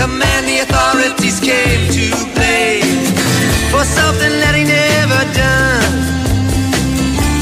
the 0.00 0.06
man 0.06 0.40
the 0.50 0.58
authorities 0.66 1.38
came 1.50 1.82
to 1.96 2.06
blame 2.36 3.02
for 3.72 3.82
something 3.98 4.34
that 4.42 4.54
he 4.58 4.64
never 4.78 5.22
done. 5.44 5.94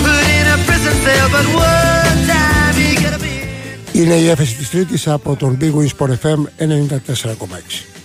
Put 0.05 0.25
in 0.39 0.47
a 0.55 0.59
prison 0.69 0.95
cell, 1.05 1.29
but 1.37 1.47
one 1.73 2.19
time 2.35 2.75
he 2.83 2.91
could 3.01 3.15
have 3.17 3.25
been. 3.29 3.45
Είναι 3.93 4.15
η 4.15 4.29
έφεση 4.29 4.55
της 4.55 4.71
Τρίτης 4.71 5.09
από 5.09 5.37
τον 5.37 5.59
Big 5.61 5.73
Wings 5.75 5.93
Sport 5.99 6.11
FM 6.23 6.41
94,6. 6.59 7.97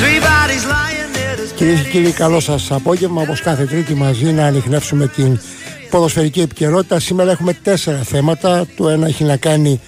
Three 0.00 0.20
bodies 0.20 0.64
lying 0.74 1.12
there. 1.12 1.36
to 1.36 1.54
Κυρίε 1.56 1.74
και 1.74 1.88
κύριοι, 1.90 2.10
καλό 2.10 2.40
σα 2.40 2.74
απόγευμα. 2.74 3.22
Όπω 3.22 3.34
κάθε 3.42 3.64
Τρίτη, 3.64 3.94
μαζί 3.94 4.32
να 4.32 4.44
ανοιχνεύσουμε 4.46 5.06
την 5.06 5.38
ποδοσφαιρική 5.90 6.40
επικαιρότητα. 6.40 7.00
Σήμερα 7.00 7.30
έχουμε 7.30 7.52
τέσσερα 7.52 7.98
θέματα. 7.98 8.66
Το 8.76 8.88
ένα 8.88 9.06
έχει 9.06 9.24
να 9.24 9.36
κάνει 9.36 9.80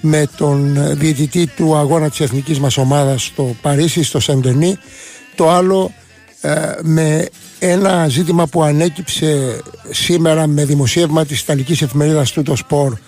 με 0.00 0.26
τον 0.36 0.76
διαιτητή 0.98 1.46
του 1.46 1.76
αγώνα 1.76 2.10
της 2.10 2.20
εθνικής 2.20 2.58
μας 2.58 2.76
ομάδας 2.76 3.24
στο 3.24 3.56
Παρίσι, 3.62 4.02
στο 4.02 4.20
Σεντενί. 4.20 4.76
Το 5.34 5.50
άλλο 5.50 5.92
ε, 6.40 6.72
με 6.82 7.28
ένα 7.58 8.08
ζήτημα 8.08 8.46
που 8.46 8.62
ανέκυψε 8.62 9.60
σήμερα 9.90 10.46
με 10.46 10.64
δημοσίευμα 10.64 11.24
της 11.24 11.40
Ιταλικής 11.40 11.82
εφημερίδας 11.82 12.32
Τούτο 12.32 12.56
Σπορ 12.56 12.98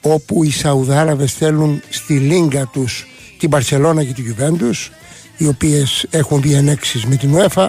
όπου 0.00 0.44
οι 0.44 0.50
Σαουδάραβες 0.50 1.32
θέλουν 1.32 1.82
στη 1.88 2.14
λίγκα 2.14 2.70
τους 2.72 3.06
την 3.38 3.50
Παρσελώνα 3.50 4.04
και 4.04 4.12
την 4.12 4.24
Γιουβέντους 4.24 4.90
οι 5.36 5.46
οποίες 5.46 6.06
έχουν 6.10 6.42
διενέξεις 6.42 7.04
με 7.04 7.16
την 7.16 7.34
UEFA 7.34 7.66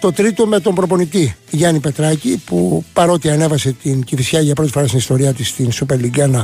το 0.00 0.12
τρίτο 0.12 0.46
με 0.46 0.60
τον 0.60 0.74
προπονητή 0.74 1.36
Γιάννη 1.50 1.80
Πετράκη 1.80 2.42
που 2.44 2.84
παρότι 2.92 3.30
ανέβασε 3.30 3.72
την 3.82 4.02
Κυφυσιά 4.02 4.40
για 4.40 4.54
πρώτη 4.54 4.70
φορά 4.70 4.86
στην 4.86 4.98
ιστορία 4.98 5.32
της 5.32 5.48
στην 5.48 5.70
Super 5.72 5.94
League 5.94 6.36
1 6.36 6.40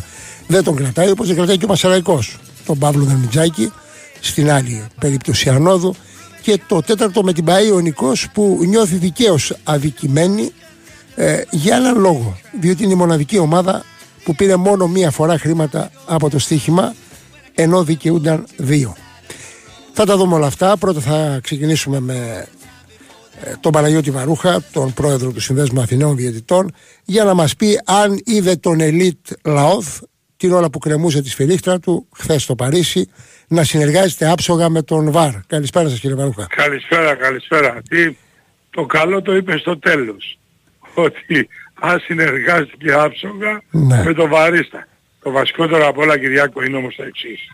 δεν 0.47 0.65
τον 0.65 0.77
κρατάει 0.77 1.11
όπως 1.11 1.27
δεν 1.27 1.37
κρατάει 1.37 1.57
και 1.59 1.65
ο 1.65 1.69
Μασαραϊκός 1.69 2.39
τον 2.67 2.79
Παύλο 2.79 3.05
Δερμιτζάκη 3.05 3.73
στην 4.21 4.51
άλλη 4.51 4.87
περίπτωση 5.01 5.49
ανόδου 5.49 5.95
και 6.43 6.61
το 6.67 6.81
τέταρτο 6.81 7.23
με 7.23 7.33
την 7.33 7.45
ΠαΕ 7.45 7.71
ο 7.71 7.81
Νικός 7.81 8.29
που 8.33 8.59
νιώθει 8.67 8.97
δικαίως 8.97 9.55
αδικημένη 9.65 10.53
ε, 11.15 11.43
για 11.51 11.77
έναν 11.77 11.99
λόγο 11.99 12.37
διότι 12.61 12.83
είναι 12.83 12.93
η 12.93 12.97
μοναδική 12.97 13.39
ομάδα 13.39 13.85
που 14.25 14.35
πήρε 14.35 14.57
μόνο 14.57 14.87
μία 14.87 15.11
φορά 15.11 15.39
χρήματα 15.39 15.91
από 16.07 16.31
το 16.31 16.39
στοίχημα 16.39 16.95
ενώ 17.55 17.85
δικαιούνταν 17.85 18.47
δύο. 18.57 18.97
Θα 19.93 20.05
τα 20.05 20.17
δούμε 20.17 20.35
όλα 20.35 20.47
αυτά. 20.47 20.77
Πρώτα 20.77 21.01
θα 21.01 21.39
ξεκινήσουμε 21.43 22.01
με 22.01 22.15
ε, 22.15 22.47
τον 23.61 23.73
Παναγιώτη 23.73 24.11
Βαρούχα, 24.11 24.63
τον 24.73 24.93
πρόεδρο 24.93 25.33
του 25.33 25.41
Συνδέσμου 25.41 25.81
Αθηναίων 25.81 26.17
Διαιτητών, 26.17 26.75
για 27.05 27.25
να 27.25 27.35
μας 27.35 27.57
πει 27.57 27.81
αν 27.85 28.21
είδε 28.25 28.57
τον 28.57 28.81
Ελίτ 28.81 29.19
Λαόθ 29.45 30.01
την 30.37 30.53
ώρα 30.53 30.71
που 30.71 30.79
κρεμούσε 30.79 31.23
τη 31.23 31.29
σφυρίχτρα 31.29 31.79
του 31.79 32.09
χθες 32.17 32.43
στο 32.43 32.55
Παρίσι 32.55 33.09
να 33.49 33.65
συνεργάζεται 33.65 34.31
άψογα 34.31 34.69
με 34.69 34.83
τον 34.83 35.11
ΒΑΡ. 35.11 35.33
Καλησπέρα 35.47 35.89
σας 35.89 36.01
κύριε 36.01 36.17
Βαρούχα. 36.17 36.47
Καλησπέρα, 36.57 37.15
καλησπέρα. 37.15 37.83
Τι, 37.89 38.17
το 38.71 38.87
καλό 38.87 39.23
το 39.23 39.37
είπε 39.37 39.59
στο 39.59 39.79
τέλος. 39.79 40.39
Ότι 40.95 41.49
αν 41.81 42.01
συνεργάστηκε 42.01 42.93
άψογα 42.93 43.63
Ναι. 43.71 44.03
με 44.05 44.15
τον 44.15 44.29
βαρίστα. 44.29 44.87
Το 45.23 45.31
βασικότερο 45.31 45.87
απ' 45.89 45.99
όλα 45.99 46.19
Κυριάκο 46.19 46.63
είναι 46.63 46.77
όμως 46.77 46.95
το 46.97 47.03
εξής. 47.03 47.53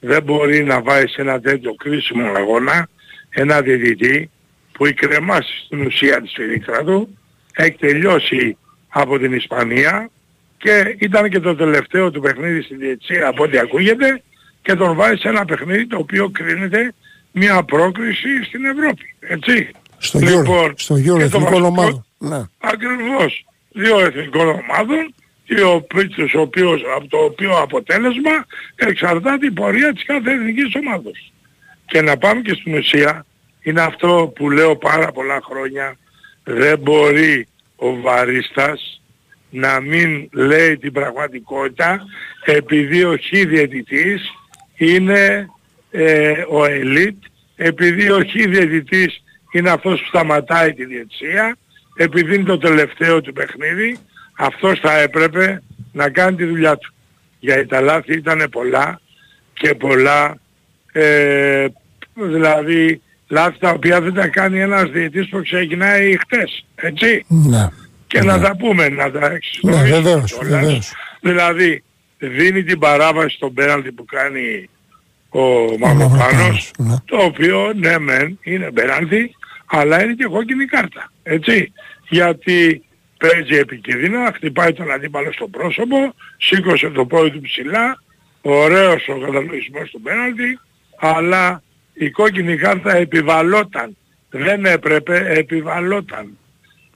Δεν 0.00 0.22
μπορεί 0.22 0.64
να 0.64 0.82
βάζει 0.82 1.06
σε 1.06 1.20
ένα 1.20 1.40
τέτοιο 1.40 1.74
κρίσιμο 1.74 2.26
αγώνα 2.36 2.88
ένα 3.30 3.60
διαιτητή 3.60 4.30
που 4.76 4.84
έχει 4.84 4.94
κρεμάσεις 4.94 5.62
στην 5.66 5.86
ουσία 5.86 6.20
της 6.20 6.30
σφυρίχτρα 6.30 6.84
του, 6.84 7.18
έχει 7.52 7.72
τελειώσει 7.78 8.56
από 8.88 9.18
την 9.18 9.32
Ισπανία 9.32 10.10
και 10.58 10.96
ήταν 10.98 11.30
και 11.30 11.40
το 11.40 11.54
τελευταίο 11.56 12.10
του 12.10 12.20
παιχνίδι 12.20 12.62
στην 12.62 12.78
διετησία 12.78 13.28
από 13.28 13.42
ό,τι 13.42 13.58
ακούγεται 13.58 14.22
και 14.62 14.74
τον 14.74 14.94
βάζει 14.94 15.16
σε 15.20 15.28
ένα 15.28 15.44
παιχνίδι 15.44 15.86
το 15.86 15.96
οποίο 15.96 16.28
κρίνεται 16.30 16.94
μια 17.32 17.62
πρόκριση 17.62 18.44
στην 18.44 18.64
Ευρώπη. 18.64 19.14
Έτσι. 19.20 19.70
Στο 19.98 20.18
Euro, 20.22 20.72
στο 20.76 20.94
Euro 20.94 21.02
και 21.02 21.08
το 21.08 21.14
εθνικών 21.20 21.40
βασικό- 21.40 21.64
ομάδων. 21.66 22.06
Ναι. 22.18 22.42
Ακριβώς. 22.58 23.44
Δύο 23.72 24.00
εθνικών 24.00 24.48
ομάδων 24.48 25.14
οι 25.44 25.60
οποίοι- 25.60 26.34
ο 26.36 26.40
οποίος, 26.40 26.82
από 26.96 27.06
το 27.08 27.18
οποίο 27.18 27.56
αποτέλεσμα 27.58 28.46
εξαρτάται 28.76 29.46
η 29.46 29.50
πορεία 29.50 29.92
της 29.92 30.04
κάθε 30.04 30.30
εθνικής 30.30 30.74
ομάδος. 30.74 31.32
Και 31.86 32.02
να 32.02 32.16
πάμε 32.16 32.40
και 32.40 32.54
στην 32.60 32.74
ουσία, 32.74 33.26
είναι 33.66 33.80
αυτό 33.80 34.32
που 34.34 34.50
λέω 34.50 34.76
πάρα 34.76 35.12
πολλά 35.12 35.40
χρόνια, 35.42 35.96
δεν 36.44 36.78
μπορεί 36.78 37.48
ο 37.76 38.00
βαρίστας 38.00 39.02
να 39.50 39.80
μην 39.80 40.28
λέει 40.32 40.78
την 40.78 40.92
πραγματικότητα 40.92 42.06
επειδή 42.44 43.04
ο 43.04 43.16
χ 43.16 43.30
διαιτητής 43.30 44.30
είναι 44.76 45.48
ε, 45.90 46.44
ο 46.48 46.64
ελίτ, 46.64 47.16
επειδή 47.56 48.10
ο 48.10 48.18
χ 48.18 48.32
διαιτητής 48.32 49.22
είναι 49.52 49.70
αυτός 49.70 50.00
που 50.00 50.06
σταματάει 50.06 50.72
τη 50.72 50.84
διαιτησία, 50.84 51.56
επειδή 51.96 52.34
είναι 52.34 52.44
το 52.44 52.58
τελευταίο 52.58 53.20
του 53.20 53.32
παιχνίδι, 53.32 53.96
αυτός 54.36 54.80
θα 54.80 54.98
έπρεπε 54.98 55.62
να 55.92 56.10
κάνει 56.10 56.36
τη 56.36 56.44
δουλειά 56.44 56.76
του. 56.76 56.94
Γιατί 57.38 57.66
τα 57.66 57.80
λάθη 57.80 58.12
ήταν 58.12 58.48
πολλά 58.50 59.00
και 59.52 59.74
πολλά, 59.74 60.38
ε, 60.92 61.66
δηλαδή 62.14 63.00
λάθη 63.28 63.58
τα 63.58 63.70
οποία 63.70 64.00
δεν 64.00 64.14
τα 64.14 64.28
κάνει 64.28 64.60
ένας 64.60 64.90
διαιτής 64.90 65.28
που 65.28 65.42
ξεκινάει 65.42 66.16
χτες, 66.16 66.64
έτσι. 66.74 67.24
Ναι. 67.28 67.68
Και 68.06 68.22
να 68.22 68.40
τα 68.40 68.56
πούμε, 68.56 68.88
να 68.88 69.10
τα 69.10 69.28
Ναι, 69.28 69.34
εξιστορήσουμε 69.34 70.00
βεβαίως, 70.00 70.32
κιόλας. 70.32 70.60
βεβαίως. 70.60 70.92
Δηλαδή, 71.20 71.82
δίνει 72.18 72.64
την 72.64 72.78
παράβαση 72.78 73.36
στον 73.36 73.54
πέναλτι 73.54 73.92
που 73.92 74.04
κάνει 74.04 74.68
ο 75.28 75.40
Μαυροπάνος, 75.78 76.18
Μαυροπάνος, 76.18 76.70
ναι. 76.78 76.94
το 77.04 77.16
οποίο 77.16 77.72
ναι 77.76 77.98
μεν 77.98 78.38
είναι 78.42 78.70
πέναλτι, 78.70 79.34
αλλά 79.66 80.02
είναι 80.02 80.14
και 80.14 80.24
κόκκινη 80.24 80.64
κάρτα. 80.64 81.12
Έτσι. 81.22 81.72
Γιατί 82.08 82.82
παίζει 83.18 83.54
επικίνδυνα, 83.54 84.32
χτυπάει 84.34 84.72
τον 84.72 84.90
αντίπαλο 84.92 85.32
στο 85.32 85.48
πρόσωπο, 85.48 86.14
σήκωσε 86.38 86.88
το 86.90 87.06
πόδι 87.06 87.30
του 87.30 87.40
ψηλά, 87.40 88.02
ωραίος 88.42 89.08
ο 89.08 89.18
καταλογισμός 89.18 89.90
του 89.90 90.00
πέναλτι, 90.00 90.58
αλλά 90.98 91.62
η 91.98 92.10
κόκκινη 92.10 92.56
κάρτα 92.56 92.96
επιβαλόταν. 92.96 93.96
Δεν 94.30 94.64
έπρεπε, 94.64 95.24
επιβαλόταν. 95.28 96.38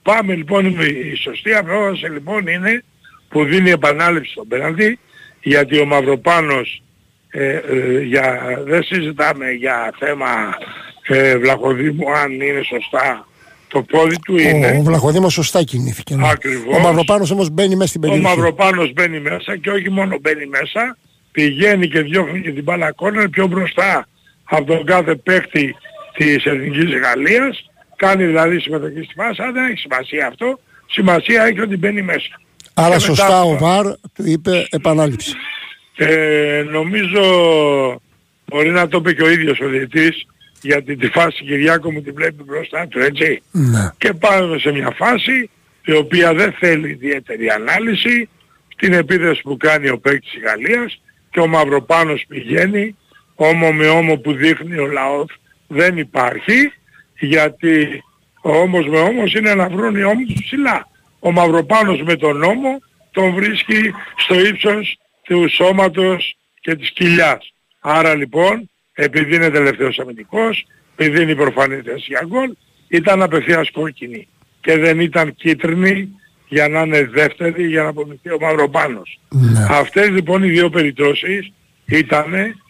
Πάμε 0.03 0.35
λοιπόν, 0.35 0.65
η 1.11 1.15
σωστή 1.15 1.53
απόφαση 1.53 2.05
λοιπόν 2.05 2.47
είναι 2.47 2.83
που 3.29 3.43
δίνει 3.43 3.69
επανάληψη 3.69 4.31
στον 4.31 4.47
πέναλτι, 4.47 4.99
γιατί 5.41 5.79
ο 5.79 5.85
Μαυροπάνος 5.85 6.83
ε, 7.29 7.49
ε, 7.55 8.01
για, 8.01 8.39
δεν 8.65 8.83
συζητάμε 8.83 9.51
για 9.51 9.93
θέμα 9.99 10.27
ε, 11.07 11.37
Βλαχοδήμου 11.37 12.11
αν 12.11 12.31
είναι 12.31 12.61
σωστά 12.63 13.27
το 13.67 13.81
πόδι 13.81 14.15
του 14.19 14.35
Ο, 14.37 14.45
ο 14.45 14.49
είναι. 14.49 14.81
Βλαχοδήμος 14.83 15.33
σωστά 15.33 15.63
κινήθηκε. 15.63 16.15
ναι. 16.15 16.29
Ακριβώς. 16.29 16.77
Ο 16.77 16.79
Μαυροπάνος 16.79 17.31
όμως 17.31 17.49
μπαίνει 17.49 17.75
μέσα 17.75 17.87
στην 17.87 18.03
Ο 18.03 18.07
περιοχή. 18.07 18.27
Μαυροπάνος 18.27 18.93
μπαίνει 18.93 19.19
μέσα 19.19 19.57
και 19.57 19.69
όχι 19.69 19.89
μόνο 19.89 20.17
μπαίνει 20.21 20.45
μέσα, 20.45 20.97
πηγαίνει 21.31 21.87
και 21.87 22.01
διώχνει 22.01 22.41
και 22.41 22.51
την 22.51 22.63
μπάλα 22.63 22.91
κόρνερ 22.91 23.29
πιο 23.29 23.47
μπροστά 23.47 24.07
από 24.51 24.63
τον 24.65 24.85
κάθε 24.85 25.15
παίκτη 25.15 25.75
της 26.13 26.45
Εθνικής 26.45 26.99
Γαλλίας, 26.99 27.65
κάνει 27.95 28.25
δηλαδή 28.25 28.59
συμμετοχή 28.59 29.03
στη 29.03 29.13
φάση, 29.13 29.41
αλλά 29.41 29.51
δεν 29.51 29.65
έχει 29.65 29.77
σημασία 29.77 30.27
αυτό, 30.27 30.59
σημασία 30.85 31.43
έχει 31.43 31.59
ότι 31.59 31.77
μπαίνει 31.77 32.01
μέσα. 32.01 32.41
Άρα 32.73 32.93
Και 32.95 33.01
σωστά 33.01 33.23
μετά- 33.25 33.41
ο 33.41 33.57
ΒΑΡ 33.57 33.85
του 33.85 34.23
είπε 34.25 34.67
επανάληψη. 34.69 35.33
Ε, 35.95 36.63
νομίζω 36.69 37.21
μπορεί 38.45 38.69
να 38.69 38.87
το 38.87 38.97
είπε 38.97 39.13
και 39.13 39.23
ο 39.23 39.29
ίδιος 39.29 39.59
ο 39.59 39.67
διετής 39.67 40.25
γιατί 40.61 40.95
τη 40.95 41.07
φάση 41.07 41.43
Κυριάκο 41.43 41.91
μου 41.91 42.01
την 42.01 42.13
βλέπει 42.13 42.43
μπροστά 42.43 42.87
του 42.87 42.99
έτσι 42.99 43.41
Ναι. 43.51 43.89
και 43.97 44.13
πάμε 44.13 44.57
σε 44.57 44.71
μια 44.71 44.93
φάση 44.97 45.49
η 45.85 45.91
οποία 45.93 46.33
δεν 46.33 46.53
θέλει 46.59 46.89
ιδιαίτερη 46.89 47.49
ανάλυση 47.49 48.29
στην 48.67 48.93
επίδεση 48.93 49.41
που 49.41 49.57
κάνει 49.57 49.89
ο 49.89 49.99
παίκτης 49.99 50.31
της 50.31 50.41
Γαλλίας 50.43 51.01
και 51.31 51.39
ο 51.39 51.47
Μαυροπάνος 51.47 52.25
πηγαίνει 52.27 52.95
όμο 53.45 53.71
με 53.71 53.87
όμο 53.87 54.17
που 54.17 54.33
δείχνει 54.33 54.77
ο 54.77 54.87
λαός 54.87 55.39
δεν 55.67 55.97
υπάρχει 55.97 56.71
γιατί 57.19 58.03
ο 58.41 58.57
όμος 58.57 58.87
με 58.87 58.99
όμος 58.99 59.33
είναι 59.33 59.53
να 59.53 59.69
βρουν 59.69 59.95
οι 59.95 60.03
ώμοι 60.03 60.25
τους 60.25 60.43
ψηλά. 60.43 60.87
Ο 61.19 61.31
Μαυροπάνος 61.31 62.01
με 62.01 62.15
τον 62.15 62.43
ώμο 62.43 62.81
τον 63.11 63.33
βρίσκει 63.33 63.93
στο 64.15 64.39
ύψος 64.39 64.97
του 65.23 65.49
σώματος 65.49 66.37
και 66.61 66.75
της 66.75 66.91
κοιλιάς. 66.91 67.53
Άρα 67.79 68.15
λοιπόν, 68.15 68.69
επειδή 68.93 69.35
είναι 69.35 69.49
τελευταίος 69.49 69.99
αμυντικός, 69.99 70.65
επειδή 70.95 71.21
είναι 71.21 71.31
η 71.31 71.35
προφανή 71.35 71.75
θέση 71.75 72.05
για 72.07 72.23
γκολ, 72.27 72.55
ήταν 72.87 73.21
απευθείας 73.21 73.71
κόκκινη 73.71 74.27
και 74.61 74.77
δεν 74.77 74.99
ήταν 74.99 75.35
κίτρινη 75.35 76.09
για 76.47 76.67
να 76.67 76.81
είναι 76.81 77.03
δεύτερη 77.03 77.67
για 77.67 77.83
να 77.83 77.89
αποδειχθεί 77.89 78.31
ο 78.31 78.37
Μαυροπάνος. 78.39 79.19
Ναι. 79.29 79.65
Αυτές 79.69 80.09
λοιπόν 80.09 80.43
οι 80.43 80.49
δύο 80.49 80.69
περιπτώσεις 80.69 81.51
ήταν 81.85 82.60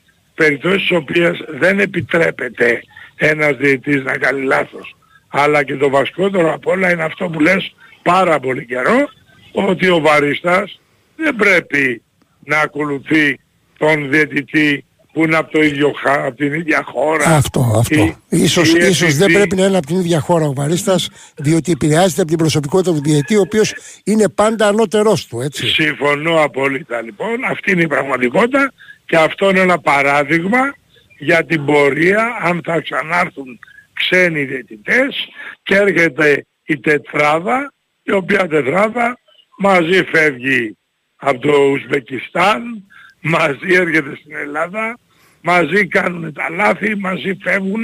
περιπτώσεις 0.42 0.82
στις 0.82 0.98
οποίες 0.98 1.44
δεν 1.60 1.80
επιτρέπεται 1.80 2.82
ένας 3.16 3.58
διαιτής 3.58 4.04
να 4.04 4.18
κάνει 4.18 4.42
λάθος. 4.42 4.96
Αλλά 5.28 5.64
και 5.64 5.76
το 5.76 5.90
βασικότερο 5.90 6.54
απ' 6.54 6.68
όλα 6.68 6.92
είναι 6.92 7.04
αυτό 7.04 7.30
που 7.30 7.40
λες 7.40 7.76
πάρα 8.02 8.40
πολύ 8.40 8.66
καιρό, 8.66 9.10
ότι 9.52 9.90
ο 9.90 10.00
βαρίστας 10.00 10.80
δεν 11.16 11.36
πρέπει 11.36 12.02
να 12.44 12.60
ακολουθεί 12.60 13.40
τον 13.78 14.10
διαιτητή 14.10 14.86
που 15.14 15.24
είναι 15.24 15.36
από, 15.36 15.52
το 15.52 15.62
ίδιο, 15.62 15.94
από 16.04 16.36
την 16.36 16.54
ίδια 16.54 16.84
χώρα. 16.84 17.26
Αυτό, 17.26 17.76
αυτό. 17.80 17.96
Ή, 17.96 18.16
ίσως, 18.30 18.74
ίσως 18.74 19.16
δεν 19.16 19.32
πρέπει 19.32 19.56
να 19.56 19.66
είναι 19.66 19.78
από 19.78 19.86
την 19.86 20.00
ίδια 20.00 20.20
χώρα 20.20 20.46
ο 20.46 20.54
βαρίστας, 20.54 21.10
διότι 21.38 21.72
επηρεάζεται 21.72 22.22
από 22.22 22.30
την 22.30 22.38
προσωπικότητα 22.38 22.92
του 22.92 23.02
διαιτητή, 23.02 23.36
ο 23.36 23.42
οποίος 23.42 23.74
είναι 24.04 24.30
πάντα 24.30 24.68
ανώτερός 24.68 25.28
του, 25.28 25.42
έτσι. 25.42 25.68
Συμφωνώ 25.68 26.44
απόλυτα 26.44 27.02
λοιπόν. 27.02 27.44
Αυτή 27.50 27.72
είναι 27.72 27.82
η 27.82 27.88
πραγματικότητα 27.88 28.74
και 29.12 29.18
αυτό 29.18 29.50
είναι 29.50 29.60
ένα 29.60 29.80
παράδειγμα 29.80 30.74
για 31.18 31.46
την 31.46 31.66
πορεία 31.66 32.38
αν 32.42 32.62
θα 32.64 32.82
ξανάρθουν 32.82 33.60
ξένοι 33.94 34.44
διαιτητές 34.44 35.28
και 35.64 35.76
έρχεται 35.76 36.46
η 36.64 36.80
τετράδα, 36.80 37.74
η 38.04 38.12
οποία 38.12 38.48
τετράδα 38.48 39.18
μαζί 39.58 40.04
φεύγει 40.04 40.78
από 41.16 41.40
το 41.40 41.52
Ουσβεκιστάν, 41.52 42.88
μαζί 43.22 43.74
έρχεται 43.74 44.16
στην 44.16 44.36
Ελλάδα, 44.36 44.98
μαζί 45.42 45.88
κάνουν 45.88 46.34
τα 46.34 46.50
λάθη, 46.50 46.96
μαζί 46.96 47.38
φεύγουν. 47.42 47.84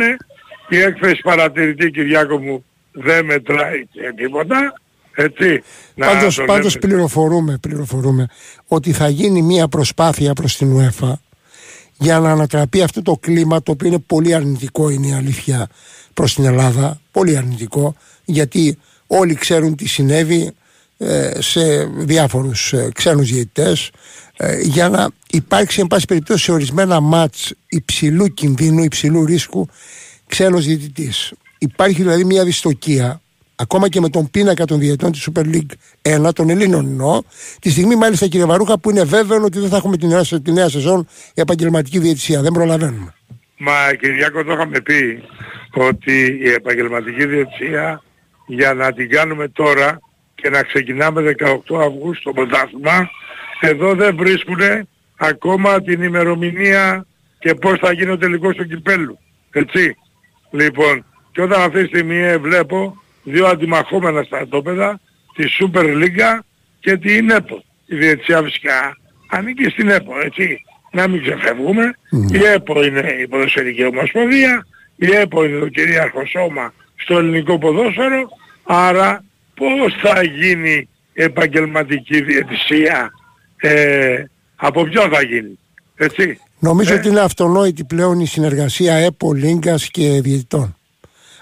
Η 0.69 0.77
έκθεση 0.77 1.21
παρατηρητή 1.21 1.91
Κυριάκο 1.91 2.37
μου 2.37 2.65
δεν 2.91 3.25
μετράει 3.25 3.85
και 3.85 4.13
τίποτα. 4.15 4.73
Έτσι, 5.19 5.63
πάντως, 5.95 6.41
πάντως 6.45 6.77
πληροφορούμε, 6.77 7.57
πληροφορούμε 7.61 8.27
ότι 8.67 8.91
θα 8.91 9.09
γίνει 9.09 9.41
μια 9.41 9.67
προσπάθεια 9.67 10.33
προς 10.33 10.57
την 10.57 10.77
UEFA 10.77 11.13
για 11.97 12.19
να 12.19 12.31
ανατραπεί 12.31 12.81
αυτό 12.81 13.01
το 13.01 13.15
κλίμα 13.15 13.63
το 13.63 13.71
οποίο 13.71 13.87
είναι 13.87 13.99
πολύ 13.99 14.33
αρνητικό 14.33 14.89
είναι 14.89 15.07
η 15.07 15.13
αλήθεια 15.13 15.67
προς 16.13 16.33
την 16.33 16.45
Ελλάδα, 16.45 17.01
πολύ 17.11 17.37
αρνητικό 17.37 17.95
γιατί 18.25 18.77
όλοι 19.07 19.33
ξέρουν 19.35 19.75
τι 19.75 19.87
συνέβη 19.87 20.53
ε, 20.97 21.41
σε 21.41 21.83
διάφορους 21.85 22.73
ε, 22.73 22.89
ξένους 22.93 23.31
διαιτητές. 23.31 23.91
Ε, 24.37 24.59
για 24.61 24.89
να 24.89 25.09
υπάρξει 25.31 25.79
εν 25.79 25.87
πάση 25.87 26.05
περιπτώσει 26.05 26.43
σε 26.43 26.51
ορισμένα 26.51 26.99
μάτς 26.99 27.53
υψηλού 27.67 28.27
κινδύνου, 28.27 28.83
υψηλού 28.83 29.25
ρίσκου 29.25 29.67
ξένος 30.27 30.65
διαιτητής. 30.65 31.33
Υπάρχει 31.57 32.01
δηλαδή 32.01 32.25
μια 32.25 32.43
δυστοκία 32.43 33.21
ακόμα 33.59 33.89
και 33.89 33.99
με 33.99 34.09
τον 34.09 34.29
πίνακα 34.29 34.65
των 34.65 34.79
διαιτών 34.79 35.11
της 35.11 35.29
Super 35.29 35.43
League 35.45 36.27
1, 36.27 36.33
των 36.33 36.49
Ελλήνων 36.49 36.85
εννοώ, 36.85 37.21
τη 37.61 37.69
στιγμή 37.69 37.95
μάλιστα 37.95 38.27
κύριε 38.27 38.45
Βαρούχα 38.45 38.79
που 38.79 38.89
είναι 38.89 39.03
βέβαιο 39.03 39.43
ότι 39.43 39.59
δεν 39.59 39.69
θα 39.69 39.77
έχουμε 39.77 39.97
τη 39.97 40.07
νέα, 40.07 40.21
τη 40.43 40.51
νέα 40.51 40.69
σεζόν 40.69 41.07
επαγγελματική 41.33 41.99
διαιτησία. 41.99 42.41
Δεν 42.41 42.51
προλαβαίνουμε. 42.51 43.13
Μα 43.57 43.93
Κυριάκο 43.99 44.43
το 44.43 44.51
είχαμε 44.51 44.81
πει 44.81 45.23
ότι 45.73 46.39
η 46.43 46.49
επαγγελματική 46.49 47.25
διαιτησία 47.25 48.03
για 48.45 48.73
να 48.73 48.93
την 48.93 49.09
κάνουμε 49.09 49.47
τώρα 49.47 49.99
και 50.35 50.49
να 50.49 50.63
ξεκινάμε 50.63 51.35
18 51.39 51.45
Αυγούστου 51.79 52.23
το 52.23 52.33
πρωτάθλημα 52.33 53.09
εδώ 53.59 53.93
δεν 53.93 54.15
βρίσκουν 54.15 54.59
ακόμα 55.17 55.81
την 55.81 56.03
ημερομηνία 56.03 57.05
και 57.39 57.53
πώς 57.53 57.79
θα 57.79 57.91
γίνει 57.91 58.11
ο 58.11 58.17
τελικός 58.17 58.55
του 58.55 58.67
κυπέλου. 58.67 59.19
Έτσι. 59.51 59.95
Λοιπόν, 60.51 61.05
και 61.31 61.41
όταν 61.41 61.61
αυτή 61.61 61.81
τη 61.81 61.87
στιγμή 61.87 62.37
βλέπω 62.37 63.01
δύο 63.31 63.45
αντιμαχόμενα 63.47 64.23
στρατόπεδα, 64.23 64.99
τη 65.35 65.43
Super 65.59 65.83
League 65.83 66.39
και 66.79 66.97
την 66.97 67.29
ΕΠΟ. 67.29 67.63
Η 67.85 67.95
διετησία 67.95 68.41
φυσικά 68.41 68.97
ανήκει 69.29 69.63
στην 69.63 69.89
ΕΠΟ, 69.89 70.19
έτσι. 70.19 70.61
Να 70.91 71.07
μην 71.07 71.21
ξεφεύγουμε. 71.21 71.95
Η 72.31 72.45
ΕΠΟ 72.45 72.83
είναι 72.83 73.15
η 73.21 73.27
ποδοσφαιρική 73.27 73.85
ομοσπονδία, 73.85 74.67
η 74.95 75.11
ΕΠΟ 75.11 75.45
είναι 75.45 75.59
το 75.59 75.67
κυρίαρχο 75.67 76.25
σώμα 76.25 76.73
στο 76.95 77.17
ελληνικό 77.17 77.57
ποδόσφαιρο, 77.57 78.29
άρα 78.63 79.23
πώς 79.55 79.95
θα 80.01 80.23
γίνει 80.23 80.89
επαγγελματική 81.13 82.21
διαιτησία, 82.21 83.09
ε, 83.57 84.23
από 84.55 84.83
ποιον 84.83 85.09
θα 85.09 85.21
γίνει, 85.21 85.59
έτσι; 85.95 86.39
Νομίζω 86.59 86.93
ε. 86.93 86.97
ότι 86.97 87.07
είναι 87.07 87.19
αυτονόητη 87.19 87.83
πλέον 87.83 88.19
η 88.19 88.25
συνεργασία 88.27 88.93
ΕΠΟ, 88.93 89.33
Λίγκας 89.33 89.89
και 89.89 90.21
διαιτητών. 90.21 90.77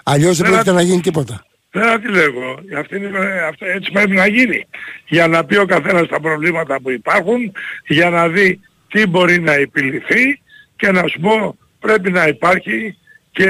Αλλιώς 0.04 0.38
δεν 0.38 0.52
πρόκειται 0.52 0.72
να 0.72 0.82
γίνει 0.82 1.02
τίποτα. 1.02 1.45
Δεν 1.76 2.02
τι 2.02 2.10
λέγω. 2.10 2.60
Αυτή 2.78 2.96
είναι, 2.96 3.10
αυτό, 3.50 3.66
έτσι 3.66 3.92
πρέπει 3.92 4.16
να 4.16 4.28
γίνει. 4.28 4.68
Για 5.08 5.28
να 5.28 5.46
πει 5.46 5.58
ο 5.58 5.66
καθένας 5.66 6.08
τα 6.08 6.20
προβλήματα 6.20 6.82
που 6.82 6.92
υπάρχουν, 6.92 7.52
για 7.88 8.10
να 8.10 8.28
δει 8.28 8.60
τι 8.88 9.08
μπορεί 9.08 9.40
να 9.40 9.54
επιληθεί 9.54 10.42
και 10.76 10.92
να 10.92 11.08
σου 11.08 11.20
πω 11.20 11.58
πρέπει 11.80 12.12
να 12.12 12.28
υπάρχει 12.28 12.98
και, 13.32 13.50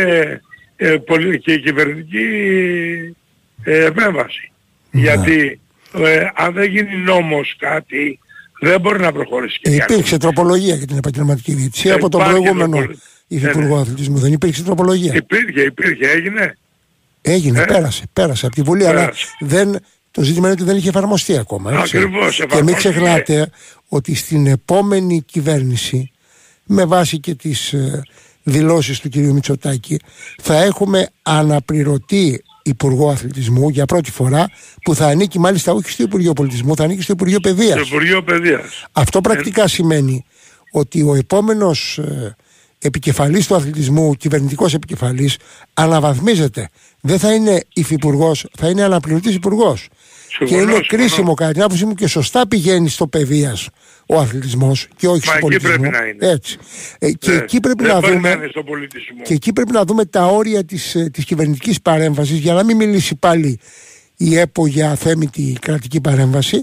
ε, 0.75 0.97
και 1.41 1.57
κυβερνητική 1.57 2.27
ε, 3.63 3.85
επέμβαση. 3.85 4.51
Ναι. 4.91 5.01
Γιατί 5.01 5.59
ε, 5.93 6.27
αν 6.35 6.53
δεν 6.53 6.69
γίνει 6.69 6.97
νόμος 6.97 7.55
κάτι 7.59 8.19
δεν 8.59 8.81
μπορεί 8.81 8.99
να 8.99 9.11
προχωρήσει. 9.11 9.59
Ε, 9.61 9.75
υπήρξε 9.75 10.17
τροπολογία 10.17 10.75
για 10.75 10.87
την 10.87 10.97
επαγγελματική 10.97 11.53
διετησία 11.53 11.93
από 11.93 12.09
τον 12.09 12.23
προηγούμενο 12.23 12.87
Υφυπουργό 13.27 13.67
ναι, 13.67 13.75
ναι. 13.75 13.81
Αθλητισμού. 13.81 14.17
Δεν 14.17 14.33
υπήρξε 14.33 14.63
τροπολογία. 14.63 15.13
Υπήρχε, 15.15 15.61
υπήρχε, 15.61 16.07
έγινε. 16.07 16.57
Έγινε, 17.27 17.61
ε; 17.61 17.65
πέρασε, 17.65 18.03
πέρασε 18.13 18.45
από 18.45 18.55
τη 18.55 18.61
Βουλή, 18.61 18.83
πέρασε. 18.83 18.99
αλλά 18.99 19.11
δεν, 19.39 19.79
το 20.11 20.21
ζήτημα 20.21 20.45
είναι 20.45 20.55
ότι 20.55 20.63
δεν 20.63 20.77
είχε 20.77 20.89
εφαρμοστεί 20.89 21.37
ακόμα. 21.37 21.71
Έτσι. 21.71 21.97
Ακριβώς, 21.97 22.45
και 22.49 22.63
μην 22.63 22.75
ξεχνάτε 22.75 23.49
ότι 23.87 24.15
στην 24.15 24.47
επόμενη 24.47 25.21
κυβέρνηση, 25.21 26.11
με 26.65 26.85
βάση 26.85 27.19
και 27.19 27.35
τις 27.35 27.73
ε, 27.73 28.03
δηλώσεις 28.43 28.99
του 28.99 29.09
κ. 29.09 29.15
Μητσοτάκη, 29.15 29.99
θα 30.41 30.63
έχουμε 30.63 31.07
αναπληρωτή 31.21 32.43
Υπουργό 32.63 33.09
Αθλητισμού 33.09 33.69
για 33.69 33.85
πρώτη 33.85 34.11
φορά 34.11 34.49
που 34.83 34.95
θα 34.95 35.07
ανήκει 35.07 35.39
μάλιστα 35.39 35.71
όχι 35.71 35.89
στο 35.89 36.03
Υπουργείο 36.03 36.33
Πολιτισμού, 36.33 36.75
θα 36.75 36.83
ανήκει 36.83 37.01
στο 37.01 37.11
Υπουργείο 37.11 37.39
Παιδείας. 37.39 37.71
Στο 37.71 37.95
Υπουργείο 37.95 38.23
Παιδείας. 38.23 38.85
Αυτό 38.91 39.21
πρακτικά 39.21 39.63
ε... 39.63 39.67
σημαίνει 39.67 40.25
ότι 40.71 41.01
ο 41.01 41.15
επόμενος 41.15 41.97
ε, 41.97 42.35
επικεφαλής 42.85 43.47
του 43.47 43.55
αθλητισμού, 43.55 44.13
κυβερνητικός 44.13 44.73
επικεφαλής, 44.73 45.37
αναβαθμίζεται. 45.73 46.69
Δεν 47.01 47.19
θα 47.19 47.33
είναι 47.33 47.63
υφυπουργός, 47.73 48.47
θα 48.57 48.69
είναι 48.69 48.83
αναπληρωτής 48.83 49.35
υπουργός. 49.35 49.87
Και 50.45 50.55
είναι 50.55 50.79
κρίσιμο 50.87 51.33
κατά 51.33 51.51
την 51.51 51.61
άποψή 51.61 51.85
μου 51.85 51.93
και 51.93 52.07
σωστά 52.07 52.47
πηγαίνει 52.47 52.89
στο 52.89 53.07
παιδείας 53.07 53.69
ο 54.05 54.19
αθλητισμός 54.19 54.87
και 54.95 55.07
όχι 55.07 55.25
στο 55.25 55.37
πολιτισμό. 55.39 55.73
Εκεί 55.73 55.81
πρέπει 55.81 55.97
να 55.97 56.05
είναι. 56.05 56.33
Έτσι. 56.33 56.57
Ε, 56.99 57.11
και, 57.11 57.31
ναι. 57.31 57.37
εκεί 57.37 57.59
πρέπει 57.59 57.83
να 57.83 57.99
δούμε, 57.99 58.39
και 59.23 59.33
εκεί 59.33 59.53
πρέπει 59.53 59.71
να 59.71 59.83
δούμε 59.83 60.05
τα 60.05 60.25
όρια 60.25 60.65
της, 60.65 60.95
ε, 60.95 61.09
της 61.13 61.25
κυβερνητικής 61.25 61.81
παρέμβασης 61.81 62.37
για 62.37 62.53
να 62.53 62.63
μην 62.63 62.75
μιλήσει 62.75 63.15
πάλι 63.15 63.59
η 64.17 64.37
ΕΠΟ 64.37 64.67
για 64.67 64.91
αθέμητη 64.91 65.57
κρατική 65.61 66.01
παρέμβαση 66.01 66.61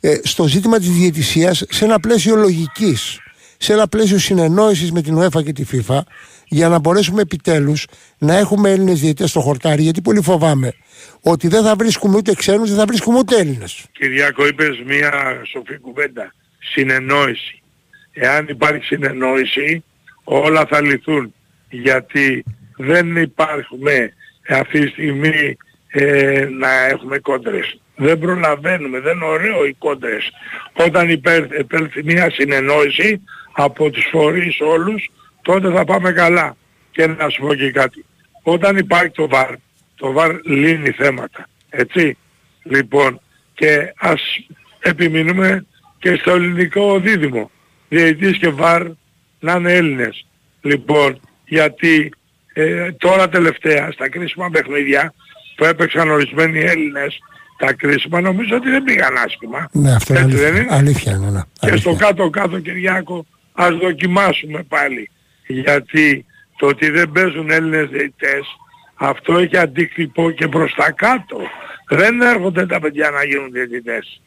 ε, 0.00 0.14
στο 0.22 0.46
ζήτημα 0.46 0.78
της 0.78 0.90
διαιτησίας 0.90 1.64
σε 1.68 1.84
ένα 1.84 2.00
πλαίσιο 2.00 2.36
λογικής 2.36 3.18
σε 3.62 3.72
ένα 3.72 3.88
πλαίσιο 3.88 4.18
συνεννόησης 4.18 4.92
με 4.92 5.02
την 5.02 5.18
UEFA 5.18 5.44
και 5.44 5.52
τη 5.52 5.64
FIFA 5.72 5.98
για 6.46 6.68
να 6.68 6.78
μπορέσουμε 6.78 7.20
επιτέλους 7.22 7.86
να 8.18 8.38
έχουμε 8.38 8.70
Έλληνες 8.70 9.00
διαιτητές 9.00 9.30
στο 9.30 9.40
χορτάρι. 9.40 9.82
Γιατί 9.82 10.00
πολύ 10.00 10.22
φοβάμαι 10.22 10.74
ότι 11.20 11.48
δεν 11.48 11.62
θα 11.62 11.74
βρίσκουμε 11.74 12.16
ούτε 12.16 12.34
ξένους, 12.34 12.68
δεν 12.68 12.78
θα 12.78 12.84
βρίσκουμε 12.84 13.18
ούτε 13.18 13.36
Έλληνες. 13.36 13.86
Κυριάκο, 13.92 14.46
είπες 14.46 14.82
μια 14.86 15.42
σοφή 15.52 15.78
κουβέντα. 15.78 16.34
Συνεννόηση. 16.58 17.62
Εάν 18.12 18.46
υπάρχει 18.48 18.84
συνεννόηση, 18.84 19.84
όλα 20.24 20.66
θα 20.66 20.80
λυθούν. 20.80 21.34
Γιατί 21.70 22.44
δεν 22.76 23.16
υπάρχουμε 23.16 24.12
αυτή 24.48 24.80
τη 24.80 24.88
στιγμή 24.88 25.56
ε, 25.88 26.48
να 26.58 26.86
έχουμε 26.86 27.18
κόντρες. 27.18 27.80
Δεν 27.96 28.18
προλαβαίνουμε, 28.18 29.00
δεν 29.00 29.16
είναι 29.16 29.24
ωραίο 29.24 29.66
οι 29.66 29.74
κόντρες. 29.78 30.30
Όταν 30.72 31.08
υπέρθει 31.08 32.04
μια 32.04 32.30
συνεννόηση 32.30 33.20
από 33.62 33.90
τους 33.90 34.08
φορείς 34.10 34.60
όλους, 34.60 35.10
τότε 35.42 35.70
θα 35.70 35.84
πάμε 35.84 36.12
καλά. 36.12 36.56
Και 36.90 37.06
να 37.06 37.28
σου 37.28 37.40
πω 37.40 37.54
και 37.54 37.70
κάτι. 37.70 38.04
Όταν 38.42 38.76
υπάρχει 38.76 39.10
το 39.10 39.28
ΒΑΡ, 39.28 39.54
το 39.96 40.12
ΒΑΡ 40.12 40.36
λύνει 40.44 40.90
θέματα. 40.90 41.48
Έτσι. 41.70 42.16
Λοιπόν, 42.62 43.20
και 43.54 43.92
ας 43.96 44.20
επιμείνουμε 44.80 45.66
και 45.98 46.14
στο 46.14 46.30
ελληνικό 46.30 47.00
δίδυμο. 47.00 47.50
Διαιτής 47.88 48.38
και 48.38 48.48
ΒΑΡ 48.48 48.86
να 49.40 49.52
είναι 49.52 49.72
Έλληνες. 49.72 50.26
Λοιπόν, 50.60 51.20
γιατί 51.44 52.12
ε, 52.52 52.92
τώρα 52.92 53.28
τελευταία 53.28 53.90
στα 53.92 54.08
κρίσιμα 54.08 54.50
παιχνίδια 54.50 55.14
που 55.56 55.64
έπαιξαν 55.64 56.10
ορισμένοι 56.10 56.60
Έλληνες 56.60 57.18
τα 57.60 57.72
κρίσιμα 57.72 58.20
νομίζω 58.20 58.56
ότι 58.56 58.70
δεν 58.70 58.82
πήγαν 58.82 59.16
άσχημα. 59.26 59.68
Ναι, 59.72 59.94
αυτό 59.94 60.14
είναι 60.14 60.22
αλήθεια. 60.22 60.48
είναι. 60.48 60.66
αλήθεια 60.70 61.12
είναι. 61.12 61.30
Ναι. 61.30 61.70
Και 61.70 61.76
στο 61.76 61.94
κάτω-κάτω 61.94 62.58
Κυριάκο 62.58 63.26
ας 63.52 63.76
δοκιμάσουμε 63.76 64.62
πάλι. 64.62 65.10
Γιατί 65.46 66.24
το 66.56 66.66
ότι 66.66 66.90
δεν 66.90 67.10
παίζουν 67.10 67.50
Έλληνες 67.50 67.88
διαιτητές 67.88 68.46
αυτό 68.94 69.38
έχει 69.38 69.56
αντίκτυπο 69.56 70.30
και 70.30 70.48
προς 70.48 70.74
τα 70.74 70.90
κάτω. 70.90 71.38
Δεν 71.88 72.20
έρχονται 72.20 72.66
τα 72.66 72.80
παιδιά 72.80 73.10
να 73.10 73.24
γίνουν 73.24 73.52
διαιτητές. 73.52 74.20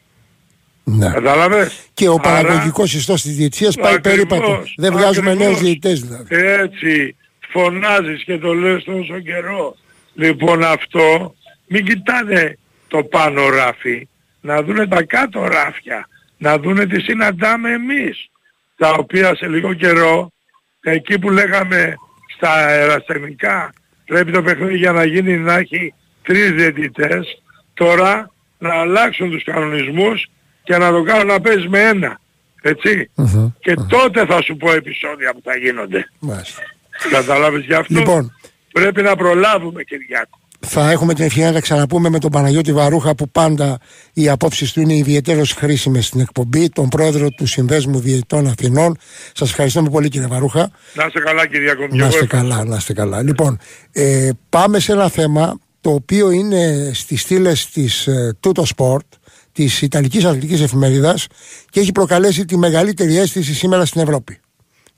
Ναι. 0.84 1.10
Κατάλαβες. 1.10 1.88
Και 1.94 2.08
ο 2.08 2.12
Άρα... 2.12 2.22
παραγωγικός 2.22 2.94
ιστός 2.94 3.22
της 3.22 3.36
διετησίας 3.36 3.76
πάει 3.76 4.00
περίπατο. 4.00 4.62
Δεν 4.76 4.92
βγάζουμε 4.92 5.30
ακριβώς. 5.30 5.48
νέους 5.48 5.60
διαιτητές 5.60 6.00
δηλαδή. 6.00 6.36
Έτσι. 6.36 7.16
Φωνάζεις 7.48 8.24
και 8.24 8.38
το 8.38 8.52
λες 8.52 8.84
τόσο 8.84 9.20
καιρό. 9.20 9.76
Λοιπόν 10.14 10.64
αυτό 10.64 11.34
μην 11.66 11.84
κοιτάνε 11.84 12.58
το 12.88 13.04
πάνω 13.04 13.48
ράφι. 13.48 14.08
να 14.40 14.62
δούνε 14.62 14.86
τα 14.86 15.02
κάτω 15.02 15.44
ράφια, 15.44 16.08
να 16.38 16.58
δούνε 16.58 16.86
τι 16.86 17.00
συναντάμε 17.00 17.70
εμείς, 17.70 18.30
τα 18.76 18.94
οποία 18.98 19.34
σε 19.36 19.48
λίγο 19.48 19.74
καιρό, 19.74 20.30
εκεί 20.80 21.18
που 21.18 21.30
λέγαμε 21.30 21.94
στα 22.36 22.52
αεραστεχνικά, 22.52 23.72
πρέπει 24.04 24.32
το 24.32 24.42
παιχνίδι 24.42 24.76
για 24.76 24.92
να 24.92 25.04
γίνει 25.04 25.36
να 25.38 25.54
έχει 25.54 25.94
τρεις 26.22 26.50
διαιτητές, 26.50 27.42
τώρα 27.74 28.30
να 28.58 28.74
αλλάξουν 28.74 29.30
τους 29.30 29.44
κανονισμούς 29.44 30.26
και 30.62 30.76
να 30.76 30.90
το 30.90 31.02
κάνουν 31.02 31.26
να 31.26 31.40
παίζει 31.40 31.68
με 31.68 31.80
ένα. 31.80 32.20
ετσι 32.62 33.10
Και 33.60 33.74
τότε 33.88 34.26
θα 34.26 34.42
σου 34.42 34.56
πω 34.56 34.72
επεισόδια 34.72 35.32
που 35.32 35.40
θα 35.44 35.56
γίνονται. 35.56 36.08
Μάλιστα. 36.18 36.62
Καταλάβεις 37.10 37.64
γι' 37.64 37.74
αυτό; 37.74 37.94
Λοιπόν, 37.94 38.32
Πρέπει 38.72 39.02
να 39.02 39.16
προλάβουμε 39.16 39.82
Κυριάκο. 39.82 40.38
Θα 40.64 40.90
έχουμε 40.90 41.14
την 41.14 41.24
ευκαιρία 41.24 41.48
να 41.48 41.54
τα 41.54 41.60
ξαναπούμε 41.60 42.08
με 42.08 42.18
τον 42.18 42.30
Παναγιώτη 42.30 42.72
Βαρούχα 42.72 43.14
που 43.14 43.28
πάντα 43.28 43.78
οι 44.12 44.28
απόψεις 44.28 44.72
του 44.72 44.80
είναι 44.80 44.94
ιδιαίτερως 44.94 45.52
χρήσιμες 45.52 46.06
στην 46.06 46.20
εκπομπή, 46.20 46.68
τον 46.68 46.88
πρόεδρο 46.88 47.30
του 47.30 47.46
Συνδέσμου 47.46 48.00
Διαιτητών 48.00 48.46
Αθηνών. 48.46 48.96
Σας 49.32 49.50
ευχαριστούμε 49.50 49.90
πολύ 49.90 50.08
κύριε 50.08 50.26
Βαρούχα. 50.26 50.70
Να 50.94 51.04
είστε 51.06 51.20
καλά 51.20 51.46
Κυριάκο. 51.46 51.86
Να 51.90 52.06
είστε 52.06 52.26
καλά, 52.26 52.64
να 52.64 52.76
είστε 52.76 52.92
καλά. 52.92 53.22
Λοιπόν, 53.22 53.58
ε, 53.92 54.30
πάμε 54.48 54.78
σε 54.78 54.92
ένα 54.92 55.08
θέμα 55.08 55.58
το 55.80 55.90
οποίο 55.90 56.30
είναι 56.30 56.90
στις 56.94 57.20
στήλες 57.20 57.70
της 57.70 58.06
ε, 58.06 58.36
Tutto 58.40 58.62
Sport, 58.76 59.08
της 59.52 59.82
Ιταλικής 59.82 60.24
Αθλητικής 60.24 60.60
Εφημερίδας 60.60 61.26
και 61.70 61.80
έχει 61.80 61.92
προκαλέσει 61.92 62.44
τη 62.44 62.56
μεγαλύτερη 62.56 63.18
αίσθηση 63.18 63.54
σήμερα 63.54 63.84
στην 63.84 64.00
Ευρώπη. 64.00 64.38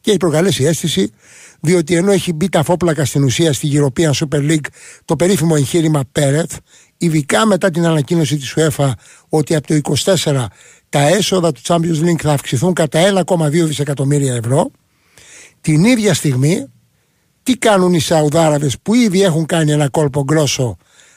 Και 0.00 0.10
έχει 0.10 0.18
προκαλέσει 0.18 0.64
αίσθηση 0.64 1.12
διότι 1.60 1.94
ενώ 1.94 2.10
έχει 2.10 2.32
μπει 2.32 2.48
τα 2.48 2.62
φόπλακα 2.62 3.04
στην 3.04 3.24
ουσία 3.24 3.52
στη 3.52 3.70
European 3.72 4.10
Super 4.10 4.50
League 4.50 4.66
το 5.04 5.16
περίφημο 5.16 5.54
εγχείρημα 5.56 6.02
Πέρεθ, 6.12 6.56
ειδικά 6.96 7.46
μετά 7.46 7.70
την 7.70 7.86
ανακοίνωση 7.86 8.36
της 8.36 8.54
UEFA 8.56 8.90
ότι 9.28 9.54
από 9.54 9.66
το 9.66 9.94
24 10.24 10.46
τα 10.88 11.00
έσοδα 11.00 11.52
του 11.52 11.60
Champions 11.64 12.02
League 12.04 12.20
θα 12.20 12.32
αυξηθούν 12.32 12.72
κατά 12.72 13.24
1,2 13.26 13.50
δισεκατομμύρια 13.50 14.34
ευρώ, 14.34 14.70
την 15.60 15.84
ίδια 15.84 16.14
στιγμή 16.14 16.66
τι 17.42 17.56
κάνουν 17.56 17.94
οι 17.94 18.00
Σαουδάραβες 18.00 18.78
που 18.82 18.94
ήδη 18.94 19.22
έχουν 19.22 19.46
κάνει 19.46 19.72
ένα 19.72 19.88
κόλπο 19.88 20.22
γκρόσο 20.22 20.76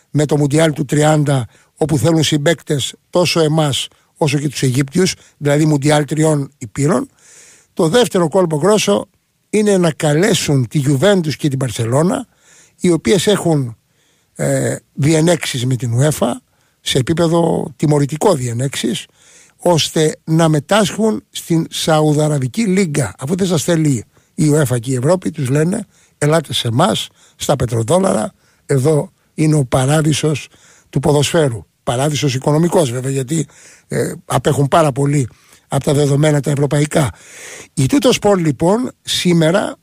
με 0.10 0.26
το 0.26 0.38
Μουντιάλ 0.38 0.74
του 0.74 0.86
30 0.90 1.42
όπου 1.76 1.98
θέλουν 1.98 2.24
συμπέκτες 2.24 2.96
τόσο 3.10 3.40
εμάς 3.40 3.88
όσο 4.18 4.40
και 4.40 4.50
τους 4.50 4.62
Αιγύπτιους, 4.62 5.14
δηλαδή 5.38 5.66
Μουντιάλ 5.66 6.06
τριών 6.06 6.52
υπήρων. 6.58 7.10
Το 7.74 7.88
δεύτερο 7.88 8.30
κόλπο 8.30 8.58
γκρόσο 8.58 9.10
είναι 9.50 9.78
να 9.78 9.92
καλέσουν 9.92 10.68
τη 10.68 10.82
Juventus 10.88 11.34
και 11.38 11.48
την 11.48 11.60
Παρσελώνα 11.60 12.28
οι 12.80 12.92
οποίες 12.92 13.28
έχουν 13.28 13.78
ε, 14.36 14.76
διενέξεις 14.94 15.66
με 15.66 15.76
την 15.76 16.00
UEFA 16.00 16.32
σε 16.82 16.98
επίπεδο 16.98 17.72
τιμωρητικό 17.76 18.34
διενέξεις 18.34 19.06
ώστε 19.58 20.16
να 20.24 20.50
μετάσχουν 20.50 21.24
στην 21.30 21.68
Σαουδαραβική 21.70 22.66
Λίγκα. 22.66 23.16
Αφού 23.20 23.36
δεν 23.36 23.48
σας 23.48 23.64
θέλει 23.64 24.04
η 24.34 24.52
UEFA 24.54 24.80
και 24.80 24.92
η 24.92 24.96
Ευρώπη 24.96 25.32
τους 25.32 25.50
λένε 25.50 25.86
ελάτε 26.18 26.54
σε 26.54 26.68
εμάς 26.68 27.08
στα 27.36 27.56
πετροδόλαρα 27.56 28.34
εδώ 28.66 29.12
είναι 29.34 29.56
ο 29.56 29.66
παράδεισος 29.66 30.48
του 30.90 31.00
ποδοσφαίρου 31.00 31.66
παράδεισος 31.84 32.36
οικονομικός 32.36 32.92
βέβαια 32.92 33.12
γιατί 33.12 33.48
ε, 33.88 34.14
απέχουν 34.26 34.68
πάρα 34.68 34.92
πολύ 34.92 35.28
από 35.70 35.84
τα 35.84 35.94
δεδομένα 35.94 36.40
τα 36.40 36.52
ευρωπαϊκά. 36.52 37.10
Η 37.74 37.86
Tuttosport 37.86 38.40
λοιπόν 38.40 38.92
σήμερα 39.02 39.76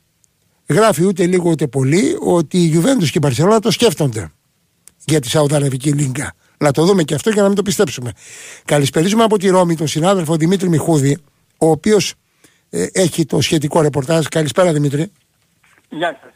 γράφει 0.69 1.05
ούτε 1.05 1.25
λίγο 1.25 1.49
ούτε 1.49 1.67
πολύ 1.67 2.17
ότι 2.19 2.57
η 2.57 2.71
Juventus 2.75 3.03
και 3.05 3.11
η 3.13 3.19
Μπαρσελόνα 3.21 3.59
το 3.59 3.71
σκέφτονται 3.71 4.31
για 5.05 5.19
τη 5.19 5.29
Σαουδαραβική 5.29 5.91
Λίγκα. 5.91 6.33
Να 6.57 6.71
το 6.71 6.85
δούμε 6.85 7.03
και 7.03 7.13
αυτό 7.13 7.31
και 7.31 7.41
να 7.41 7.47
μην 7.47 7.55
το 7.55 7.61
πιστέψουμε. 7.61 8.11
Καλησπερίζουμε 8.65 9.23
από 9.23 9.37
τη 9.37 9.49
Ρώμη 9.49 9.75
τον 9.75 9.87
συνάδελφο 9.87 10.35
Δημήτρη 10.35 10.69
Μιχούδη, 10.69 11.17
ο 11.57 11.69
οποίος 11.69 12.13
ε, 12.69 12.85
έχει 12.93 13.25
το 13.25 13.41
σχετικό 13.41 13.81
ρεπορτάζ. 13.81 14.25
Καλησπέρα 14.25 14.73
Δημήτρη. 14.73 15.11
Γεια 15.89 16.19
σας. 16.21 16.31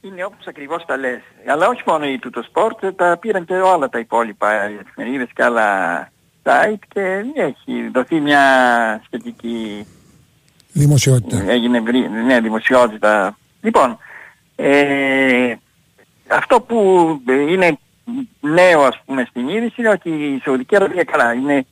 Είναι 0.00 0.24
όπως 0.24 0.46
ακριβώς 0.46 0.84
τα 0.86 0.96
λες. 0.96 1.20
Αλλά 1.46 1.68
όχι 1.68 1.82
μόνο 1.86 2.06
η 2.06 2.18
Tuttosport, 2.18 2.84
τα 2.96 3.18
πήραν 3.20 3.44
και 3.44 3.54
όλα 3.54 3.88
τα 3.88 3.98
υπόλοιπα 3.98 4.52
εφημερίδες 4.52 5.28
και 5.34 5.42
άλλα 5.42 5.66
site 6.44 6.82
και 6.88 7.24
έχει 7.34 7.90
δοθεί 7.92 8.20
μια 8.20 8.42
σχετική... 9.06 9.86
Δημοσιότητα. 10.72 11.44
Έγινε 11.50 11.80
βρή- 11.80 12.10
ναι, 12.26 12.40
δημοσιότητα. 12.40 13.38
Λοιπόν, 13.60 13.98
ε, 14.56 15.54
αυτό 16.26 16.60
που 16.60 16.76
είναι 17.48 17.78
νέο 18.40 18.80
ας 18.82 19.00
πούμε 19.04 19.26
στην 19.28 19.48
είδηση 19.48 19.74
είναι 19.76 19.88
ότι 19.88 20.10
η 20.10 20.40
Σαουδική 20.44 20.76
Αραβία 20.76 21.04
καλά 21.04 21.32
είναι 21.32 21.66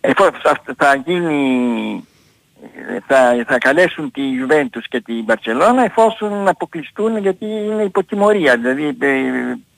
εφόσον 0.00 0.40
αυτό 0.44 0.74
θα 0.76 1.02
γίνει 1.06 2.04
θα, 3.06 3.44
θα 3.46 3.58
καλέσουν 3.58 4.10
τη 4.10 4.22
Juventus 4.22 4.82
και 4.88 5.00
την 5.00 5.24
Barcelona 5.26 5.84
εφόσον 5.84 6.48
αποκλειστούν 6.48 7.16
γιατί 7.16 7.44
είναι 7.44 7.82
υποτιμωρία. 7.82 8.56
Δηλαδή 8.56 8.96
ε, 9.00 9.18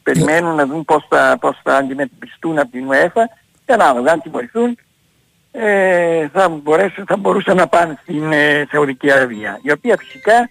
περιμένουν 0.02 0.54
να 0.54 0.66
δουν 0.66 0.84
πώς 0.84 1.06
θα, 1.08 1.36
πώς 1.40 1.60
θα 1.62 1.76
αντιμετωπιστούν 1.76 2.58
από 2.58 2.70
την 2.70 2.86
UEFA 2.88 3.22
και 3.66 3.72
ανάλογα 3.72 4.12
αν 4.12 4.20
τιμωρηθούν 4.20 4.78
ε, 5.56 6.28
θα, 6.28 6.48
μπορέσουν, 6.48 7.04
θα 7.06 7.16
μπορούσαν 7.16 7.56
να 7.56 7.66
πάνε 7.66 7.98
στην 8.02 8.32
ε, 8.32 8.66
Σαουδική 8.70 9.10
Αραβία. 9.10 9.58
Η 9.62 9.70
οποία 9.70 9.96
φυσικά 9.96 10.48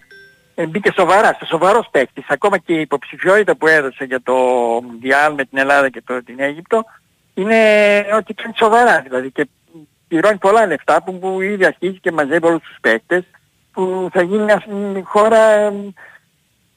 ε, 0.55 0.65
μπήκε 0.65 0.91
σοβαρά, 0.95 1.33
σε 1.39 1.45
σοβαρός 1.45 1.87
παίκτης. 1.91 2.25
Ακόμα 2.27 2.57
και 2.57 2.73
η 2.73 2.81
υποψηφιότητα 2.81 3.55
που 3.55 3.67
έδωσε 3.67 4.03
για 4.03 4.21
το 4.21 4.35
Διάλ 5.01 5.33
με 5.33 5.45
την 5.45 5.57
Ελλάδα 5.57 5.89
και 5.89 6.01
το, 6.05 6.23
την 6.23 6.39
Αίγυπτο 6.39 6.85
είναι 7.33 7.55
ότι 8.15 8.33
κάνει 8.33 8.53
σοβαρά. 8.57 9.01
Δηλαδή 9.01 9.31
και 9.31 9.47
πληρώνει 10.07 10.37
πολλά 10.37 10.65
λεφτά 10.65 11.03
που, 11.03 11.19
που 11.19 11.41
ήδη 11.41 11.65
αρχίζει 11.65 11.99
και 11.99 12.11
μαζεύει 12.11 12.45
όλους 12.45 12.61
τους 12.61 12.77
παίκτες 12.81 13.23
που 13.71 14.09
θα 14.11 14.21
γίνει 14.21 14.43
μια 14.43 14.63
μ, 14.69 14.99
χώρα 15.03 15.49
ε, 15.49 15.73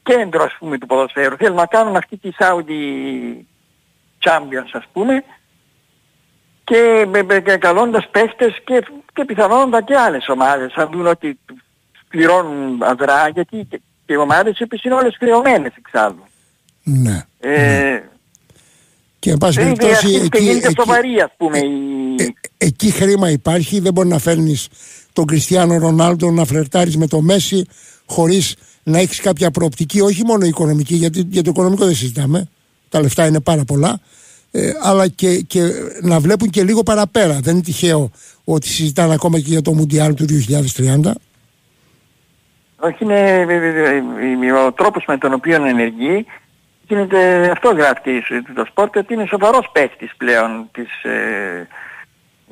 κέντρο 0.03 0.43
ας 0.43 0.57
πούμε 0.59 0.79
του 0.79 0.87
ποδοσφαίρου. 0.87 1.37
Θέλουν 1.37 1.57
να 1.57 1.67
κάνουν 1.67 1.97
αυτή 1.97 2.17
τη 2.17 2.29
Saudi 2.39 2.81
Champions 4.25 4.71
ας 4.73 4.85
πούμε 4.93 5.25
και 6.67 7.07
με, 7.11 7.23
με, 7.23 7.41
και 7.41 7.57
καλώντας 7.57 8.09
παίχτες 8.11 8.61
και, 8.65 8.85
και 9.15 9.25
πιθανότατα 9.25 9.83
και 9.83 9.97
άλλες 9.97 10.29
ομάδες 10.29 10.73
αν 10.75 10.89
δουν 10.93 11.07
ότι 11.07 11.39
πληρώνουν 12.09 12.83
αδρά 12.83 13.29
γιατί 13.29 13.67
και, 13.71 13.81
και 14.07 14.13
οι 14.13 14.17
ομάδες 14.17 14.59
επίσης 14.59 14.85
είναι 14.85 14.95
όλες 14.95 15.17
χρεωμένες 15.19 15.73
εξάλλου. 15.79 16.25
Ναι. 16.83 17.25
Ε, 17.41 18.01
Και 19.19 19.31
εν 19.31 19.39
πάση 19.39 19.61
ήδη 19.61 19.77
περιπτώσει 19.77 20.07
αρχίζει 20.07 20.29
και 20.29 20.37
εκεί, 20.37 20.45
γίνεται 20.45 20.67
εκεί, 20.67 20.81
σοβαρή 20.81 21.21
ας 21.21 21.31
πούμε 21.37 21.59
η... 21.59 22.15
ε, 22.19 22.27
εκεί 22.57 22.91
χρήμα 22.91 23.31
υπάρχει. 23.31 23.81
Δεν 23.81 23.93
μπορεί 23.93 24.09
να 24.09 24.19
φέρνεις 24.19 24.69
τον 25.13 25.27
Κριστιανό 25.27 25.79
Ρονάλντο 25.79 26.31
να 26.31 26.45
φλερτάρεις 26.45 26.97
με 26.97 27.07
το 27.07 27.21
Μέσι 27.21 27.67
χωρίς 28.07 28.55
να 28.83 28.99
έχεις 28.99 29.21
κάποια 29.21 29.51
προοπτική, 29.51 30.01
όχι 30.01 30.25
μόνο 30.25 30.45
οικονομική, 30.45 30.95
γιατί 30.95 31.27
για 31.31 31.43
το 31.43 31.51
οικονομικό 31.51 31.85
δεν 31.85 31.95
συζητάμε. 31.95 32.49
Τα 32.89 33.01
λεφτά 33.01 33.27
είναι 33.27 33.41
πάρα 33.41 33.65
πολλά. 33.65 34.01
Ε, 34.59 34.73
αλλά 34.83 35.09
και, 35.09 35.41
και 35.41 35.61
να 36.03 36.21
βλέπουν 36.21 36.51
και 36.51 36.63
λίγο 36.63 36.83
παραπέρα. 36.83 37.39
Δεν 37.43 37.55
είναι 37.55 37.63
τυχαίο 37.63 38.11
ότι 38.45 38.69
συζητάνε 38.69 39.15
ακόμα 39.15 39.39
και 39.39 39.49
για 39.49 39.63
το 39.63 39.73
Μουντιάλ 39.73 40.15
του 40.15 40.25
2030. 40.49 41.11
Όχι 42.77 43.05
είναι 43.05 43.19
ε, 43.19 43.41
ε, 43.41 44.47
ε, 44.47 44.53
ο 44.53 44.73
τρόπος 44.73 45.05
με 45.07 45.19
τον 45.19 45.33
οποίο 45.33 45.65
ενεργεί 45.67 46.27
γίνεται, 46.89 47.51
αυτό 47.51 47.69
γράφει 47.71 48.23
το 48.55 48.65
Sport 48.71 48.97
ότι 48.97 49.15
είναι 49.15 49.27
σοβαρός 49.29 49.69
παίχτης 49.73 50.11
πλέον 50.17 50.69
της, 50.73 51.03
ε, 51.03 51.69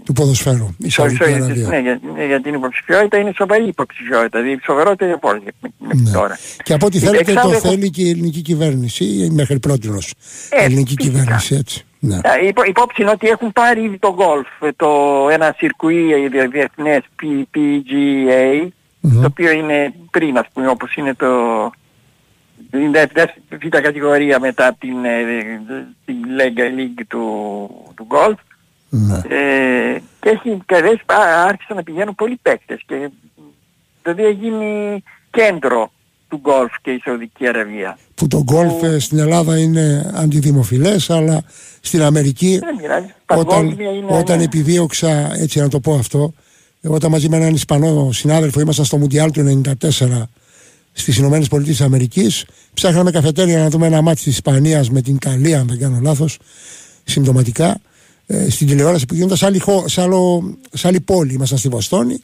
του 0.05 0.13
ποδοσφαίρου. 0.13 0.67
Η 0.79 0.85
sorry, 0.85 0.89
Σαουδική 0.91 1.23
sorry, 1.25 1.27
της- 1.35 1.43
Αραβία. 1.45 1.69
ναι, 1.69 1.79
για, 1.81 2.01
ναι, 2.17 2.25
για 2.27 2.41
την 2.41 2.55
υποψηφιότητα 2.55 3.19
είναι 3.19 3.33
σοβαρή 3.37 3.67
υποψηφιότητα, 3.67 4.41
δηλαδή 4.41 4.61
σοβαρότερη 4.65 5.11
από 5.13 5.29
όλες 5.29 5.43
μέχρι 5.79 5.99
Ναι. 6.01 6.11
τώρα. 6.11 6.39
Και 6.63 6.73
από 6.73 6.87
ό,τι 6.87 6.97
Ε, 6.97 7.01
θέλετε 7.01 7.25
το 7.25 7.31
εξάλλου 7.31 7.53
έχω- 7.55 7.69
θέλει 7.69 7.91
και 7.91 8.03
η 8.03 8.11
ελληνική 8.11 8.41
κυβέρνηση, 8.43 9.05
ή 9.05 9.31
μέχρι 9.31 9.59
πρώτη 9.59 9.89
Ε, 9.89 10.65
ελληνική 10.65 10.95
φυσικά. 10.99 11.03
κυβέρνηση, 11.19 11.55
έτσι. 11.55 11.85
Ναι. 12.07 12.17
Ε, 12.23 12.47
υπό- 12.47 12.65
Υπόψη 12.67 13.03
είναι 13.03 13.11
ότι 13.11 13.29
έχουν 13.29 13.53
πάρει 13.53 13.83
ήδη 13.83 13.99
το 13.99 14.15
γκολφ, 14.15 14.47
ε, 14.63 14.73
το, 14.77 14.89
ένα 15.31 15.55
σιρκουί 15.59 16.13
ε, 16.13 16.29
δια- 16.29 16.49
διεθνές 16.49 17.01
P- 17.23 17.43
PGA, 17.57 18.69
Μμμ. 19.01 19.21
το 19.21 19.27
οποίο 19.27 19.51
είναι 19.53 19.95
πριν 20.11 20.39
ας 20.39 20.47
πούμε 20.53 20.69
όπως 20.69 20.95
είναι 20.95 21.15
το 21.15 21.27
την 22.71 22.93
δε- 22.93 23.07
δε- 23.13 23.57
β' 23.63 23.69
κατηγορία 23.69 24.39
μετά 24.41 24.67
από 24.67 24.79
την, 24.81 25.05
ε, 25.05 25.23
την 26.05 26.17
Lega 26.39 26.79
League 26.79 27.03
του, 27.09 27.69
του 27.95 28.05
γκολφ 28.05 28.39
ναι. 28.89 29.15
ε, 29.37 29.99
και 30.21 30.29
έχει 30.31 30.63
καλές, 30.67 30.95
α, 31.07 31.43
άρχισαν 31.47 31.77
να 31.77 31.83
πηγαίνουν 31.83 32.15
πολλοί 32.15 32.39
παίκτες 32.43 32.81
και 32.87 33.11
δηλαδή 34.03 34.25
έχει 34.25 34.39
γίνει 34.41 35.03
κέντρο 35.31 35.91
του 36.29 36.39
γκολφ 36.43 36.73
και 36.83 36.91
η 36.91 37.01
Σαουδική 37.05 37.47
Αραβία. 37.47 37.99
Που 38.15 38.27
το 38.27 38.43
γκολφ 38.43 38.83
ε, 38.83 38.99
στην 38.99 39.19
Ελλάδα 39.19 39.59
είναι 39.59 40.11
αντιδημοφιλές, 40.15 41.11
αλλά 41.11 41.43
στην 41.81 42.03
Αμερική 42.03 42.59
Δεν 42.59 42.77
πειράζει. 42.77 43.15
όταν, 43.27 43.47
Παγκόσμια 43.47 43.91
είναι, 43.91 44.07
όταν 44.19 44.39
ναι. 44.39 44.45
επιδίωξα, 44.45 45.31
έτσι 45.35 45.59
να 45.61 45.69
το 45.69 45.81
πω 45.81 45.95
αυτό, 45.95 46.33
όταν 46.83 47.11
μαζί 47.11 47.29
με 47.29 47.37
έναν 47.37 47.55
Ισπανό 47.55 48.13
συνάδελφο 48.13 48.61
ήμασταν 48.61 48.85
στο 48.85 48.97
Μουντιάλ 48.97 49.31
του 49.31 49.63
1994 49.91 50.23
στις 50.93 51.17
Ηνωμένες 51.17 51.49
Πολιτείες 51.49 51.77
της 51.77 51.87
Αμερικής, 51.87 52.45
ψάχναμε 52.75 53.11
καφετέρια 53.11 53.59
να 53.59 53.69
δούμε 53.69 53.87
ένα 53.87 54.03
μάτι 54.03 54.17
της 54.17 54.27
Ισπανίας 54.27 54.91
με 54.91 55.01
την 55.01 55.15
Ιταλία, 55.15 55.61
αν 55.61 55.67
δεν 55.69 55.79
κάνω 55.79 55.99
λάθος, 56.03 56.39
συμπτωματικά. 57.05 57.81
ε, 58.27 58.51
στην 58.51 58.67
τηλεόραση 58.67 59.07
που 59.07 59.15
γίνονταν 59.15 59.37
σε 59.37 59.47
άλλη, 59.47 59.59
χω- 59.59 59.89
σε 59.89 60.01
άλλο- 60.01 60.59
σε 60.73 60.89
άλλη 60.89 61.01
πόλη. 61.01 61.33
Ήμασταν 61.33 61.59
στη 61.59 61.69
Βοστόνη. 61.69 62.19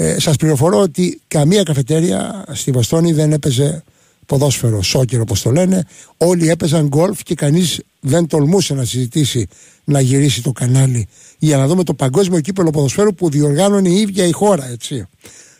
Ε, 0.00 0.20
Σας 0.20 0.36
πληροφορώ 0.36 0.78
ότι 0.80 1.20
καμία 1.28 1.62
καφετέρια 1.62 2.44
στη 2.52 2.70
Βοστόνη 2.70 3.12
δεν 3.12 3.32
έπαιζε 3.32 3.82
ποδόσφαιρο, 4.26 4.82
σόκερ 4.82 5.20
όπως 5.20 5.42
το 5.42 5.50
λένε. 5.50 5.84
Όλοι 6.16 6.48
έπαιζαν 6.48 6.86
γκολφ 6.86 7.22
και 7.22 7.34
κανείς 7.34 7.80
δεν 8.00 8.26
τολμούσε 8.26 8.74
να 8.74 8.84
συζητήσει 8.84 9.46
να 9.84 10.00
γυρίσει 10.00 10.42
το 10.42 10.52
κανάλι 10.52 11.08
για 11.38 11.56
να 11.56 11.66
δούμε 11.66 11.84
το 11.84 11.94
παγκόσμιο 11.94 12.40
κύπελο 12.40 12.70
ποδοσφαίρου 12.70 13.14
που 13.14 13.30
διοργάνωνε 13.30 13.88
η 13.88 13.94
ίδια 14.00 14.24
η 14.26 14.32
χώρα, 14.32 14.68
έτσι. 14.70 15.06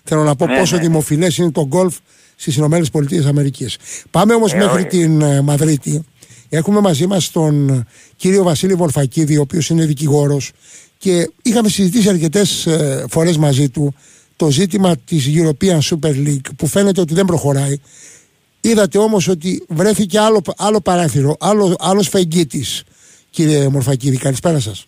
Θέλω 0.05 0.23
να 0.23 0.37
πω 0.37 0.47
Ναι, 0.47 0.59
πόσο 0.59 0.77
ναι. 0.77 0.83
δημοφιλές 0.83 1.37
είναι 1.37 1.51
το 1.51 1.67
γκολφ 1.67 1.97
στις 2.37 2.57
Ηνωμένες 2.57 2.91
Πολιτείες 2.91 3.25
Αμερικής. 3.27 3.77
Πάμε 4.11 4.35
όμως 4.35 4.53
Ε, 4.53 4.57
μέχρι 4.57 4.79
όχι. 4.79 4.87
την 4.87 5.21
ε, 5.21 5.41
Μαδρίτη. 5.41 6.05
Έχουμε 6.49 6.81
μαζί 6.81 7.07
μας 7.07 7.31
τον 7.31 7.85
κύριο 8.17 8.43
Βασίλη 8.43 8.75
Βολφακίδη, 8.75 9.37
ο 9.37 9.41
οποίος 9.41 9.69
είναι 9.69 9.85
δικηγόρος 9.85 10.51
και 10.99 11.31
είχαμε 11.43 11.69
συζητήσει 11.69 12.09
αρκετές 12.09 12.69
φορές 13.09 13.37
μαζί 13.37 13.69
του 13.69 13.95
το 14.39 14.51
ζήτημα 14.51 14.97
της 14.97 15.31
European 15.35 15.79
Super 15.79 16.27
League 16.27 16.49
που 16.57 16.67
φαίνεται 16.67 17.01
ότι 17.01 17.15
δεν 17.15 17.25
προχωράει. 17.25 17.77
Είδατε 18.61 18.99
όμως 18.99 19.29
ότι 19.29 19.65
βρέθηκε 19.69 20.19
άλλο, 20.19 20.43
άλλο 20.57 20.81
παράθυρο, 20.81 21.37
άλλο, 21.41 21.77
άλλος 21.79 22.09
φεγγίτης, 22.09 22.83
κύριε 23.31 23.69
Μορφακίδη. 23.69 24.17
Καλησπέρα 24.17 24.61
σας. 24.61 24.87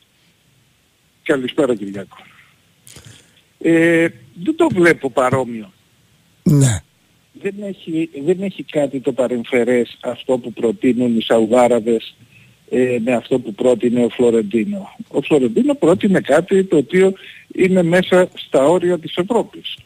Καλησπέρα 1.22 1.74
Κυριακό. 1.74 2.16
Ε, 3.58 4.08
δεν 4.44 4.56
το 4.56 4.68
βλέπω 4.74 5.10
παρόμοιο. 5.10 5.72
Ναι. 6.42 6.82
Δεν 7.32 7.54
έχει, 7.62 8.10
δεν 8.24 8.42
έχει 8.42 8.64
κάτι 8.64 9.00
το 9.00 9.12
παρεμφερές 9.12 9.98
αυτό 10.00 10.38
που 10.38 10.52
προτείνουν 10.52 11.16
οι 11.16 11.22
Σαουδάραβες 11.22 12.16
ε, 12.70 12.98
με 13.04 13.12
αυτό 13.14 13.38
που 13.38 13.54
πρότεινε 13.54 14.04
ο 14.04 14.08
Φλωρεντίνο. 14.08 14.94
Ο 15.08 15.20
Φλωρεντίνο 15.20 15.74
πρότεινε 15.74 16.20
κάτι 16.20 16.64
το 16.64 16.76
οποίο 16.76 17.12
είναι 17.54 17.82
μέσα 17.82 18.28
στα 18.34 18.64
όρια 18.64 18.98
της 18.98 19.16
Ευρώπης. 19.16 19.76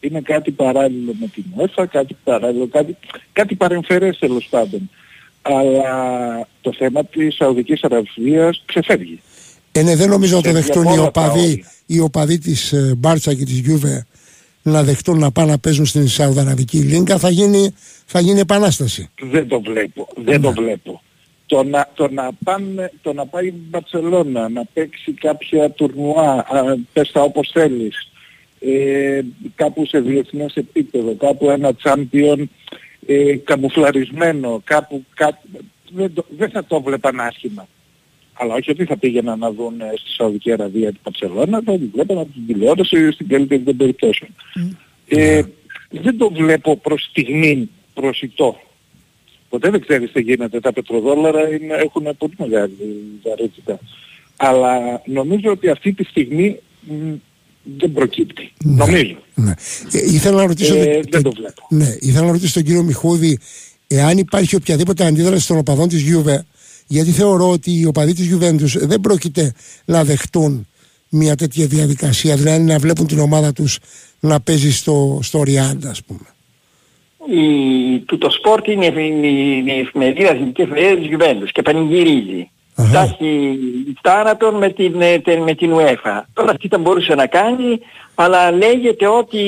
Είναι 0.00 0.20
κάτι 0.20 0.50
παράλληλο 0.50 1.14
με 1.20 1.26
την 1.26 1.44
UEFA, 1.56 1.84
κάτι 1.90 2.16
παράλληλο, 2.24 2.66
κάτι, 2.66 2.96
κάτι 3.32 3.54
παρεμφερές 3.54 4.18
τέλος 4.18 4.46
πάντων. 4.50 4.90
Αλλά 5.42 5.92
το 6.60 6.72
θέμα 6.72 7.04
της 7.04 7.34
Σαουδικής 7.34 7.82
Αραβίας 7.82 8.62
ξεφεύγει. 8.66 9.20
Ε, 9.72 9.82
ναι, 9.82 9.96
δεν 9.96 10.08
νομίζω 10.08 10.36
να 10.36 10.42
το 10.42 10.48
Σε 10.48 10.54
δεχτούν 10.54 10.82
οι 10.82 10.86
όλα 10.86 10.96
τα 10.96 11.02
οπαδοί, 11.02 11.50
όρια. 11.50 11.72
οι 11.86 11.98
οπαδοί 12.00 12.38
της 12.38 12.72
ε, 12.72 12.94
Μπάρτσα 12.96 13.34
και 13.34 13.44
της 13.44 13.58
Γιούβε 13.58 14.06
να 14.62 14.82
δεχτούν 14.82 15.18
να 15.18 15.30
πάνε 15.30 15.50
να 15.50 15.58
παίζουν 15.58 15.86
στην 15.86 16.08
Σαουδαραβική 16.08 16.78
Λίγκα. 16.78 17.18
Θα 17.18 17.28
γίνει, 17.30 17.74
θα 18.06 18.20
γίνει 18.20 18.40
επανάσταση. 18.40 19.10
Δεν 19.22 19.48
το 19.48 19.60
βλέπω. 19.60 20.08
Δεν 20.24 20.40
το 20.40 20.52
βλέπω. 20.52 21.02
Το 21.54 21.62
να, 21.64 21.88
το, 21.94 22.08
να 22.10 22.30
πάνε, 22.44 22.92
το 23.02 23.12
να 23.12 23.26
πάει 23.26 23.46
η 23.46 23.54
Μπαρτσελώνα 23.68 24.48
να 24.48 24.64
παίξει 24.72 25.12
κάποια 25.12 25.70
τουρνουά, 25.70 26.30
α, 26.48 26.76
πες 26.92 27.10
τα 27.12 27.22
όπως 27.22 27.50
θέλεις, 27.52 28.10
ε, 28.60 29.20
κάπου 29.54 29.86
σε 29.86 30.00
διεθνές 30.00 30.54
επίπεδο, 30.54 31.14
κάπου 31.14 31.50
ένα 31.50 31.74
τσάμπιον 31.74 32.50
ε, 33.06 33.36
καμουφλαρισμένο, 33.36 34.60
κάπου, 34.64 35.04
κάπου 35.14 35.48
δεν, 35.90 36.12
το- 36.14 36.26
δεν 36.36 36.50
θα 36.50 36.64
το 36.64 36.80
βλέπαν 36.82 37.20
άσχημα. 37.20 37.68
Αλλά 38.32 38.54
όχι 38.54 38.70
ότι 38.70 38.84
θα 38.84 38.96
πήγαιναν 38.96 39.38
να 39.38 39.52
δουν 39.52 39.80
ε, 39.80 39.92
στη 39.96 40.10
Σαουδική 40.10 40.52
Αραβία 40.52 40.90
την 40.90 41.00
Παρσελώνα, 41.02 41.60
θα 41.64 41.72
την 41.72 41.90
βλέπαν 41.94 42.18
από 42.18 42.28
την 42.32 42.46
τηλεόραση 42.46 43.10
στην 43.12 43.28
καλύτερη 43.28 43.62
των 43.62 43.76
περιπτώσεων. 43.76 44.30
Ε, 45.08 45.42
δεν 45.90 46.18
το 46.18 46.30
βλέπω 46.30 46.76
προς 46.76 47.02
στιγμή 47.10 47.70
προσιτό. 47.94 48.60
Ποτέ 49.54 49.70
δεν 49.70 49.80
ξέρεις 49.80 50.12
τι 50.12 50.20
γίνεται. 50.20 50.60
Τα 50.60 50.72
πετροδόλαρα 50.72 51.40
είναι, 51.48 51.74
έχουν 51.74 52.16
πολύ 52.18 52.34
μεγάλη 52.38 52.72
βαρύτητα. 53.24 53.78
Αλλά 54.36 55.02
νομίζω 55.06 55.50
ότι 55.50 55.68
αυτή 55.68 55.92
τη 55.92 56.04
στιγμή 56.04 56.58
μ, 56.80 57.12
δεν 57.78 57.92
προκύπτει. 57.92 58.52
Νομίζω. 58.64 59.16
Ναι. 59.34 59.50
Ε, 59.92 59.98
ήθελα 60.12 60.36
να 60.36 60.46
ρωτήσω, 60.46 60.74
Ε, 60.74 60.84
τον- 60.84 60.92
δεν 61.10 61.10
το 61.10 61.20
τον- 61.22 61.32
βλέπω. 61.36 61.66
ναι, 61.68 61.96
ήθελα 62.00 62.26
να 62.26 62.32
ρωτήσω 62.32 62.52
τον 62.52 62.62
κύριο 62.62 62.82
Μιχούδη 62.82 63.38
εάν 63.86 64.18
υπάρχει 64.18 64.56
οποιαδήποτε 64.56 65.04
αντίδραση 65.04 65.46
των 65.46 65.58
οπαδών 65.58 65.88
της 65.88 66.00
Γιούβε 66.02 66.44
γιατί 66.86 67.10
θεωρώ 67.10 67.50
ότι 67.50 67.78
οι 67.78 67.84
οπαδοί 67.86 68.12
της 68.12 68.26
Γιουβέντους 68.26 68.86
δεν 68.86 69.00
πρόκειται 69.00 69.52
να 69.84 70.04
δεχτούν 70.04 70.66
μια 71.08 71.34
τέτοια 71.36 71.66
διαδικασία 71.66 72.36
δηλαδή 72.36 72.62
να 72.62 72.78
βλέπουν 72.78 73.06
την 73.06 73.18
ομάδα 73.18 73.52
τους 73.52 73.78
να 74.20 74.40
παίζει 74.40 74.72
στο, 74.72 75.18
στο 75.22 75.42
Ριάντα 75.42 75.90
ας 75.90 76.02
πούμε. 76.02 76.20
Η, 77.30 77.98
του 77.98 78.18
το 78.18 78.30
σπορτ 78.30 78.66
είναι 78.68 78.86
η, 78.86 79.20
η, 79.22 79.64
η 79.66 79.78
εφημερίδα 79.80 80.30
εθνικής 80.30 80.64
εφημερίδας 80.64 80.96
της 80.98 81.06
Γιουβέντους 81.06 81.52
και 81.52 81.62
πανηγυρίζει. 81.62 82.48
Αχα. 82.76 82.88
Φτάσει 82.88 83.26
θάνατον 84.02 84.54
με 84.54 84.68
την, 84.70 85.00
ε, 85.00 85.18
τε- 85.18 85.38
με 85.42 85.54
την 85.54 85.70
UEFA. 85.74 86.22
Τώρα 86.32 86.54
τι 86.56 86.68
θα 86.68 86.78
μπορούσε 86.78 87.14
να 87.14 87.26
κάνει, 87.26 87.78
αλλά 88.14 88.50
λέγεται 88.52 89.06
ότι 89.06 89.40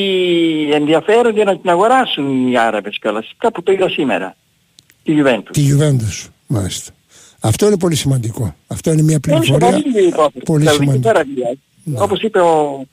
ενδιαφέρονται 0.72 1.44
να 1.44 1.58
την 1.58 1.70
αγοράσουν 1.70 2.52
οι 2.52 2.58
Άραβες 2.58 2.98
κιόλας. 2.98 3.32
Κάπου 3.38 3.62
το 3.62 3.72
είδα 3.72 3.88
σήμερα. 3.88 4.36
Τη 5.04 5.12
Γιουβέντους. 5.12 5.50
Τη 5.52 5.60
Γιουβέντους, 5.60 6.28
μάλιστα. 6.46 6.92
Αυτό 7.40 7.66
είναι 7.66 7.78
πολύ 7.78 7.94
σημαντικό. 7.94 8.54
Αυτό 8.66 8.92
είναι 8.92 9.02
μια 9.02 9.10
Είναι 9.10 9.20
πληροφορία 9.20 9.66
σοβαρή 9.66 10.04
η 10.04 10.06
υπόθεση. 10.06 10.44
πολύ 10.44 10.64
Σαουδική 10.64 10.82
σημαντική. 10.84 11.08
Αραβία. 11.08 11.54
Όπως 11.94 12.20
είπε 12.22 12.38
ο, 12.40 12.84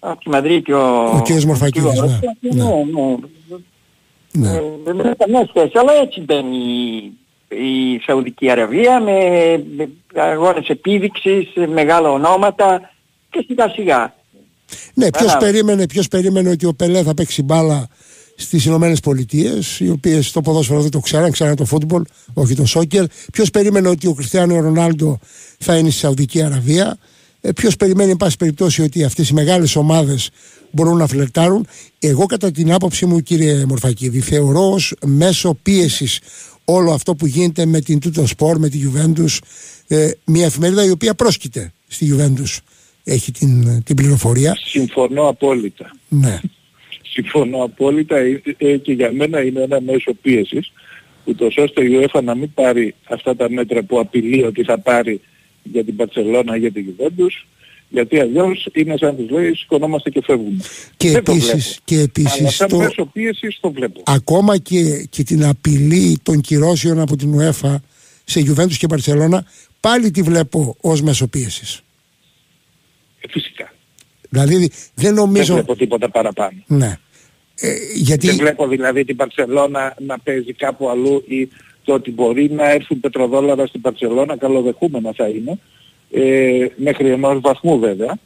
από 0.00 0.20
τη 0.20 0.28
Μαδρίτη 0.28 0.72
ο... 0.72 1.04
Ο 1.16 1.22
κύριος 1.24 1.44
Μορφακίδης, 1.44 1.90
κύριος- 1.92 2.20
ναι. 2.40 2.62
ναι, 2.64 3.16
ναι. 4.38 4.48
Ναι. 4.50 4.56
Ε, 4.56 4.62
Δεν 4.84 4.98
είναι 4.98 5.14
καμία 5.18 5.46
σχέση, 5.48 5.72
αλλά 5.74 5.92
έτσι 6.02 6.20
μπαίνει 6.20 6.56
η, 6.56 7.92
η 7.92 8.00
Σαουδική 8.06 8.50
Αραβία 8.50 9.00
με, 9.00 9.12
με 9.76 9.88
αγώνες 10.20 10.68
επίδειξης, 10.68 11.52
μεγάλα 11.72 12.10
ονόματα 12.10 12.90
και 13.30 13.44
σιγά 13.46 13.68
σιγά. 13.68 14.14
Ναι, 14.94 15.10
ποιος 15.10 15.24
Μπράβο. 15.24 15.44
περίμενε, 15.44 15.86
ποιος 15.86 16.08
περίμενε 16.08 16.50
ότι 16.50 16.66
ο 16.66 16.74
Πελέ 16.74 17.02
θα 17.02 17.14
παίξει 17.14 17.42
μπάλα 17.42 17.88
στις 18.36 18.64
Ηνωμένες 18.64 19.00
Πολιτείες, 19.00 19.80
οι 19.80 19.90
οποίες 19.90 20.32
το 20.32 20.40
ποδόσφαιρο 20.40 20.80
δεν 20.80 20.90
το 20.90 21.00
ξέραν, 21.00 21.30
ξέραν 21.30 21.56
το 21.56 21.64
φούτμπολ, 21.64 22.02
όχι 22.34 22.54
το 22.54 22.66
σόκερ. 22.66 23.04
Ποιος 23.32 23.50
περίμενε 23.50 23.88
ότι 23.88 24.06
ο 24.06 24.14
Κριστιανό 24.14 24.60
Ρονάλντο 24.60 25.18
θα 25.58 25.76
είναι 25.76 25.90
στη 25.90 25.98
Σαουδική 25.98 26.42
Αραβία. 26.42 26.96
Ε, 27.46 27.52
ποιος 27.52 27.76
περιμένει, 27.76 28.10
εν 28.10 28.16
πάση 28.16 28.36
περιπτώσει, 28.36 28.82
ότι 28.82 29.04
αυτές 29.04 29.28
οι 29.28 29.34
μεγάλες 29.34 29.76
ομάδες 29.76 30.30
μπορούν 30.70 30.96
να 30.96 31.06
φλερτάρουν. 31.06 31.66
Εγώ, 31.98 32.26
κατά 32.26 32.50
την 32.50 32.72
άποψή 32.72 33.06
μου, 33.06 33.20
κύριε 33.20 33.64
Μορφακίδη, 33.64 34.20
θεωρώ 34.20 34.70
ως 34.70 34.94
μέσω 35.06 35.58
πίεσης 35.62 36.20
όλο 36.64 36.92
αυτό 36.92 37.14
που 37.14 37.26
γίνεται 37.26 37.66
με 37.66 37.80
την 37.80 38.00
Τούτο 38.00 38.26
Σπορ, 38.26 38.58
με 38.58 38.68
τη 38.68 38.78
Juventus, 38.84 39.38
ε, 39.88 40.10
μια 40.24 40.44
εφημερίδα 40.44 40.84
η 40.84 40.90
οποία 40.90 41.14
πρόσκειται 41.14 41.72
στη 41.86 42.14
Juventus. 42.16 42.58
Έχει 43.04 43.32
την, 43.32 43.82
την 43.82 43.96
πληροφορία. 43.96 44.56
Συμφωνώ 44.64 45.28
απόλυτα. 45.28 45.90
Ναι. 46.08 46.40
Συμφωνώ 47.02 47.62
απόλυτα 47.64 48.16
ε, 48.16 48.42
ε, 48.56 48.76
και 48.76 48.92
για 48.92 49.12
μένα 49.12 49.44
είναι 49.44 49.60
ένα 49.60 49.80
μέσο 49.80 50.14
πίεσης 50.22 50.72
ούτως 51.24 51.56
ώστε 51.56 51.84
η 51.84 51.90
UEFA 52.00 52.22
να 52.22 52.34
μην 52.34 52.54
πάρει 52.54 52.94
αυτά 53.04 53.36
τα 53.36 53.50
μέτρα 53.50 53.82
που 53.82 53.98
απειλεί 53.98 54.44
ότι 54.44 54.64
θα 54.64 54.78
πάρει 54.78 55.20
για 55.64 55.84
την 55.84 55.96
Παρσελώνα 55.96 56.56
για 56.56 56.72
την 56.72 56.94
Juventus 56.98 57.44
γιατί 57.88 58.20
αλλιώς 58.20 58.68
είναι 58.72 58.96
σαν 58.96 59.16
τους 59.16 59.30
λέει 59.30 59.54
σηκωνόμαστε 59.54 60.10
και 60.10 60.22
φεύγουμε. 60.24 60.64
Και 60.96 61.10
Δεν 61.10 61.24
το 61.24 61.32
επίσης, 61.32 61.50
βλέπω. 61.50 61.80
και 61.84 61.94
Αλλά 61.94 62.04
επίσης 62.04 62.54
σαν 62.54 62.68
το, 62.68 62.76
μέσο 62.76 63.04
πίεσης 63.12 63.58
το 63.60 63.70
βλέπω. 63.72 64.02
ακόμα 64.06 64.58
και, 64.58 65.06
και 65.10 65.22
την 65.22 65.44
απειλή 65.44 66.18
των 66.22 66.40
κυρώσεων 66.40 67.00
από 67.00 67.16
την 67.16 67.34
UEFA 67.40 67.74
σε 68.24 68.40
Juventus 68.40 68.72
και 68.72 68.86
Barcelona 68.90 69.38
πάλι 69.80 70.10
τη 70.10 70.22
βλέπω 70.22 70.76
ως 70.80 71.02
μεσοπίεσης. 71.02 71.82
Ε, 73.20 73.28
φυσικά. 73.30 73.72
Δηλαδή 74.28 74.56
δεν 74.58 74.70
Δεν 74.94 75.14
νομίζω... 75.14 75.52
βλέπω 75.52 75.76
τίποτα 75.76 76.10
παραπάνω. 76.10 76.62
Ναι. 76.66 76.98
Ε, 77.60 77.74
γιατί 77.94 78.26
Δεν 78.26 78.36
βλέπω 78.36 78.68
δηλαδή 78.68 79.04
την 79.04 79.16
Παρσελώνα 79.16 79.96
να 80.06 80.18
παίζει 80.18 80.52
κάπου 80.52 80.88
αλλού 80.88 81.24
ή 81.28 81.48
το 81.84 81.94
ότι 81.94 82.10
μπορεί 82.10 82.50
να 82.50 82.70
έρθουν 82.70 83.00
πετροδόλαρα 83.00 83.66
στην 83.66 83.80
Παρσελώνα, 83.80 84.36
καλοδεχούμενα 84.36 85.12
θα 85.16 85.28
είναι, 85.28 85.58
ε, 86.10 86.66
μέχρι 86.76 87.10
ενός 87.10 87.40
βαθμού 87.40 87.78
βέβαια. 87.78 88.18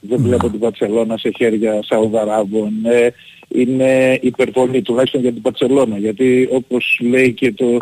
Δεν 0.00 0.20
βλέπω 0.22 0.50
την 0.50 0.58
Παρσελώνα 0.58 1.16
σε 1.16 1.30
χέρια 1.36 1.82
Σαουδαράβων. 1.82 2.72
Ε, 2.84 3.08
είναι 3.48 4.18
υπερβολή 4.22 4.82
τουλάχιστον 4.82 5.20
για 5.20 5.32
την 5.32 5.42
Παρσελώνα 5.42 5.98
γιατί 5.98 6.48
όπως 6.52 6.98
λέει 7.02 7.32
και 7.32 7.52
το, 7.52 7.78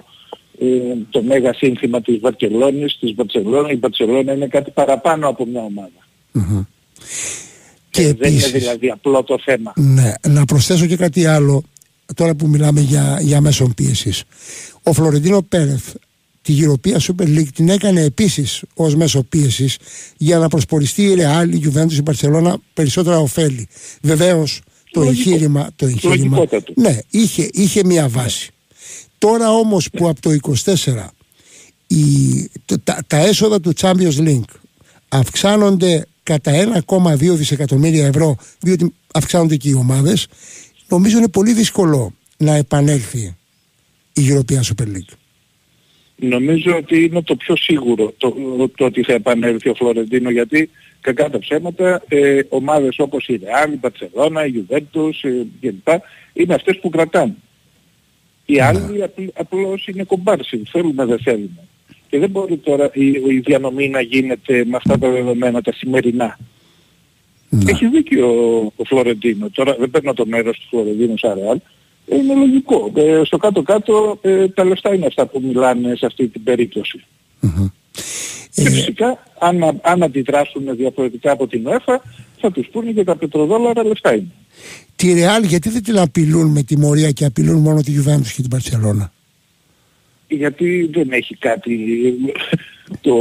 ε, 0.59 0.67
το 1.11 1.23
μέγα 1.23 1.53
σύνθημα 1.55 2.01
της 2.01 2.19
Βαρκελόνης, 2.21 2.99
της 3.01 3.15
Βαρκελώνα, 3.15 3.71
η 3.71 3.77
Βαρκελώνα 3.77 4.33
είναι 4.33 4.47
κάτι 4.47 4.71
παραπάνω 4.71 5.29
από 5.29 5.47
μια 5.47 5.63
ομάδα. 5.63 6.07
Μμμ. 6.33 6.63
και 7.91 8.03
Ε, 8.03 8.13
δεν 8.13 8.33
είναι 8.33 8.39
επίσης 8.39 8.53
δηλαδή 8.53 8.91
απλό 8.91 9.23
το 9.23 9.39
θέμα. 9.45 9.73
ναι, 9.77 10.13
να 10.29 10.45
προσθέσω 10.45 10.87
και 10.87 10.97
κάτι 10.97 11.27
άλλο 11.27 11.63
τώρα 12.15 12.35
που 12.35 12.49
μιλάμε 12.49 12.81
για, 12.81 13.19
για 13.21 13.41
μέσον 13.41 13.75
πίεσης. 13.75 14.25
Ο 14.87 14.93
Φλωρεντίνο 14.93 15.43
Πέρεθ 15.43 15.95
τη 16.43 16.53
Γυροπία 16.53 17.01
Super 17.01 17.23
League 17.27 17.49
την 17.55 17.69
έκανε 17.69 18.01
επίσης 18.03 18.63
ως 18.75 18.95
μέσο 18.97 19.23
πίεσης 19.23 19.77
για 20.17 20.39
να 20.39 20.49
προσποριστεί 20.49 21.03
η 21.03 21.15
Real, 21.19 21.49
η 21.53 21.61
Juventus, 21.65 21.93
η 21.93 22.01
Barcelona 22.05 22.55
περισσότερα 22.75 23.19
ωφέλη. 23.19 23.69
Βεβαίως 24.03 24.61
το 24.91 25.01
Λογικό. 25.03 25.31
εγχείρημα, 25.31 25.71
το 25.77 25.87
εγχείρημα 25.87 26.37
Λογικότατο. 26.37 26.73
ναι, 26.77 26.99
είχε, 27.11 27.49
είχε 27.53 27.85
μια 27.85 28.09
βάση. 28.09 28.51
Τώρα 29.19 29.51
όμως 29.51 29.89
που 29.91 30.09
από 30.09 30.21
το 30.21 30.31
24 30.65 31.07
η, 31.87 31.97
το- 32.65 32.79
τα, 32.79 32.95
τα 32.95 33.05
τα 33.07 33.17
έσοδα 33.17 33.61
του 33.61 33.73
Champions 33.81 34.17
League 34.19 34.55
αυξάνονται 35.09 36.07
κατά 36.23 36.53
1,2 36.89 37.17
δισεκατομμύρια 37.19 38.07
ευρώ 38.07 38.37
διότι 38.61 38.95
αυξάνονται 39.13 39.57
και 39.57 39.69
οι 39.69 39.73
ομάδες 39.73 40.27
νομίζω 40.89 41.17
είναι 41.19 41.29
πολύ 41.29 41.53
δύσκολο 41.53 42.13
να 42.37 42.55
επανέλθει 42.55 43.37
η 44.15 44.23
European 44.29 44.61
Super 44.61 44.87
League. 44.87 45.15
Νομίζω 46.17 46.77
ότι 46.77 47.05
είναι 47.05 47.23
το 47.23 47.37
πιο 47.37 47.57
σίγουρο 47.57 48.15
το, 48.17 48.35
το 48.77 48.85
ότι 48.85 49.03
θα 49.03 49.13
επανέλθει 49.13 49.69
ο 49.69 49.75
Φλωρεντίνο 49.75 50.31
γιατί 50.31 50.71
κακά 51.01 51.31
τα 51.31 51.39
ψέματα 51.39 52.03
ε, 52.09 52.41
ομάδες 52.49 52.99
όπως 52.99 53.27
η 53.29 53.41
Real, 53.43 53.73
η 53.73 53.79
Barcelona, 53.81 54.49
η 54.49 54.65
Juventus 54.69 55.11
ε, 55.23 55.31
κλπ. 55.61 55.89
είναι 56.33 56.55
αυτές 56.55 56.79
που 56.79 56.91
κρατάνε. 56.91 57.35
Οι 58.45 58.61
άλλοι 58.61 59.03
απλ, 59.03 59.23
απλώς 59.35 59.87
είναι 59.87 60.05
κομπάρσι, 60.05 60.63
θέλουμε 60.71 61.05
δεν 61.05 61.19
θέλουμε. 61.19 61.69
Και 62.09 62.19
δεν 62.19 62.31
μπορεί 62.31 62.57
τώρα 62.57 62.91
η, 62.93 63.07
η 63.07 63.39
διανομή 63.45 63.89
να 63.89 64.01
γίνεται 64.01 64.65
με 64.65 64.77
αυτά 64.77 64.99
τα 64.99 65.11
δεδομένα 65.11 65.63
τα 65.63 65.73
σημερινά. 65.73 66.39
Ναι. 67.49 67.71
Έχει 67.71 67.87
δίκιο 67.89 68.29
ο, 68.29 68.73
ο 68.77 68.85
Φλωρεντίνο. 68.85 69.51
Τώρα 69.51 69.77
δεν 69.79 69.91
παίρνω 69.91 70.15
το 70.15 70.27
μέρος 70.27 70.59
του 70.59 70.67
Φλωρεντίνου 70.69 71.19
σαν 71.19 71.39
Real. 71.39 71.57
Ε, 72.09 72.17
Είναι 72.17 72.35
λογικό. 72.35 72.93
Ε, 72.95 73.23
στο 73.25 73.37
κάτω-κάτω 73.37 74.19
ε, 74.23 74.49
τα 74.49 74.65
λεφτά 74.65 74.95
είναι 74.95 75.07
αυτά 75.07 75.27
που 75.27 75.41
μιλάνε 75.45 75.95
σε 75.97 76.07
αυτή 76.07 76.29
την 76.29 76.43
περίπτωση. 76.43 77.05
Και 78.55 78.63
Ε, 78.63 78.71
φυσικά 78.71 79.23
αν, 79.39 79.81
αν 79.83 80.03
αντιδράσουν 80.03 80.77
διαφορετικά 80.77 81.33
από 81.33 81.47
την 81.47 81.67
ΕΦΑ 81.67 82.03
θα 82.41 82.53
τους 82.53 82.69
πούνε 82.73 82.91
και 82.91 83.05
τα 83.05 83.17
πετροδόλαρα 83.17 83.85
λεφτά 83.85 84.15
είναι. 84.15 84.31
τη 84.97 85.15
Real 85.17 85.47
γιατί 85.47 85.69
δεν 85.69 85.83
την 85.83 85.99
απειλούν 85.99 86.51
με 86.51 86.63
τιμωρία 86.63 87.11
και 87.11 87.25
απειλούν 87.25 87.61
μόνο 87.61 87.81
τη 87.81 87.93
Juventus 87.97 88.33
και 88.37 88.43
την 88.43 88.51
Barcelona. 88.55 89.09
Γιατί 90.29 90.91
δεν 90.93 91.13
έχει 91.13 91.37
κάτι 91.37 91.79
το, 93.01 93.15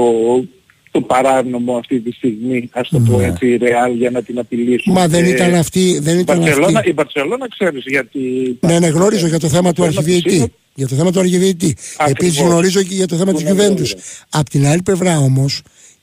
το 0.93 1.01
παράνομο 1.01 1.75
αυτή 1.77 1.99
τη 1.99 2.12
στιγμή, 2.12 2.69
ας 2.73 2.89
το 2.89 2.99
πω 2.99 3.17
Ναι. 3.17 3.25
έτσι, 3.25 3.47
η 3.47 3.58
Real 3.62 3.95
για 3.97 4.10
να 4.10 4.21
την 4.23 4.39
απειλήσουν. 4.39 4.93
Μα 4.93 5.08
δεν 5.08 5.23
Ε, 5.25 5.29
ήταν 5.29 5.53
αυτή, 5.56 5.99
δεν 6.01 6.15
η 6.17 6.19
ήταν 6.21 6.38
Μπαρτσελώνα, 6.38 6.77
αυτή. 6.79 6.89
η 6.89 6.93
Μπαρτσελώνα 6.95 7.47
ξέρεις 7.49 7.84
γιατί... 7.88 8.19
Ναι, 8.62 8.79
ναι, 8.79 8.88
γνώριζω 8.88 9.27
για 9.27 9.39
το 9.39 9.49
θέμα 9.49 9.73
του 9.73 9.82
Θέλω 9.82 9.93
να 9.95 10.03
της 10.03 10.13
αρχιδιετή. 10.13 10.36
είναι- 10.38 10.51
Για 10.75 10.88
το 10.88 10.95
θέμα 10.95 11.12
του 11.12 11.19
αρχιδιετή. 11.19 11.75
Ακριβώς. 11.97 12.12
Επίσης 12.12 12.41
γνωρίζω 12.41 12.82
και 12.84 12.93
για 12.93 13.08
το 13.08 13.15
θέμα 13.15 13.32
Που 13.32 13.38
της 13.38 13.49
είναι 13.49 13.51
Juventus. 13.63 13.77
βέβαιο. 13.77 13.86
Απ' 14.29 14.49
την 14.49 14.65
άλλη 14.67 14.82
πλευρά 14.82 15.17
όμως, 15.17 15.62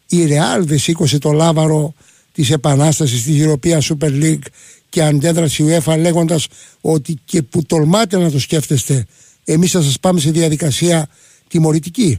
η 0.09 0.17
Real 0.29 0.61
δεν 0.61 0.79
σήκωσε 0.79 1.19
το 1.19 1.33
λάβαρο 1.33 1.95
της 2.33 2.51
επανάστασης 2.51 3.23
της 3.23 3.45
European 3.47 3.79
Super 3.81 4.23
League 4.23 4.45
και 4.89 5.03
αντέδρασε 5.03 5.63
η 5.63 5.67
UEFA 5.67 5.99
λέγοντας 5.99 6.47
ότι 6.81 7.19
και 7.25 7.43
που 7.43 7.63
τολμάτε 7.67 8.19
να 8.19 8.31
το 8.31 8.39
σκέφτεστε, 8.41 9.07
εμείς 9.45 9.71
θα 9.71 9.83
σας 9.83 10.01
πάμε 10.01 10.21
σε 10.21 10.31
διαδικασία 10.31 11.09
τιμωρητική. 11.49 12.19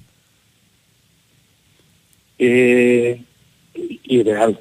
Ε, 2.44 3.16
η 4.02 4.24
Real 4.26 4.52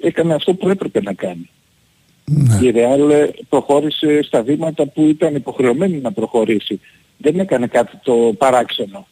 έκανε 0.00 0.34
αυτό 0.34 0.54
που 0.54 0.68
έπρεπε 0.68 1.00
να 1.02 1.12
κάνει. 1.12 1.50
Ναι. 2.24 2.68
Η 2.68 2.72
Real 2.74 3.10
ε, 3.10 3.26
προχώρησε 3.48 4.22
στα 4.22 4.42
βήματα 4.42 4.86
που 4.86 5.02
ήταν 5.02 5.34
υποχρεωμένη 5.34 5.96
να 5.98 6.12
προχωρήσει. 6.12 6.80
Δεν 7.16 7.38
έκανε 7.38 7.66
κάτι 7.66 7.96
το 8.02 8.34
παράξενο. 8.38 9.06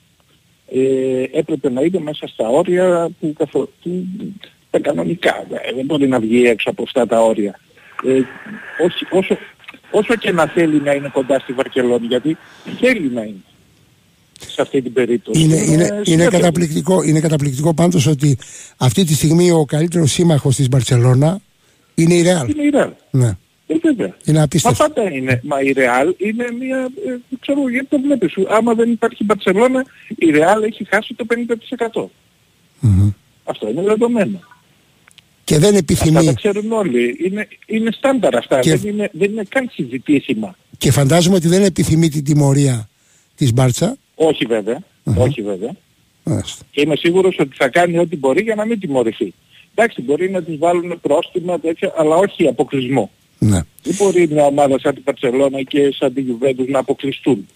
Ε, 0.72 1.22
έπρεπε 1.32 1.70
να 1.70 1.80
είναι 1.80 1.98
μέσα 1.98 2.26
στα 2.26 2.48
όρια 2.48 3.10
που, 3.20 3.32
καθο... 3.38 3.68
που 3.82 4.06
τα 4.70 4.78
κανονικά. 4.78 5.46
Ε, 5.50 5.74
Δεν 5.74 5.84
μπορεί 5.84 6.08
να 6.08 6.20
βγει 6.20 6.46
έξω 6.46 6.70
από 6.70 6.82
αυτά 6.82 7.06
τα 7.06 7.22
όρια. 7.22 7.60
Ε, 8.04 8.22
όχι, 8.84 9.06
όσο, 9.10 9.36
όσο 9.90 10.16
και 10.16 10.32
να 10.32 10.46
θέλει 10.46 10.80
να 10.80 10.92
είναι 10.92 11.10
κοντά 11.12 11.38
στη 11.38 11.52
Βαρκελόνη, 11.52 12.06
γιατί 12.06 12.36
θέλει 12.80 13.10
να 13.10 13.22
είναι 13.22 13.42
σε 14.46 14.62
αυτή 14.62 14.82
την 14.82 14.92
περίπτωση. 14.92 15.40
Είναι, 15.42 15.56
είναι, 15.56 15.72
είναι, 15.72 16.00
συνέπεια. 16.04 16.38
καταπληκτικό, 16.38 17.02
είναι 17.02 17.20
καταπληκτικό 17.20 17.74
πάντως 17.74 18.06
ότι 18.06 18.38
αυτή 18.76 19.04
τη 19.04 19.14
στιγμή 19.14 19.50
ο 19.50 19.64
καλύτερος 19.64 20.12
σύμμαχος 20.12 20.56
της 20.56 20.68
Μπαρτσελώνα 20.68 21.40
είναι 21.94 22.14
η 22.14 22.22
Real. 22.22 22.48
Είναι 22.48 22.62
η 22.62 22.70
Real. 22.74 22.90
Ναι. 23.10 23.36
Ε, 23.66 23.74
βέβαια. 23.82 24.16
Είναι 24.24 24.38
Μα 24.38 24.44
απίστευτο. 24.44 24.84
πάντα 24.88 25.10
είναι. 25.12 25.40
Μα 25.44 25.60
η 25.60 25.72
Real 25.76 26.12
είναι 26.16 26.44
μια... 26.58 26.78
Ε, 27.06 27.36
ξέρω 27.40 27.68
γιατί 27.68 27.86
το 27.86 28.00
βλέπεις. 28.00 28.32
Άμα 28.48 28.74
δεν 28.74 28.90
υπάρχει 28.90 29.16
η 29.20 29.24
Μπαρτσελώνα, 29.24 29.84
η 30.08 30.26
Real 30.32 30.62
έχει 30.66 30.86
χάσει 30.90 31.14
το 31.14 31.26
50%. 31.92 32.04
Μμμ. 32.80 33.10
Αυτό 33.44 33.68
είναι 33.68 33.82
δεδομένο. 33.82 34.40
Και 35.44 35.54
δεν 35.58 35.64
Αυτά 35.64 35.78
επιθυμεί. 35.78 36.24
τα 36.24 36.32
ξέρουν 36.32 36.72
όλοι. 36.72 37.16
Είναι, 37.24 37.48
είναι 37.66 37.90
στάνταρ 37.92 38.36
αυτά. 38.36 38.60
Και- 38.60 38.76
Δεν, 38.76 38.92
είναι, 38.92 39.10
δεν 39.12 39.30
είναι 39.30 39.42
καν 39.48 39.68
συζητήσιμα. 39.72 40.56
Και 40.78 40.90
φαντάζομαι 40.90 41.36
ότι 41.36 41.48
δεν 41.48 41.62
επιθυμεί 41.62 42.08
την 42.08 42.24
τιμωρία 42.24 42.88
της 43.36 43.52
Μπάρτσα. 43.52 43.96
Όχι 44.20 44.44
βέβαια. 44.44 44.78
Όχι 45.16 45.42
βέβαια. 45.42 45.70
Μάλιστα. 46.24 46.64
Και 46.70 46.80
είμαι 46.80 46.96
σίγουρος 46.96 47.36
ότι 47.38 47.56
θα 47.56 47.68
κάνει 47.68 47.98
ό,τι 47.98 48.16
μπορεί 48.16 48.42
για 48.42 48.54
να 48.54 48.66
μην 48.66 48.80
τιμωρηθεί. 48.80 49.34
Εντάξει, 49.74 50.02
μπορεί 50.02 50.30
να 50.30 50.42
τις 50.42 50.58
βάλουν 50.58 51.00
πρόστιμα 51.00 51.60
τέτοια, 51.60 51.92
αλλά 51.96 52.16
όχι 52.16 52.46
αποκλεισμό. 52.46 53.10
Ναι. 53.38 53.60
Δεν 53.82 53.94
μπορεί 53.98 54.28
μια 54.30 54.44
ομάδα 54.44 54.78
σαν 54.78 54.94
την 54.94 55.02
Παρσελώνα 55.02 55.62
και 55.62 55.94
σαν 55.98 56.14
την 56.14 56.26
Juventus 56.26 56.68
να 56.68 56.78
αποκλειστούν. 56.78 57.48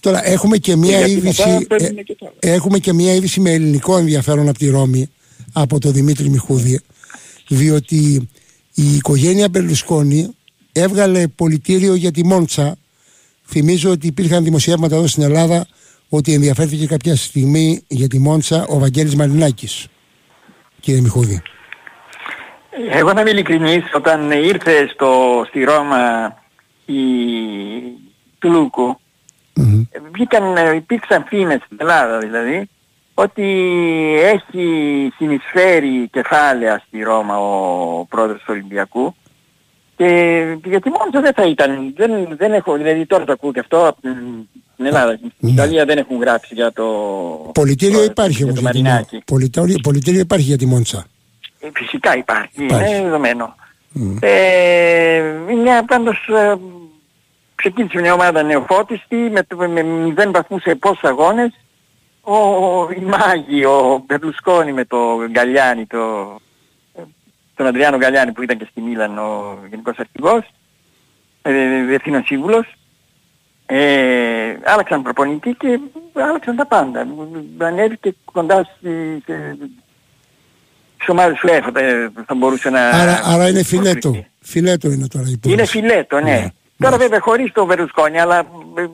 Τώρα 0.00 0.26
έχουμε 0.26 0.56
και 0.56 0.76
μία 0.76 0.98
γιατί 0.98 1.12
είδηση, 1.12 1.48
μετά 1.48 1.66
παίρνουν 1.66 1.98
ε, 1.98 2.02
και 2.02 2.14
τα 2.14 2.26
άλλα. 2.26 2.54
έχουμε 2.54 2.78
και 2.78 2.92
μία 2.92 3.14
είδηση 3.14 3.40
με 3.40 3.50
ελληνικό 3.50 3.96
ενδιαφέρον 3.96 4.48
από 4.48 4.58
τη 4.58 4.68
Ρώμη, 4.68 5.10
από 5.52 5.78
τον 5.78 5.92
Δημήτρη 5.92 6.28
Μιχούδη, 6.28 6.80
διότι 7.48 8.28
η 8.74 8.94
οικογένεια 8.94 9.48
Μπερλουσκόνη 9.48 10.34
έβγαλε 10.72 11.26
πολιτήριο 11.28 11.94
για 11.94 12.10
τη 12.10 12.24
Μόντσα. 12.24 12.76
Θυμίζω 13.48 13.90
ότι 13.90 14.06
υπήρχαν 14.06 14.44
δημοσιεύματα 14.44 14.96
εδώ 14.96 15.06
στην 15.06 15.22
Ελλάδα 15.22 15.66
ότι 16.08 16.32
ενδιαφέρθηκε 16.32 16.86
κάποια 16.86 17.16
στιγμή 17.16 17.84
για 17.88 18.08
τη 18.08 18.18
Μόντσα 18.18 18.66
ο 18.68 18.78
Βαγγέλης 18.78 19.16
Μαρινάκης. 19.16 19.86
Κύριε 20.80 21.00
Μιχούδη. 21.00 21.42
Εγώ 22.90 23.12
να 23.12 23.20
είμαι 23.20 23.30
ειλικρινής, 23.30 23.84
όταν 23.94 24.30
ήρθε 24.30 24.88
στο, 24.92 25.42
στη 25.48 25.64
Ρώμα 25.64 26.34
η 26.84 26.94
του 28.38 28.50
Λούκου, 28.50 29.00
Μμμ. 29.54 29.82
βγήκαν, 30.12 30.56
ε, 30.56 30.74
υπήρξαν 30.74 31.24
φήμες 31.28 31.60
στην 31.64 31.76
Ελλάδα 31.80 32.18
δηλαδή, 32.18 32.68
ότι 33.14 33.44
έχει 34.22 35.12
συνεισφέρει 35.16 36.08
κεφάλαια 36.12 36.82
στη 36.86 37.02
Ρώμα 37.02 37.38
ο 37.38 38.04
πρόεδρος 38.04 38.38
του 38.38 38.46
Ολυμπιακού 38.48 39.14
και 39.96 40.06
γιατί 40.64 40.90
μόνο 40.90 41.10
δεν 41.22 41.32
θα 41.34 41.42
ήταν, 41.46 41.92
δεν, 41.96 42.36
δεν 42.36 42.52
έχω, 42.52 42.76
δηλαδή 42.76 43.06
τώρα 43.06 43.24
το 43.24 43.32
ακούω 43.32 43.52
και 43.52 43.60
αυτό 43.60 43.86
από 43.86 44.00
την 44.00 44.14
στην 44.72 44.86
Ελλάδα, 44.88 45.18
στην 45.36 45.48
Ιταλία 45.48 45.84
δεν 45.84 45.98
έχουν 45.98 46.20
γράψει 46.20 46.54
για 46.54 46.72
το... 46.72 46.84
Πολιτήριο 47.54 47.98
το- 47.98 48.04
υπάρχει 48.04 48.36
για 48.36 48.44
όμως 48.44 48.54
το 48.56 48.60
για 48.60 48.70
τη 48.70 48.82
Μαρινάκη. 48.82 49.14
Μόντσα. 49.14 49.24
Πολιτήριο, 49.26 49.76
πολιτήριο 49.82 50.20
υπάρχει 50.20 50.44
για 50.46 50.58
τη 50.58 50.66
Μόντσα. 50.66 51.06
Ε, 51.60 51.68
Φυσικά 51.74 52.16
υπάρχει, 52.16 52.48
Υπάρχει. 52.64 52.94
είναι 52.94 53.02
δεδομένο. 53.02 53.54
Ε, 54.20 55.22
μια 55.62 55.84
πάντως 55.86 56.28
ε, 56.28 56.54
ξεκίνησε 57.54 58.00
μια 58.00 58.12
ομάδα 58.12 58.42
νεοφώτιστη 58.42 59.16
με, 59.16 59.42
το- 59.42 59.56
με 59.56 59.82
μηδέν 59.82 60.32
βαθμούς 60.32 60.62
σε 60.62 60.74
πόσους 60.74 61.02
αγώνες. 61.04 61.50
Ο, 62.20 62.36
η 62.92 63.00
Μάγη, 63.00 63.64
ο 63.64 64.02
Μπερλουσκόνη 64.06 64.72
με 64.72 64.84
το 64.84 64.96
Γκαλιάνι, 65.30 65.86
το, 65.86 65.98
ε, 65.98 66.36
τον 67.56 67.66
Αντριάνο 67.66 67.96
Γκαλιάνι 67.96 68.32
που 68.32 68.42
ήταν 68.42 68.58
και 68.58 68.66
στη 68.70 68.80
Μίλαν 68.80 69.18
ο 69.18 69.58
Γενικός 69.68 69.96
Αρχηγός, 69.98 70.50
ε, 71.42 71.82
Διευθύνων 71.84 72.24
Σύμβουλος. 72.24 72.66
Ε, 73.68 74.56
άλλαξαν 74.64 75.02
προπονητή 75.02 75.54
και 75.58 75.78
άλλαξαν 76.14 76.56
τα 76.56 76.66
πάντα. 76.66 77.06
Ανέβηκε 77.58 78.14
κοντά 78.24 78.64
στη, 78.76 78.88
σε, 79.24 79.56
στις 80.94 81.08
ομάδες 81.08 81.38
του 81.38 81.46
ΕΦΑ 81.50 81.70
ε, 81.80 82.10
θα 82.26 82.34
μπορούσε 82.34 82.70
να... 82.70 82.88
Άρα, 82.88 83.20
άρα 83.24 83.48
είναι 83.48 83.62
φιλέτο. 83.62 84.00
προκριθεί. 84.10 84.30
Φιλέτο 84.40 84.88
είναι 84.90 85.06
τώρα 85.08 85.24
η 85.28 85.30
Είναι 85.44 85.52
υπόθεση. 85.52 85.70
φιλέτο, 85.78 86.20
ναι. 86.20 86.30
Ναι, 86.30 86.48
Τώρα 86.78 86.96
βέβαια 86.96 87.20
χωρίς 87.20 87.52
το 87.52 87.66
Βερουσκόνη, 87.66 88.20
αλλά 88.20 88.38
ε, 88.78 88.86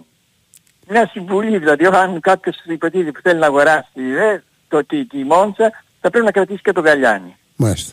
μια 0.89 1.09
συμβουλή 1.13 1.59
δηλαδή, 1.59 1.87
αν 1.87 2.21
κάποιος 2.21 2.57
υποτίθεται 2.67 3.11
που 3.11 3.21
θέλει 3.23 3.39
να 3.39 3.47
αγοράσει 3.47 4.01
ε, 4.19 4.43
το, 4.69 4.85
τη, 4.85 5.07
τη 5.07 5.17
Μόντσα, 5.25 5.71
θα 6.01 6.11
πρέπει 6.11 6.25
να 6.25 6.31
κρατήσει 6.31 6.61
και 6.63 6.73
τον 6.73 6.85
Γαλιάνι. 6.85 7.37
Μάλιστα. 7.57 7.93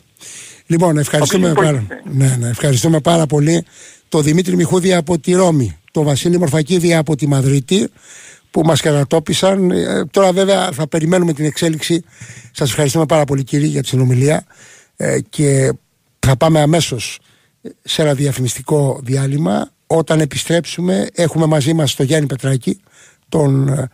Λοιπόν, 0.70 0.98
ευχαριστούμε 0.98 1.50
οποίος 1.50 1.64
πάρα, 1.64 1.76
υπόλοιπε. 1.76 2.24
ναι, 2.24 2.36
ναι, 2.38 2.48
ευχαριστούμε 2.48 3.00
πάρα 3.00 3.26
πολύ 3.26 3.64
το 4.08 4.20
Δημήτρη 4.20 4.56
Μιχούδη 4.56 4.94
από 4.94 5.18
τη 5.18 5.32
Ρώμη, 5.32 5.78
το 5.92 6.02
Βασίλη 6.02 6.38
Μορφακίδη 6.38 6.94
από 6.94 7.16
τη 7.16 7.26
Μαδρίτη 7.26 7.88
που 8.50 8.62
μας 8.64 8.80
κατατόπισαν. 8.80 9.70
Ε, 9.70 10.04
τώρα 10.10 10.32
βέβαια 10.32 10.72
θα 10.72 10.88
περιμένουμε 10.88 11.32
την 11.32 11.44
εξέλιξη. 11.44 12.04
Σας 12.52 12.68
ευχαριστούμε 12.68 13.06
πάρα 13.06 13.24
πολύ 13.24 13.44
κύριε 13.44 13.66
για 13.66 13.82
τη 13.82 13.88
συνομιλία 13.88 14.44
ε, 14.96 15.20
και 15.28 15.72
θα 16.18 16.36
πάμε 16.36 16.60
αμέσως 16.60 17.18
σε 17.82 18.02
ένα 18.02 18.14
διαφημιστικό 18.14 19.00
διάλειμμα. 19.02 19.70
Όταν 19.86 20.20
επιστρέψουμε 20.20 21.06
έχουμε 21.14 21.46
μαζί 21.46 21.72
μας 21.72 21.94
τον 21.94 22.06
Γιάννη 22.06 22.26
Πετράκη, 22.26 22.80
τον 23.28 23.68
ε, 23.68 23.88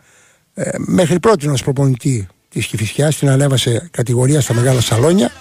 ε, 0.53 0.69
μέχρι 0.77 1.19
πρώτη 1.19 1.47
ως 1.47 1.63
προπονητή 1.63 2.27
της 2.49 2.65
Κηφισιάς, 2.65 3.17
την 3.17 3.29
ανέβασε 3.29 3.89
κατηγορία 3.91 4.41
στα 4.41 4.53
μεγάλα 4.53 4.81
σαλόνια 4.81 5.31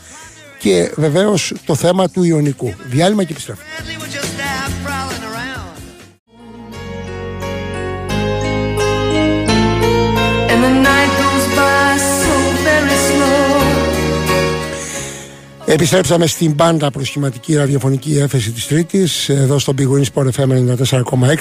και 0.66 0.92
βεβαίως 0.96 1.52
το 1.66 1.74
θέμα 1.74 2.08
του 2.08 2.22
Ιωνικού. 2.22 2.74
Διάλειμμα 2.86 3.24
και 3.24 3.32
επιστρέφουμε. 3.32 3.66
Sadly, 3.78 3.96
we're 4.00 4.14
just 4.18 4.34
out 4.52 4.72
prowling 4.84 5.24
around. 5.30 5.76
And 10.52 10.60
the 10.66 10.74
night 10.90 11.12
goes 11.22 11.46
by 11.60 11.90
so 12.22 12.34
very 12.68 12.96
slow. 13.08 13.34
Επιστρέψαμε 15.66 16.26
στην 16.26 16.54
πάντα 16.54 16.90
προσχηματική 16.90 17.54
ραδιοφωνική 17.54 18.18
έφεση 18.18 18.52
της 18.52 18.66
Τρίτης 18.66 19.28
εδώ 19.28 19.58
στο 19.58 19.72
Big 19.78 19.88
Win 19.88 20.04
Sport 20.14 20.28
FM 20.30 20.76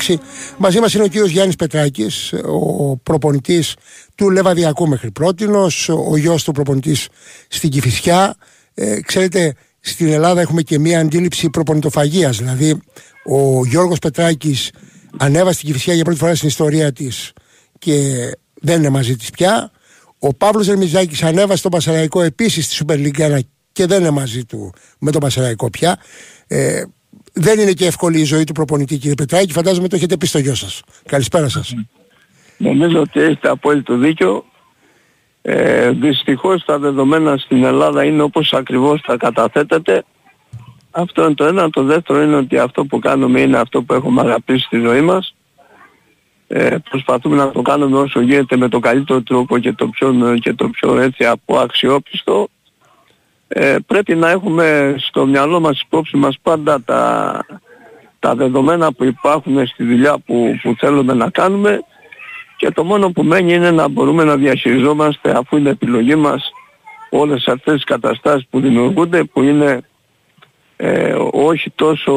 94,6 0.08 0.16
Μαζί 0.58 0.80
μας 0.80 0.94
είναι 0.94 1.04
ο 1.04 1.08
κύριος 1.08 1.30
Γιάννης 1.30 1.56
Πετράκης 1.56 2.34
ο 2.34 2.98
προπονητής 2.98 3.76
του 4.16 4.30
Λεβαδιακού 4.30 4.88
μέχρι 4.88 5.12
πρότινος 5.12 5.90
ο 5.90 6.18
γιος 6.18 6.44
του 6.44 6.52
προπονητής 6.52 7.08
στην 7.48 7.70
Κηφισιά 7.70 8.36
ε, 8.76 9.02
Ξέρετε 9.02 9.56
στην 9.80 10.08
Ελλάδα 10.08 10.42
έχουμε 10.42 10.62
και 10.62 10.80
μία 10.80 11.00
αντίληψη 11.00 11.50
προπονητοφαγίας 11.50 12.38
δηλαδή 12.38 12.82
ο 13.26 13.66
Γιώργος 13.66 14.00
Πετράκης 14.00 14.72
ανέβασε 15.18 15.54
στην 15.54 15.68
Κηφισιά 15.68 15.94
για 15.94 16.04
πρώτη 16.04 16.20
φορά 16.20 16.36
στην 16.36 16.48
ιστορία 16.48 16.92
της 16.92 17.34
και 17.80 17.94
δεν 18.54 18.78
είναι 18.78 18.90
μαζί 18.90 19.16
της 19.16 19.30
πια 19.30 19.72
ο 20.20 20.34
Παύλος 20.34 20.68
Ερμιζάκης 20.68 21.24
ανέβασε 21.24 21.62
τον 21.62 21.72
Πασαραϊκό 21.72 22.22
επίσης 22.22 22.66
στη 22.66 22.86
Super 22.88 22.94
League 22.94 23.38
1 23.38 23.40
και 23.72 23.86
δεν 23.86 24.00
είναι 24.00 24.10
μαζί 24.10 24.46
του 24.46 24.74
με 25.00 25.12
τον 25.12 25.22
Πασαραϊκό 25.22 25.70
πια. 25.70 25.98
Ε, 26.48 26.84
δεν 27.34 27.60
είναι 27.60 27.72
και 27.72 27.86
εύκολη 27.86 28.20
η 28.20 28.24
ζωή 28.24 28.44
του 28.44 28.54
προπονητή 28.54 28.98
κύριε 28.98 29.14
Πετράκη, 29.16 29.52
φαντάζομαι 29.52 29.88
το 29.88 29.96
έχετε 29.96 30.18
πει 30.18 30.26
στο 30.26 30.40
γιο 30.40 30.56
σας. 30.56 30.82
Καλησπέρα 31.06 31.50
σας. 31.50 31.74
Νομίζω 32.58 33.00
ότι 33.00 33.20
έχετε 33.20 33.50
απόλυτο 33.50 33.98
δίκιο. 33.98 34.46
Ε, 35.48 35.90
δυστυχώς 35.90 36.66
τα 36.66 36.80
δεδομένα 36.80 37.38
στην 37.38 37.64
Ελλάδα 37.64 38.04
είναι 38.04 38.22
όπως 38.22 38.54
ακριβώς 38.54 39.02
τα 39.02 39.18
καταθέτεται. 39.18 40.04
Αυτό 40.92 41.24
είναι 41.24 41.34
το 41.34 41.46
ένα. 41.46 41.70
Το 41.70 41.84
δεύτερο 41.84 42.22
είναι 42.22 42.36
ότι 42.36 42.58
αυτό 42.58 42.86
που 42.86 43.00
κάνουμε 43.00 43.42
είναι 43.42 43.58
αυτό 43.58 43.82
που 43.82 43.94
έχουμε 43.94 44.22
αγαπήσει 44.22 44.66
στη 44.66 44.80
ζωή 44.80 45.02
μας. 45.02 45.36
Ε, 46.48 46.76
προσπαθούμε 46.90 47.36
να 47.36 47.52
το 47.52 47.62
κάνουμε 47.62 47.98
όσο 47.98 48.22
γίνεται 48.22 48.58
με 48.58 48.68
το 48.68 48.80
καλύτερο 48.80 49.22
τρόπο 49.22 49.58
και 49.58 49.74
το 49.74 49.88
πιο, 49.88 50.38
και 50.40 50.54
το 50.54 50.70
πιο 50.70 51.00
έτσι 51.00 51.26
από 51.26 51.58
αξιόπιστο 51.58 52.48
ε, 53.48 53.76
πρέπει 53.88 54.16
να 54.16 54.30
έχουμε 54.30 54.96
στο 54.98 55.26
μυαλό 55.26 55.60
μας 55.60 55.82
υπόψη 55.82 56.18
μας 56.18 56.38
πάντα 56.42 56.82
τα, 56.84 57.40
τα 58.20 58.36
δεδομένα 58.36 58.94
που 58.94 59.04
υπάρχουν 59.04 59.68
στη 59.68 59.84
δουλειά 59.84 60.18
που, 60.26 60.60
που 60.62 60.76
θέλουμε 60.78 61.14
να 61.14 61.30
κάνουμε 61.30 61.80
και 62.58 62.72
το 62.72 62.84
μόνο 62.84 63.10
που 63.10 63.24
μένει 63.24 63.54
είναι 63.54 63.72
να 63.72 63.88
μπορούμε 63.88 64.24
να 64.24 64.36
διαχειριζόμαστε 64.36 65.38
αφού 65.38 65.58
είναι 65.58 65.70
επιλογή 65.70 66.16
μας 66.16 66.52
όλες 67.10 67.48
αυτές 67.48 67.74
τις 67.74 67.84
καταστάσεις 67.84 68.48
που 68.50 68.60
δημιουργούνται 68.60 69.24
που 69.24 69.42
είναι 69.42 69.82
ε, 70.76 71.16
όχι 71.32 71.72
τόσο 71.76 72.14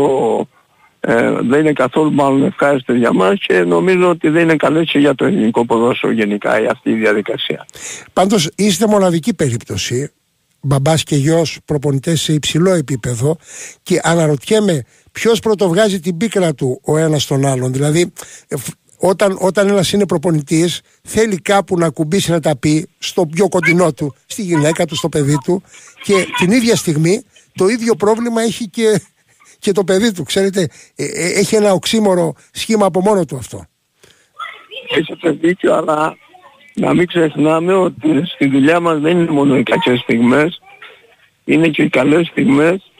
ε, 1.01 1.31
δεν 1.31 1.61
είναι 1.61 1.73
καθόλου 1.73 2.13
μάλλον 2.13 2.43
ευχάριστο 2.43 2.95
για 2.95 3.13
μας 3.13 3.39
και 3.47 3.61
νομίζω 3.61 4.09
ότι 4.09 4.29
δεν 4.29 4.43
είναι 4.43 4.57
καλές 4.57 4.91
και 4.91 4.99
για 4.99 5.15
το 5.15 5.25
ελληνικό 5.25 5.65
ποδόσφαιρο 5.65 6.13
γενικά 6.13 6.51
αυτή 6.71 6.91
η 6.91 6.95
διαδικασία. 6.95 7.67
Πάντως 8.13 8.51
είστε 8.57 8.87
μοναδική 8.87 9.35
περίπτωση 9.35 10.13
μπαμπάς 10.61 11.03
και 11.03 11.17
γιος 11.17 11.59
προπονητές 11.65 12.21
σε 12.21 12.33
υψηλό 12.33 12.73
επίπεδο 12.73 13.37
και 13.83 14.01
αναρωτιέμαι 14.03 14.85
ποιος 15.13 15.41
πρωτοβγάζει 15.41 16.01
την 16.01 16.17
πίκρα 16.17 16.55
του 16.55 16.81
ο 16.85 16.97
ένας 16.97 17.27
τον 17.27 17.47
άλλον. 17.47 17.73
Δηλαδή, 17.73 18.13
όταν, 18.99 19.37
όταν 19.41 19.69
ένας 19.69 19.93
είναι 19.93 20.07
προπονητής, 20.07 20.81
θέλει 21.03 21.37
κάπου 21.37 21.79
να 21.79 21.89
κουμπίσει 21.91 22.31
να 22.31 22.41
τα 22.41 22.57
πει 22.57 22.89
στο 22.99 23.27
πιο 23.27 23.49
κοντινό 23.49 23.93
του, 23.93 24.15
στη 24.27 24.43
γυναίκα 24.43 24.87
του, 24.87 24.97
στο 24.97 25.09
παιδί 25.09 25.39
του 25.45 25.63
και 26.03 26.27
την 26.39 26.51
ίδια 26.51 26.77
στιγμή 26.77 27.23
το 27.55 27.69
ίδιο 27.69 27.95
πρόβλημα 27.95 28.43
έχει 28.43 28.69
και, 28.69 29.01
και 29.59 29.73
το 29.73 29.85
παιδί 29.85 30.13
του. 30.13 30.23
Ξέρετε, 30.23 30.69
ε, 30.97 31.05
ε, 31.05 31.39
έχει 31.39 31.57
ένα 31.57 31.73
οξύμορο 31.73 32.35
σχήμα 32.53 32.87
από 32.87 33.01
μόνο 33.01 33.25
του 33.25 33.37
αυτό. 33.37 33.65
Έχετε 34.97 35.31
δίκιο, 35.31 35.75
αλλά 35.75 36.17
να 36.75 36.95
μην 36.95 37.07
ξεχνάμε 37.07 37.75
ότι 37.75 38.23
στη 38.25 38.49
δουλειά 38.49 38.81
μας 38.81 38.99
δεν 38.99 39.19
είναι 39.19 39.31
μόνο 39.31 39.57
οι 39.57 39.63
κακές 39.63 40.01
στιγμές, 40.01 40.61
είναι 41.45 41.69
και 41.69 41.83
οι 41.83 41.89
καλές 41.89 42.27
στιγμές. 42.27 42.93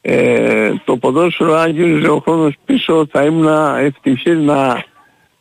Ε, 0.00 0.72
το 0.84 0.96
ποδόσφαιρο 0.96 1.54
αν 1.54 1.70
γύριζε 1.70 2.08
ο 2.08 2.18
χρόνος 2.18 2.54
πίσω 2.64 3.06
θα 3.10 3.24
ήμουν 3.24 3.76
ευτυχής 3.78 4.38
να, 4.38 4.84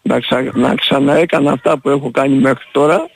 να, 0.08 0.20
ξα, 0.20 0.52
να 0.54 0.76
ξαναέκανα 0.76 1.52
αυτά 1.52 1.80
που 1.80 1.90
έχω 1.90 2.12
κάνει 2.12 2.36
μέχρι 2.36 2.66
τώρα. 2.72 3.10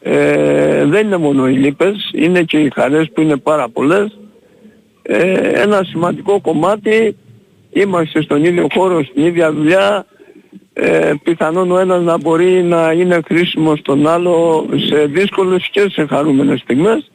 Ε, 0.00 0.84
δεν 0.84 1.06
είναι 1.06 1.16
μόνο 1.16 1.48
οι 1.48 1.52
λύπες, 1.52 2.10
είναι 2.14 2.42
και 2.42 2.58
οι 2.58 2.70
χαρές 2.74 3.10
που 3.12 3.20
είναι 3.20 3.36
πάρα 3.36 3.68
πολλές. 3.68 4.18
Ε, 5.02 5.32
ένα 5.62 5.84
σημαντικό 5.84 6.40
κομμάτι, 6.40 7.16
είμαστε 7.72 8.22
στον 8.22 8.44
ίδιο 8.44 8.66
χώρο, 8.74 9.04
στην 9.04 9.24
ίδια 9.24 9.52
δουλειά, 9.52 10.06
ε, 10.72 11.12
πιθανόν 11.22 11.70
ο 11.70 11.78
ένας 11.78 12.02
να 12.02 12.18
μπορεί 12.18 12.62
να 12.62 12.92
είναι 12.92 13.20
χρήσιμος 13.26 13.78
στον 13.78 14.06
άλλο 14.06 14.66
σε 14.76 15.06
δύσκολες 15.06 15.68
και 15.70 15.86
σε 15.90 16.06
χαρούμενες 16.06 16.60
στιγμές 16.60 17.10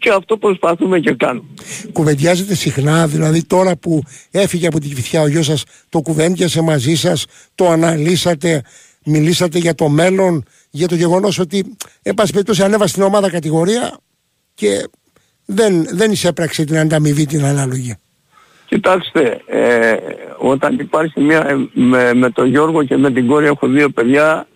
και 0.00 0.10
αυτό 0.10 0.36
προσπαθούμε 0.36 0.98
και 0.98 1.12
κάνουμε. 1.12 1.46
Κουβεντιάζετε 1.92 2.54
συχνά, 2.54 3.06
δηλαδή 3.06 3.44
τώρα 3.44 3.76
που 3.76 4.02
έφυγε 4.30 4.66
από 4.66 4.80
την 4.80 4.94
Κυφθιά 4.94 5.20
ο 5.20 5.26
γιος 5.26 5.46
σας, 5.46 5.64
το 5.88 6.00
κουβέντιασε 6.00 6.62
μαζί 6.62 6.94
σας, 6.94 7.26
το 7.54 7.68
αναλύσατε, 7.68 8.62
μιλήσατε 9.04 9.58
για 9.58 9.74
το 9.74 9.88
μέλλον, 9.88 10.44
για 10.70 10.88
το 10.88 10.94
γεγονός 10.94 11.38
ότι, 11.38 11.76
εν 12.02 12.14
πάση 12.14 12.32
περιπτώσει, 12.32 12.62
ανέβασε 12.62 12.94
την 12.94 13.02
ομάδα 13.02 13.30
κατηγορία 13.30 13.98
και 14.54 14.88
δεν, 15.44 15.86
δεν 15.90 16.10
εισέπραξε 16.10 16.64
την 16.64 16.78
ανταμοιβή 16.78 17.26
την 17.26 17.44
ανάλογη. 17.44 17.94
Κοιτάξτε, 18.66 19.40
ε, 19.46 19.96
όταν 20.38 20.78
υπάρχει 20.78 21.20
μια, 21.20 21.68
με, 21.72 22.14
με 22.14 22.30
τον 22.30 22.48
Γιώργο 22.48 22.84
και 22.84 22.96
με 22.96 23.10
την 23.10 23.26
κόρη 23.26 23.46
έχω 23.46 23.66
δύο 23.66 23.90
παιδιά, 23.90 24.46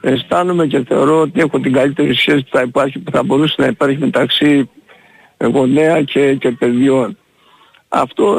αισθάνομαι 0.00 0.66
και 0.66 0.84
θεωρώ 0.88 1.20
ότι 1.20 1.40
έχω 1.40 1.60
την 1.60 1.72
καλύτερη 1.72 2.14
σχέση 2.14 2.42
που 2.42 2.48
θα, 2.52 2.62
υπάρχει, 2.62 2.98
που 2.98 3.10
θα 3.10 3.22
μπορούσε 3.22 3.54
να 3.58 3.66
υπάρχει 3.66 3.98
μεταξύ 3.98 4.68
γονέα 5.46 6.02
και, 6.02 6.34
και 6.34 6.50
παιδιών. 6.50 7.16
Αυτό, 7.88 8.38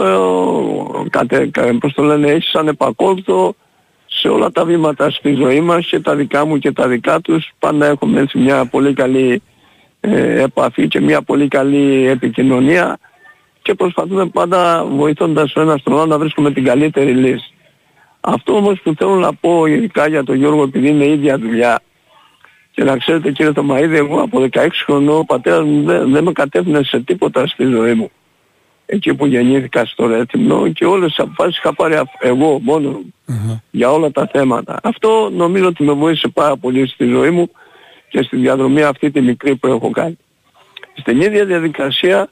ε, 1.05 1.09
κατε, 1.09 1.49
πώς 1.79 1.93
το 1.93 2.03
λένε, 2.03 2.27
έχει 2.27 2.47
σαν 2.47 2.67
επακόλουθο 2.67 3.55
σε 4.05 4.27
όλα 4.27 4.51
τα 4.51 4.65
βήματα 4.65 5.09
στη 5.09 5.33
ζωή 5.33 5.61
μας 5.61 5.87
και 5.87 5.99
τα 5.99 6.15
δικά 6.15 6.45
μου 6.45 6.57
και 6.57 6.71
τα 6.71 6.87
δικά 6.87 7.19
τους. 7.19 7.51
Πάντα 7.59 7.85
έχουμε 7.85 8.19
έτσι 8.19 8.37
μια 8.37 8.65
πολύ 8.65 8.93
καλή 8.93 9.41
ε, 9.99 10.41
επαφή 10.41 10.87
και 10.87 11.01
μια 11.01 11.21
πολύ 11.21 11.47
καλή 11.47 12.07
επικοινωνία 12.07 12.97
και 13.61 13.73
προσπαθούμε 13.73 14.25
πάντα 14.25 14.85
βοηθώντας 14.85 15.55
ο 15.55 15.61
ένας 15.61 15.83
τον 15.83 15.93
άλλο 15.93 16.05
να 16.05 16.17
βρίσκουμε 16.17 16.51
την 16.51 16.63
καλύτερη 16.63 17.11
λύση. 17.11 17.53
Αυτό 18.21 18.55
όμως 18.55 18.81
που 18.81 18.93
θέλω 18.97 19.15
να 19.15 19.33
πω 19.33 19.65
ειδικά 19.65 20.07
για 20.07 20.23
τον 20.23 20.35
Γιώργο 20.35 20.63
επειδή 20.63 20.87
είναι 20.89 21.05
ίδια 21.05 21.37
δουλειά 21.37 21.81
και 22.71 22.83
να 22.83 22.97
ξέρετε 22.97 23.31
κύριε 23.31 23.53
Θωμαίδη 23.53 23.95
εγώ 23.95 24.21
από 24.21 24.47
16 24.51 24.67
χρονών 24.85 25.17
ο 25.17 25.23
πατέρας 25.23 25.65
μου 25.65 25.83
δεν, 25.83 26.11
δεν 26.11 26.23
με 26.23 26.31
κατεύθυνε 26.31 26.83
σε 26.83 26.99
τίποτα 26.99 27.47
στη 27.47 27.63
ζωή 27.63 27.93
μου. 27.93 28.11
Εκεί 28.85 29.13
που 29.13 29.25
γεννήθηκα 29.25 29.85
στο 29.85 30.07
Ρέτυμνο 30.07 30.71
και 30.71 30.85
όλες 30.85 31.07
τις 31.07 31.19
αποφάσεις 31.19 31.57
είχα 31.57 31.73
πάρει 31.73 31.95
εγώ 32.19 32.59
μόνο 32.61 33.01
για 33.71 33.91
όλα 33.91 34.11
τα 34.11 34.29
θέματα. 34.31 34.79
Αυτό 34.83 35.29
νομίζω 35.33 35.67
ότι 35.67 35.83
με 35.83 35.91
βοήθησε 35.91 36.27
πάρα 36.27 36.57
πολύ 36.57 36.87
στη 36.87 37.05
ζωή 37.05 37.29
μου 37.29 37.51
και 38.09 38.21
στη 38.21 38.37
διαδρομή 38.37 38.83
αυτή 38.83 39.11
τη 39.11 39.21
μικρή 39.21 39.55
που 39.55 39.67
έχω 39.67 39.89
κάνει. 39.89 40.17
Στην 40.93 41.21
ίδια 41.21 41.45
διαδικασία 41.45 42.29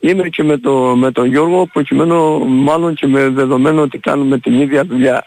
είμαι 0.00 0.28
και 0.28 0.42
με, 0.42 0.58
το, 0.58 0.96
με 0.96 1.12
τον 1.12 1.26
Γιώργο 1.26 1.66
προκειμένου 1.66 2.48
μάλλον 2.48 2.94
και 2.94 3.06
με 3.06 3.28
δεδομένο 3.28 3.82
ότι 3.82 3.98
κάνουμε 3.98 4.38
την 4.38 4.60
ίδια 4.60 4.84
δουλειά. 4.84 5.26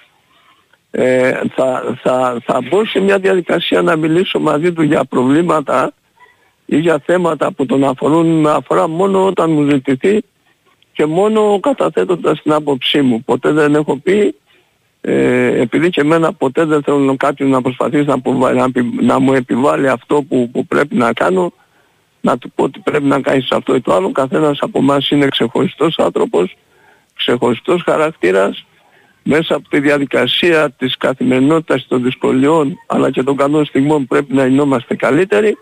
Ε, 0.92 1.32
θα, 1.56 1.98
θα, 2.02 2.38
θα 2.46 2.62
μπω 2.62 2.86
σε 2.86 3.00
μια 3.00 3.20
διαδικασία 3.20 3.82
να 3.82 3.96
μιλήσω 3.96 4.40
μαζί 4.40 4.74
του 4.74 4.82
για 4.82 5.06
προβλήματα 5.06 5.94
ή 6.66 6.78
για 6.78 7.02
θέματα 7.06 7.52
που 7.52 7.66
τον 7.66 7.84
αφορούν 7.84 8.40
με 8.40 8.52
αφορά 8.52 8.88
μόνο 8.88 9.26
όταν 9.26 9.52
μου 9.52 9.70
ζητηθεί 9.70 10.22
και 10.94 11.06
μόνο 11.06 11.60
καταθέτοντας 11.60 12.42
την 12.42 12.52
άποψή 12.52 13.02
μου. 13.02 13.24
Ποτέ 13.24 13.52
δεν 13.52 13.76
έχω 13.76 13.98
πει, 13.98 14.36
ε, 15.02 15.62
επειδή 15.62 15.90
και 15.90 16.02
εμένα 16.02 16.34
ποτέ 16.34 16.66
δεν 16.66 16.84
θέλω 16.84 17.16
κάποιον 17.18 17.50
να 17.50 17.62
προσπαθήσει 17.62 18.06
να, 18.06 18.54
να, 18.54 18.68
να 19.02 19.20
μου 19.20 19.34
επιβάλλει 19.34 19.90
αυτό 19.90 20.24
που, 20.24 20.50
που 20.52 20.66
πρέπει 20.66 20.96
να 20.96 21.14
κάνω, 21.14 21.54
να 22.22 22.38
του 22.38 22.52
πω 22.52 22.64
ότι 22.64 22.80
πρέπει 22.80 23.04
να 23.04 23.22
κάνεις 23.22 23.52
αυτό 23.52 23.76
ή 23.76 23.82
το 23.82 23.94
άλλο. 23.94 24.12
Καθένας 24.12 24.60
από 24.62 24.80
εμάς 24.80 25.10
είναι 25.10 25.28
ξεχωριστός 25.28 25.98
άνθρωπος, 25.98 26.58
ξεχωριστός 27.16 27.84
χαρακτήρας. 27.84 28.66
Μέσα 29.24 29.56
από 29.56 29.70
τη 29.70 29.80
διαδικασία 29.80 30.72
της 30.72 30.98
καθημερινότητας 30.98 31.86
των 31.88 32.04
δυσκολιών 32.04 32.78
αλλά 32.88 33.12
και 33.12 33.24
των 33.24 33.36
καλών 33.36 33.66
στιγμών 33.66 34.08
πρέπει 34.08 34.34
να 34.34 34.46
γινόμαστε 34.46 34.96
καλύτεροι 34.96 35.58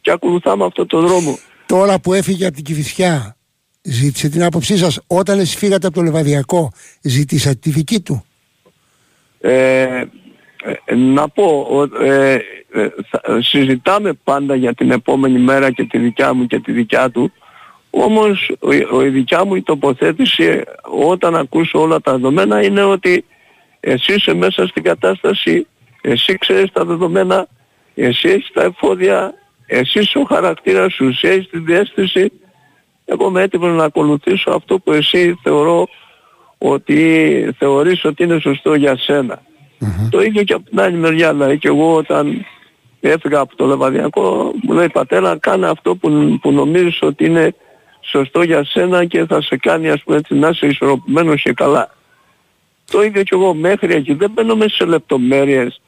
και 0.00 0.10
ακολουθάμε 0.10 0.64
αυτό 0.64 0.86
το 0.86 1.00
δρόμο. 1.00 1.38
Τώρα 1.66 2.00
που 2.00 2.12
έφυγε 2.14 2.46
από 2.46 2.54
την 2.54 2.64
Κηφισιά, 2.64 3.36
ζήτησε 3.82 4.28
την 4.28 4.42
άποψή 4.42 4.76
σας 4.76 5.00
όταν 5.06 5.38
εσείς 5.38 5.56
φύγατε 5.56 5.86
από 5.86 5.96
το 5.96 6.02
Λεβαδιακό, 6.02 6.72
ζήτησατε 7.00 7.58
τη 7.60 7.70
δική 7.70 8.00
του. 8.00 8.24
Ε, 9.40 10.04
ε, 10.84 10.94
να 10.94 11.28
πω, 11.28 11.82
ε, 12.00 12.34
ε, 12.34 12.88
συζητάμε 13.40 14.12
πάντα 14.12 14.54
για 14.54 14.74
την 14.74 14.90
επόμενη 14.90 15.38
μέρα 15.38 15.70
και 15.70 15.84
τη 15.84 15.98
δικιά 15.98 16.34
μου 16.34 16.46
και 16.46 16.60
τη 16.60 16.72
δικιά 16.72 17.10
του, 17.10 17.32
όμως 17.90 18.52
ο, 18.92 19.02
η 19.02 19.08
δικιά 19.08 19.44
μου 19.44 19.54
η 19.54 19.62
τοποθέτηση 19.62 20.62
όταν 21.08 21.36
ακούσω 21.36 21.80
όλα 21.80 22.00
τα 22.00 22.12
δεδομένα 22.12 22.62
είναι 22.62 22.82
ότι 22.82 23.24
εσύ 23.80 24.14
είσαι 24.14 24.34
μέσα 24.34 24.66
στην 24.66 24.82
κατάσταση, 24.82 25.66
εσύ 26.00 26.38
ξέρεις 26.38 26.72
τα 26.72 26.84
δεδομένα, 26.84 27.46
εσύ 27.94 28.28
έχεις 28.28 28.50
τα 28.52 28.62
εφόδια, 28.62 29.34
εσύ 29.66 29.98
είσαι 29.98 30.18
ο 30.18 30.24
χαρακτήρας 30.24 30.92
σου, 30.92 31.04
εσύ 31.04 31.28
έχεις 31.28 31.48
τη 31.48 31.58
διέστηση, 31.58 32.32
εγώ 33.04 33.28
είμαι 33.28 33.42
έτοιμος 33.42 33.76
να 33.76 33.84
ακολουθήσω 33.84 34.50
αυτό 34.50 34.78
που 34.78 34.92
εσύ 34.92 35.38
θεωρώ 35.42 35.88
ότι 36.58 37.54
θεωρείς 37.58 38.04
ότι 38.04 38.22
είναι 38.22 38.38
σωστό 38.38 38.74
για 38.74 38.96
σενα 38.96 39.42
Το 40.10 40.22
ίδιο 40.22 40.42
και 40.42 40.52
από 40.52 40.68
την 40.70 40.80
άλλη 40.80 40.96
μεριά, 40.96 41.32
δηλαδή 41.32 41.58
και 41.58 41.68
εγώ 41.68 41.94
όταν 41.94 42.46
έφυγα 43.00 43.40
από 43.40 43.56
το 43.56 43.66
Λεβαδιακό 43.66 44.52
μου 44.62 44.72
λέει 44.72 44.88
πατέρα 44.88 45.38
κάνε 45.38 45.68
αυτό 45.68 45.96
που, 45.96 46.38
που 46.42 46.52
νομίζεις 46.52 47.02
ότι 47.02 47.24
είναι 47.24 47.54
σωστό 48.00 48.42
για 48.42 48.64
σένα 48.64 49.04
και 49.04 49.24
θα 49.24 49.42
σε 49.42 49.56
κάνει 49.56 49.90
ας 49.90 50.02
πούμε 50.02 50.16
έτσι 50.16 50.34
να 50.34 50.48
είσαι 50.48 50.66
ισορροπημένος 50.66 51.42
και 51.42 51.52
καλά. 51.52 51.94
Το 52.90 53.02
ίδιο 53.02 53.22
και 53.22 53.34
εγώ 53.34 53.54
μέχρι 53.54 53.94
εκεί 53.94 54.14
δεν 54.14 54.30
μπαίνω 54.30 54.56
μέσα 54.56 54.74
σε 54.74 54.84
λεπτομέρειες 54.84 55.80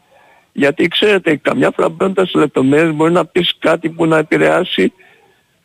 γιατί 0.52 0.88
ξέρετε 0.88 1.36
καμιά 1.36 1.70
φορά 1.70 1.88
μπαίνοντας 1.88 2.30
σε 2.30 2.38
λεπτομέρειες 2.38 2.94
μπορεί 2.94 3.12
να 3.12 3.26
πεις 3.26 3.54
κάτι 3.58 3.90
που 3.90 4.06
να 4.06 4.18
επηρεάσει 4.18 4.92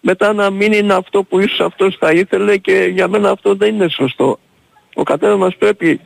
μετά 0.02 0.34
να 0.34 0.50
μην 0.50 0.72
είναι 0.72 0.94
αυτό 0.94 1.24
που 1.24 1.40
ίσως 1.40 1.60
αυτός 1.60 1.96
θα 2.00 2.12
ήθελε 2.12 2.58
και 2.58 2.90
για 2.94 3.08
μένα 3.08 3.30
αυτό 3.30 3.56
δεν 3.56 3.76
είναι 3.76 3.90
σωστό. 3.90 4.40
Ο 4.94 5.04
καθένας 5.04 5.38
μας 5.38 5.56
πρέπει 5.56 6.02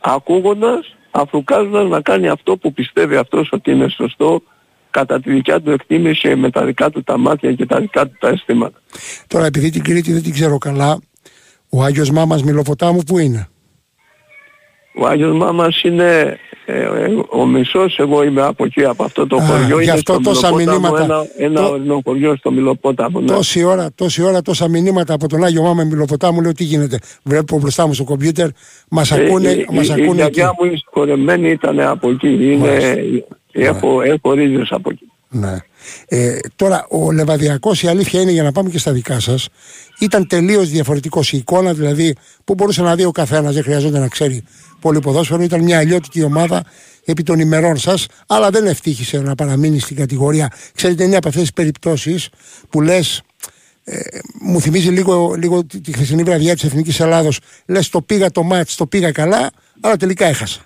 ακούγοντας, 0.00 0.96
αφρουκάζοντας 1.10 1.88
να 1.88 2.00
κάνει 2.00 2.28
αυτό 2.28 2.56
που 2.56 2.72
πιστεύει 2.72 3.16
αυτός 3.16 3.48
ότι 3.52 3.70
είναι 3.70 3.88
σωστό 3.88 4.42
κατά 4.90 5.20
τη 5.20 5.32
δικιά 5.32 5.60
του 5.60 5.70
εκτίμηση 5.70 6.36
με 6.36 6.50
τα 6.50 6.64
δικά 6.64 6.90
του 6.90 7.02
τα 7.02 7.18
μάτια 7.18 7.52
και 7.52 7.66
τα 7.66 7.80
δικά 7.80 8.06
του 8.06 8.16
τα 8.20 8.28
αισθήματα. 8.28 8.80
Τώρα 9.26 9.46
επειδή 9.46 9.70
την 9.70 9.82
Κρήτη 9.82 10.12
δεν 10.12 10.22
την 10.22 10.32
ξέρω 10.32 10.58
καλά, 10.58 10.98
ο 11.68 11.82
Άγιος 11.82 12.10
Μάμας 12.10 12.42
Μιλοφωτάμου 12.42 13.00
που 13.06 13.18
είναι; 13.18 13.48
Ο 14.94 15.06
Άγιος 15.06 15.36
Μάμας 15.36 15.82
είναι 15.82 16.38
ε, 16.72 16.82
ε, 16.82 17.22
ο 17.28 17.46
μισός, 17.46 17.98
εγώ 17.98 18.22
είμαι 18.22 18.42
από 18.42 18.64
εκεί, 18.64 18.84
από 18.84 19.04
αυτό 19.04 19.26
το 19.26 19.38
χωριό. 19.38 19.80
Γι' 19.80 19.90
αυτό 19.90 20.14
είναι 20.14 20.22
τόσα 20.22 20.54
μηνύματα. 20.54 21.02
Ένα, 21.02 21.26
ένα 21.36 21.60
το... 21.60 21.68
ορεινό 21.68 22.00
χωριό 22.04 22.36
στο 22.36 22.50
Μιλοπόταμο. 22.50 23.20
Ναι. 23.20 23.26
Τόση, 23.26 23.64
ώρα, 23.64 23.88
τόση 23.94 24.22
ώρα, 24.22 24.42
τόσα 24.42 24.68
μηνύματα 24.68 25.14
από 25.14 25.28
τον 25.28 25.44
Άγιο 25.44 25.62
Μάμας 25.62 25.84
Μιλοποτάμου 25.84 26.40
λέω 26.40 26.52
τι 26.52 26.64
γίνεται; 26.64 26.98
Βλέπω 27.22 27.58
μπροστά 27.58 27.86
μου 27.86 27.94
στο 27.94 28.04
κομπιούτερ, 28.04 28.48
μας 28.90 29.10
ε, 29.10 29.14
ακούνε, 29.14 29.50
η, 29.50 29.66
μας 29.72 29.88
η, 29.88 29.92
ακούνε. 29.92 30.10
Η 30.10 30.14
γιαγιά 30.14 30.54
μου 30.58 30.64
η 30.72 30.76
συγχωρεμένη 30.76 31.50
ήταν 31.50 31.80
από 31.80 32.10
εκεί. 32.10 32.62
Είναι, 33.52 33.66
έχω, 33.66 34.02
έχω 34.02 34.32
ρίζες 34.32 34.70
από 34.70 34.90
εκεί. 34.90 35.10
Ναι. 35.32 35.56
Ε, 36.08 36.38
τώρα 36.56 36.86
ο 36.90 37.12
Λεβαδιακός 37.12 37.82
η 37.82 37.88
αλήθεια 37.88 38.20
είναι 38.20 38.30
για 38.30 38.42
να 38.42 38.52
πάμε 38.52 38.70
και 38.70 38.78
στα 38.78 38.92
δικά 38.92 39.20
σας 39.20 39.48
ήταν 39.98 40.26
τελείως 40.26 40.68
διαφορετικός. 40.68 41.32
Η 41.32 41.36
εικόνα 41.36 41.72
δηλαδή 41.72 42.16
που 42.44 42.54
μπορούσε 42.54 42.82
να 42.82 42.94
δει 42.94 43.04
ο 43.04 43.10
καθένας 43.10 43.54
δεν 43.54 43.62
χρειαζόταν 43.62 44.00
να 44.00 44.08
ξέρει 44.08 44.44
πολύ 44.80 45.00
ποδόσφαιρο 45.00 45.42
ήταν 45.42 45.62
μια 45.62 45.78
αλλιώτικη 45.78 46.22
ομάδα 46.22 46.64
επί 47.04 47.22
των 47.22 47.38
ημερών 47.38 47.76
σας 47.76 48.06
αλλά 48.26 48.50
δεν 48.50 48.66
ευτύχησε 48.66 49.20
να 49.20 49.34
παραμείνει 49.34 49.78
στην 49.78 49.96
κατηγορία. 49.96 50.52
Ξέρετε 50.74 51.04
είναι 51.04 51.16
από 51.16 51.28
αυτές 51.28 51.42
τις 51.42 51.52
περιπτώσεις 51.52 52.28
που 52.70 52.80
λες 52.80 53.22
ε, 53.84 53.98
μου 54.40 54.60
θυμίζει 54.60 54.88
λίγο, 54.88 55.34
λίγο 55.34 55.64
τη 55.64 55.92
χθεσινή 55.92 56.22
βραδιά 56.22 56.54
της 56.54 56.64
Εθνικής 56.64 57.00
Ελλάδος. 57.00 57.40
Λες 57.66 57.88
το 57.88 58.02
πήγα 58.02 58.30
το 58.30 58.42
μάτς, 58.42 58.74
το 58.74 58.86
πήγα 58.86 59.12
καλά 59.12 59.50
αλλά 59.80 59.96
τελικά 59.96 60.26
έχασα 60.26 60.60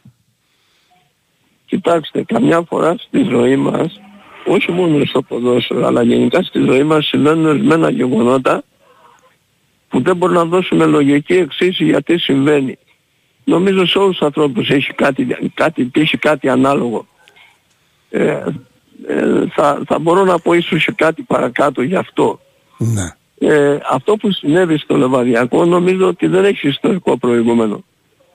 Κοιτάξτε, 1.74 2.22
καμιά 2.22 2.62
φορά 2.68 2.94
στη 2.98 3.22
ζωή 3.22 3.56
μας 3.56 4.00
όχι 4.46 4.72
μόνο 4.72 5.04
στο 5.04 5.22
ποδόσφαιρο, 5.22 5.86
αλλά 5.86 6.02
γενικά 6.02 6.42
στη 6.42 6.58
ζωή 6.58 6.82
μας 6.82 7.06
συμβαίνουν 7.06 7.46
ορισμένα 7.46 7.90
γεγονότα 7.90 8.62
που 9.88 10.02
δεν 10.02 10.16
μπορούν 10.16 10.34
να 10.34 10.44
δώσουμε 10.44 10.84
λογική 10.84 11.32
εξήγηση 11.32 11.84
γιατί 11.84 12.18
συμβαίνει. 12.18 12.78
Νομίζω 13.44 13.86
σε 13.86 13.98
όλους 13.98 14.16
τους 14.16 14.26
ανθρώπους 14.26 14.70
έχει 14.70 14.92
κάτι, 14.92 15.36
κάτι, 15.54 15.90
έχει 15.94 16.18
κάτι 16.18 16.48
ανάλογο. 16.48 17.06
Ε, 18.10 18.42
ε, 19.06 19.46
θα, 19.54 19.82
θα 19.86 19.98
μπορώ 19.98 20.24
να 20.24 20.38
πω 20.38 20.52
ίσως 20.52 20.84
και 20.84 20.92
κάτι 20.96 21.22
παρακάτω 21.22 21.82
γι' 21.82 21.96
αυτό. 21.96 22.40
Ναι. 22.78 23.14
Ε, 23.38 23.78
αυτό 23.90 24.16
που 24.16 24.32
συνέβη 24.32 24.78
στο 24.78 24.96
Λεβαδιακό 24.96 25.64
νομίζω 25.64 26.06
ότι 26.06 26.26
δεν 26.26 26.44
έχει 26.44 26.68
ιστορικό 26.68 27.18
προηγούμενο. 27.18 27.84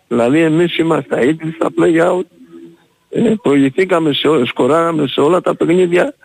Δηλαδή 0.08 0.40
εμείς 0.40 0.78
είμαστε 0.78 1.28
ήδη 1.28 1.52
στα 1.52 1.70
play-out 1.78 2.39
ε, 3.10 3.34
προηγηθήκαμε, 3.42 4.14
σε, 4.14 4.46
σκοράγαμε 4.46 5.08
σε 5.08 5.22
όλα 5.22 5.42
τα 5.42 5.56
παιχνίδια, 5.56 6.16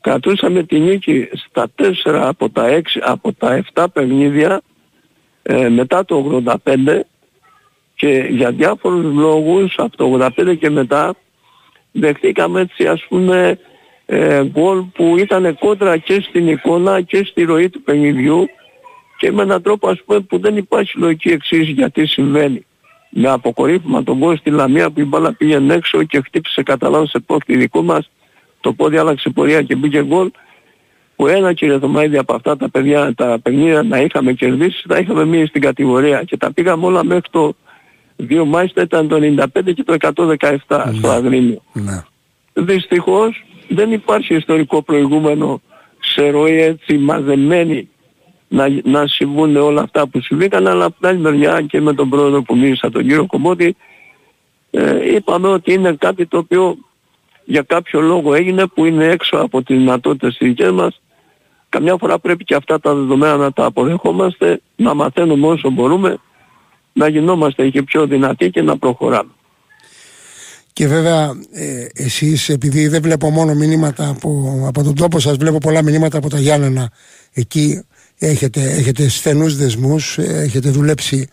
κρατούσαμε 0.00 0.62
τη 0.62 0.78
νίκη 0.78 1.28
στα 1.32 1.66
4 1.76 1.92
από 2.04 2.50
τα, 2.50 2.68
6, 2.68 2.80
από 3.00 3.32
τα 3.32 3.62
7 3.74 3.86
παιχνίδια 3.92 4.60
ε, 5.42 5.68
μετά 5.68 6.04
το 6.04 6.42
85 6.64 7.00
και 7.94 8.26
για 8.30 8.50
διάφορους 8.50 9.14
λόγους 9.14 9.74
από 9.76 9.96
το 9.96 10.30
85 10.38 10.58
και 10.58 10.70
μετά 10.70 11.14
δεχτήκαμε 11.92 12.60
έτσι 12.60 12.86
ας 12.86 13.04
πούμε 13.08 13.58
ε, 14.06 14.44
γκολ 14.44 14.80
που 14.80 15.16
ήταν 15.18 15.58
κόντρα 15.58 15.96
και 15.96 16.20
στην 16.20 16.48
εικόνα 16.48 17.00
και 17.00 17.24
στη 17.24 17.42
ροή 17.42 17.68
του 17.68 17.82
παιχνιδιού 17.82 18.48
και 19.18 19.32
με 19.32 19.42
έναν 19.42 19.62
τρόπο 19.62 19.88
ας 19.88 20.02
πούμε 20.04 20.20
που 20.20 20.38
δεν 20.38 20.56
υπάρχει 20.56 20.98
λογική 20.98 21.28
εξής 21.28 21.68
γιατί 21.68 22.06
συμβαίνει 22.06 22.66
με 23.10 23.28
αποκορύφωμα 23.28 24.02
τον 24.02 24.16
γκολ 24.18 24.36
στη 24.36 24.50
Λαμία 24.50 24.90
που 24.90 25.00
η 25.00 25.04
μπάλα 25.04 25.32
πήγαινε 25.32 25.74
έξω 25.74 26.02
και 26.04 26.20
χτύπησε 26.20 26.62
κατά 26.62 26.88
λάθος 26.88 27.10
σε 27.10 27.18
πόκτη 27.18 27.56
δικό 27.56 27.82
μας 27.82 28.10
το 28.60 28.72
πόδι 28.72 28.96
άλλαξε 28.96 29.30
πορεία 29.30 29.62
και 29.62 29.74
μπήκε 29.74 30.02
γκολ 30.02 30.30
που 31.16 31.26
ένα 31.26 31.52
κύριε 31.52 31.78
Θωμαίδη 31.78 32.18
από 32.18 32.34
αυτά 32.34 32.56
τα, 32.56 32.68
παιδιά, 32.68 33.14
τα 33.14 33.38
παιχνίδια 33.42 33.82
να 33.82 34.00
είχαμε 34.00 34.32
κερδίσει 34.32 34.84
θα 34.88 34.98
είχαμε 34.98 35.24
μείνει 35.24 35.46
στην 35.46 35.60
κατηγορία 35.60 36.22
και 36.22 36.36
τα 36.36 36.52
πήγαμε 36.52 36.86
όλα 36.86 37.04
μέχρι 37.04 37.30
το 37.30 37.54
2 38.28 38.44
Μάιστα 38.46 38.82
ήταν 38.82 39.08
το 39.08 39.16
95 39.16 39.74
και 39.74 39.82
το 39.84 39.96
117 40.00 40.84
ναι. 40.86 40.98
στο 40.98 41.08
Αγρίνιο. 41.08 41.62
Ναι. 41.72 42.02
Δυστυχώς 42.52 43.44
δεν 43.68 43.92
υπάρχει 43.92 44.34
ιστορικό 44.34 44.82
προηγούμενο 44.82 45.60
σε 46.00 46.30
ροή 46.30 46.60
έτσι 46.60 46.98
μαζεμένη 46.98 47.88
να, 48.52 48.68
να 48.84 49.06
συμβούν 49.06 49.56
όλα 49.56 49.82
αυτά 49.82 50.08
που 50.08 50.20
συμβήκαν, 50.20 50.66
αλλά 50.66 50.84
από 50.84 50.96
την 50.98 51.08
άλλη 51.08 51.18
μεριά 51.18 51.60
και 51.60 51.80
με 51.80 51.94
τον 51.94 52.08
πρόεδρο 52.08 52.42
που 52.42 52.56
μίλησα, 52.56 52.90
τον 52.90 53.02
κύριο 53.02 53.26
Κομπότη, 53.26 53.76
ε, 54.70 55.14
είπαμε 55.14 55.48
ότι 55.48 55.72
είναι 55.72 55.92
κάτι 55.92 56.26
το 56.26 56.38
οποίο 56.38 56.76
για 57.44 57.62
κάποιο 57.62 58.00
λόγο 58.00 58.34
έγινε 58.34 58.66
που 58.66 58.84
είναι 58.84 59.04
έξω 59.04 59.36
από 59.36 59.62
τις 59.62 59.76
δυνατότητες 59.76 60.36
της 60.36 60.48
δικές 60.48 60.70
μας. 60.70 61.00
Καμιά 61.68 61.96
φορά 61.96 62.18
πρέπει 62.18 62.44
και 62.44 62.54
αυτά 62.54 62.80
τα 62.80 62.94
δεδομένα 62.94 63.36
να 63.36 63.52
τα 63.52 63.64
αποδεχόμαστε, 63.64 64.60
να 64.76 64.94
μαθαίνουμε 64.94 65.46
όσο 65.46 65.70
μπορούμε, 65.70 66.18
να 66.92 67.08
γινόμαστε 67.08 67.68
και 67.68 67.82
πιο 67.82 68.06
δυνατοί 68.06 68.50
και 68.50 68.62
να 68.62 68.78
προχωράμε. 68.78 69.30
Και 70.72 70.86
βέβαια 70.86 71.30
ε, 71.52 71.86
εσείς 71.94 72.48
επειδή 72.48 72.88
δεν 72.88 73.02
βλέπω 73.02 73.30
μόνο 73.30 73.54
μηνύματα 73.54 74.08
από, 74.08 74.62
από 74.66 74.82
τον 74.82 74.94
τόπο 74.94 75.18
σας, 75.18 75.36
βλέπω 75.36 75.58
πολλά 75.58 75.82
μηνύματα 75.82 76.18
από 76.18 76.28
τα 76.28 76.38
Γιάννενα 76.38 76.90
εκεί 77.32 77.84
έχετε, 78.20 78.60
έχετε 78.60 79.08
στενούς 79.08 79.56
δεσμούς, 79.56 80.18
έχετε 80.18 80.70
δουλέψει 80.70 81.28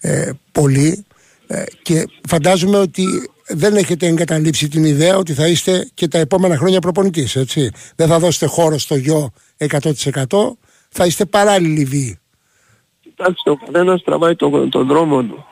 ε, 0.00 0.30
πολύ 0.52 1.04
ε, 1.46 1.62
και 1.82 2.08
φαντάζομαι 2.28 2.78
ότι 2.78 3.04
δεν 3.48 3.76
έχετε 3.76 4.06
εγκαταλείψει 4.06 4.68
την 4.68 4.84
ιδέα 4.84 5.16
ότι 5.16 5.32
θα 5.32 5.46
είστε 5.46 5.90
και 5.94 6.08
τα 6.08 6.18
επόμενα 6.18 6.56
χρόνια 6.56 6.80
προπονητής, 6.80 7.36
έτσι. 7.36 7.70
Δεν 7.96 8.08
θα 8.08 8.18
δώσετε 8.18 8.46
χώρο 8.46 8.78
στο 8.78 8.96
γιο 8.96 9.32
100%, 9.58 9.80
θα 10.88 11.06
είστε 11.06 11.24
παράλληλοι 11.24 11.84
βίοι. 11.84 12.18
Κοιτάξτε, 13.00 13.50
ο 13.50 13.56
καθένας 13.56 14.02
τραβάει 14.02 14.36
τον, 14.36 14.70
τον 14.70 14.86
δρόμο 14.86 15.22
του. 15.22 15.44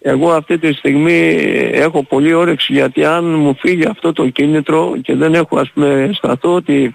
Εγώ 0.00 0.32
αυτή 0.32 0.58
τη 0.58 0.72
στιγμή 0.72 1.36
έχω 1.72 2.04
πολύ 2.04 2.32
όρεξη 2.32 2.72
γιατί 2.72 3.04
αν 3.04 3.34
μου 3.34 3.56
φύγει 3.58 3.86
αυτό 3.86 4.12
το 4.12 4.28
κίνητρο 4.28 4.96
και 5.02 5.14
δεν 5.14 5.34
έχω 5.34 5.58
ας 5.58 5.70
πούμε 5.70 6.10
σταθώ 6.12 6.54
ότι 6.54 6.94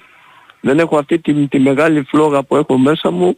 δεν 0.62 0.80
έχω 0.80 0.98
αυτή 0.98 1.20
τη, 1.20 1.48
τη 1.48 1.60
μεγάλη 1.60 2.04
φλόγα 2.04 2.44
που 2.44 2.56
έχω 2.56 2.78
μέσα 2.78 3.12
μου, 3.12 3.38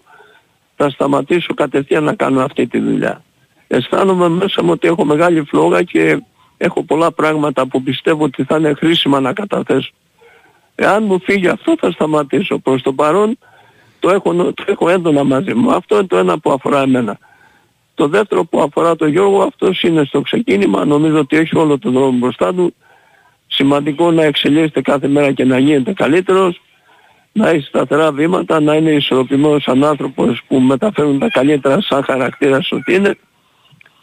θα 0.76 0.90
σταματήσω 0.90 1.54
κατευθείαν 1.54 2.04
να 2.04 2.14
κάνω 2.14 2.42
αυτή 2.44 2.68
τη 2.68 2.80
δουλειά. 2.80 3.24
Αισθάνομαι 3.68 4.30
μέσα 4.30 4.64
μου 4.64 4.72
ότι 4.72 4.88
έχω 4.88 5.06
μεγάλη 5.06 5.44
φλόγα 5.44 5.84
και 5.84 6.22
έχω 6.58 6.84
πολλά 6.84 7.12
πράγματα 7.12 7.68
που 7.68 7.84
πιστεύω 7.84 8.24
ότι 8.24 8.44
θα 8.44 8.58
είναι 8.58 8.74
χρήσιμα 8.74 9.20
να 9.20 9.34
καταθέσω. 9.34 9.92
Εάν 10.76 11.04
μου 11.04 11.22
φύγει 11.22 11.48
αυτό 11.48 11.76
θα 11.80 11.92
σταματήσω. 11.92 12.58
Προς 12.58 12.82
το 12.82 12.94
παρόν 12.94 13.38
το 14.00 14.10
έχω, 14.10 14.34
το 14.34 14.64
έχω 14.66 14.90
έντονα 14.90 15.24
μαζί 15.24 15.54
μου. 15.54 15.72
Αυτό 15.72 15.96
είναι 15.96 16.08
το 16.08 16.18
ένα 16.18 16.40
που 16.40 16.52
αφορά 16.52 16.82
εμένα. 16.82 17.18
Το 17.94 18.08
δεύτερο 18.08 18.46
που 18.46 18.62
αφορά 18.62 18.96
τον 18.96 19.10
Γιώργο, 19.10 19.42
αυτός 19.42 19.82
είναι 19.82 20.04
στο 20.04 20.22
ξεκίνημα. 20.22 20.86
Νομίζω 20.86 21.20
ότι 21.20 21.38
έχει 21.38 21.58
όλο 21.58 21.80
τον 21.80 21.94
δρόμο 21.94 22.18
μπροστά 22.18 22.54
του. 22.54 22.76
Σημαντικό 23.48 24.12
να 24.12 24.24
εξελίσσεται 24.24 24.82
κάθε 24.82 25.08
μέρα 25.08 25.32
και 25.32 25.46
να 25.46 25.58
γίνεται 25.58 25.94
καλύτερος 25.94 26.62
να 27.32 27.50
έχει 27.50 27.66
σταθερά 27.66 28.12
βήματα, 28.12 28.60
να 28.60 28.76
είναι 28.76 28.92
ισορροπημένος 28.92 29.64
σαν 29.64 29.84
άνθρωπος 29.84 30.42
που 30.48 30.60
μεταφέρουν 30.60 31.20
τα 31.20 31.30
καλύτερα 31.30 31.82
σαν 31.82 32.04
χαρακτήρας 32.04 32.72
ότι 32.72 32.94
είναι 32.94 33.18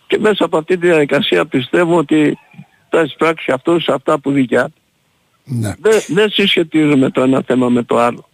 και 0.07 0.19
μέσα 0.19 0.45
από 0.45 0.59
αυτή 0.59 0.79
τη 0.79 0.87
διαδικασία 0.87 1.47
πιστεύω 1.47 1.97
ότι 1.97 2.39
θα 2.91 3.01
εισπράξει 3.01 3.53
αυτό 3.53 3.81
σε 3.81 3.93
αυτά 3.93 4.19
που 4.19 4.31
δικιά. 4.31 4.71
Ναι. 5.45 5.75
Δεν, 5.81 6.01
δεν 6.07 6.31
συσχετίζουμε 6.31 7.11
το 7.11 7.23
ένα 7.23 7.43
θέμα 7.47 7.69
με 7.69 7.83
το 7.83 7.99
άλλο. 7.99 8.29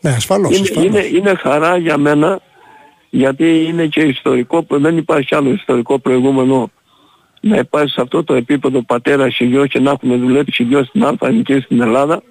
Ναι, 0.00 0.10
ασφαλώς, 0.10 0.58
είναι, 0.58 0.68
ασφαλώς. 0.68 0.88
Είναι, 0.88 1.18
είναι 1.18 1.34
χαρά 1.34 1.76
για 1.76 1.96
μένα 1.96 2.40
γιατί 3.10 3.64
είναι 3.64 3.86
και 3.86 4.00
ιστορικό, 4.00 4.66
δεν 4.68 4.96
υπάρχει 4.96 5.34
άλλο 5.34 5.50
ιστορικό 5.50 5.98
προηγούμενο 5.98 6.70
να 7.40 7.56
υπάρχει 7.56 7.92
σε 7.92 8.00
αυτό 8.00 8.24
το 8.24 8.34
επίπεδο 8.34 8.82
πατέρα 8.82 9.28
και 9.28 9.44
γιο 9.44 9.66
και 9.66 9.78
να 9.78 9.90
έχουμε 9.90 10.16
δουλέψει 10.16 10.62
γιο 10.62 10.84
στην 10.84 11.04
Αλφανική 11.04 11.60
στην 11.60 11.80
Ελλάδα 11.80 12.22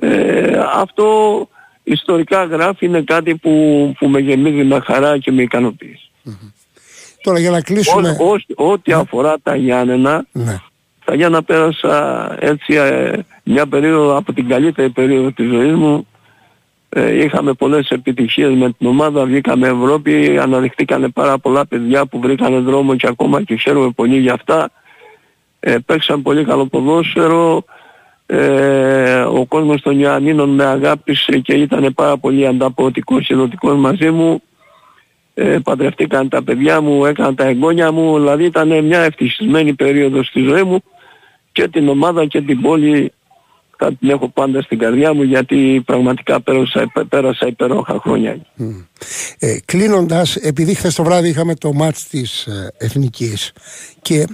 ε, 0.00 0.60
αυτό 0.74 1.48
ιστορικά 1.82 2.44
γράφει 2.44 2.86
είναι 2.86 3.02
κάτι 3.02 3.34
που, 3.34 3.50
που 3.98 4.08
με 4.08 4.18
γεμίζει 4.20 4.64
με 4.64 4.80
χαρά 4.84 5.18
και 5.18 5.32
με 5.32 5.42
ικανοποίηση. 5.42 6.10
Τώρα 7.22 7.38
για 7.38 7.50
να 7.50 7.60
κλείσουμε... 7.60 8.16
Ό, 8.20 8.32
ό, 8.56 8.72
ό,τι 8.72 8.92
αφορά 8.92 9.36
τα 9.42 9.56
Γιάννενα, 9.56 10.26
Ναι. 10.32 10.60
τα 11.04 11.14
Γιάννα 11.14 11.42
πέρασα 11.42 12.36
έτσι 12.40 12.74
ε, 12.74 13.18
μια 13.44 13.66
περίοδο 13.66 14.16
από 14.16 14.32
την 14.32 14.48
καλύτερη 14.48 14.90
περίοδο 14.90 15.30
της 15.30 15.48
ζωής 15.48 15.74
μου. 15.74 16.06
Ε, 16.88 17.24
είχαμε 17.24 17.52
πολλές 17.52 17.88
επιτυχίες 17.88 18.54
με 18.54 18.72
την 18.72 18.86
ομάδα, 18.86 19.24
βγήκαμε 19.24 19.68
Ευρώπη, 19.68 20.38
αναδειχθήκανε 20.38 21.08
πάρα 21.08 21.38
πολλά 21.38 21.66
παιδιά 21.66 22.06
που 22.06 22.20
βρήκανε 22.20 22.58
δρόμο 22.58 22.96
και 22.96 23.06
ακόμα 23.06 23.42
και 23.42 23.56
χαίρομαι 23.56 23.90
πολύ 23.90 24.18
για 24.18 24.32
αυτά. 24.32 24.70
Ε, 25.60 25.76
παίξαν 25.86 26.22
πολύ 26.22 26.44
καλό 26.44 26.66
ποδόσφαιρο. 26.66 27.64
Ε, 28.30 29.20
ο 29.20 29.44
κόσμος 29.46 29.80
των 29.80 30.00
Ιωαννίνων 30.00 30.50
με 30.50 30.64
αγάπησε 30.64 31.38
και 31.38 31.52
ήταν 31.52 31.94
πάρα 31.94 32.16
πολύ 32.16 32.46
ανταποδοτικός 32.46 33.26
και 33.26 33.34
δοτικός 33.34 33.76
μαζί 33.78 34.10
μου. 34.10 34.42
Ε, 35.34 35.58
παντρευτήκαν 35.64 36.28
τα 36.28 36.42
παιδιά 36.42 36.80
μου, 36.80 37.04
έκαναν 37.04 37.34
τα 37.34 37.44
εγγόνια 37.44 37.92
μου, 37.92 38.16
δηλαδή 38.16 38.44
ήταν 38.44 38.84
μια 38.84 39.00
ευτυχισμένη 39.00 39.74
περίοδος 39.74 40.26
στη 40.26 40.40
ζωή 40.40 40.62
μου 40.62 40.82
και 41.52 41.68
την 41.68 41.88
ομάδα 41.88 42.26
και 42.26 42.40
την 42.40 42.60
πόλη 42.60 43.12
θα 43.78 43.94
την 43.94 44.10
έχω 44.10 44.28
πάντα 44.28 44.62
στην 44.62 44.78
καρδιά 44.78 45.14
μου 45.14 45.22
γιατί 45.22 45.82
πραγματικά 45.86 46.40
πέρασα, 46.40 46.92
πέρασα 47.08 47.46
υπερόχα 47.46 48.00
χρόνια. 48.00 48.36
Ε, 49.38 49.56
Κλείνοντας, 49.64 50.36
επειδή 50.36 50.74
χθες 50.74 50.94
το 50.94 51.02
βράδυ 51.02 51.28
είχαμε 51.28 51.54
το 51.54 51.72
μάτς 51.72 52.08
της 52.08 52.46
ε, 52.46 52.72
Εθνικής 52.78 53.52
και 54.02 54.26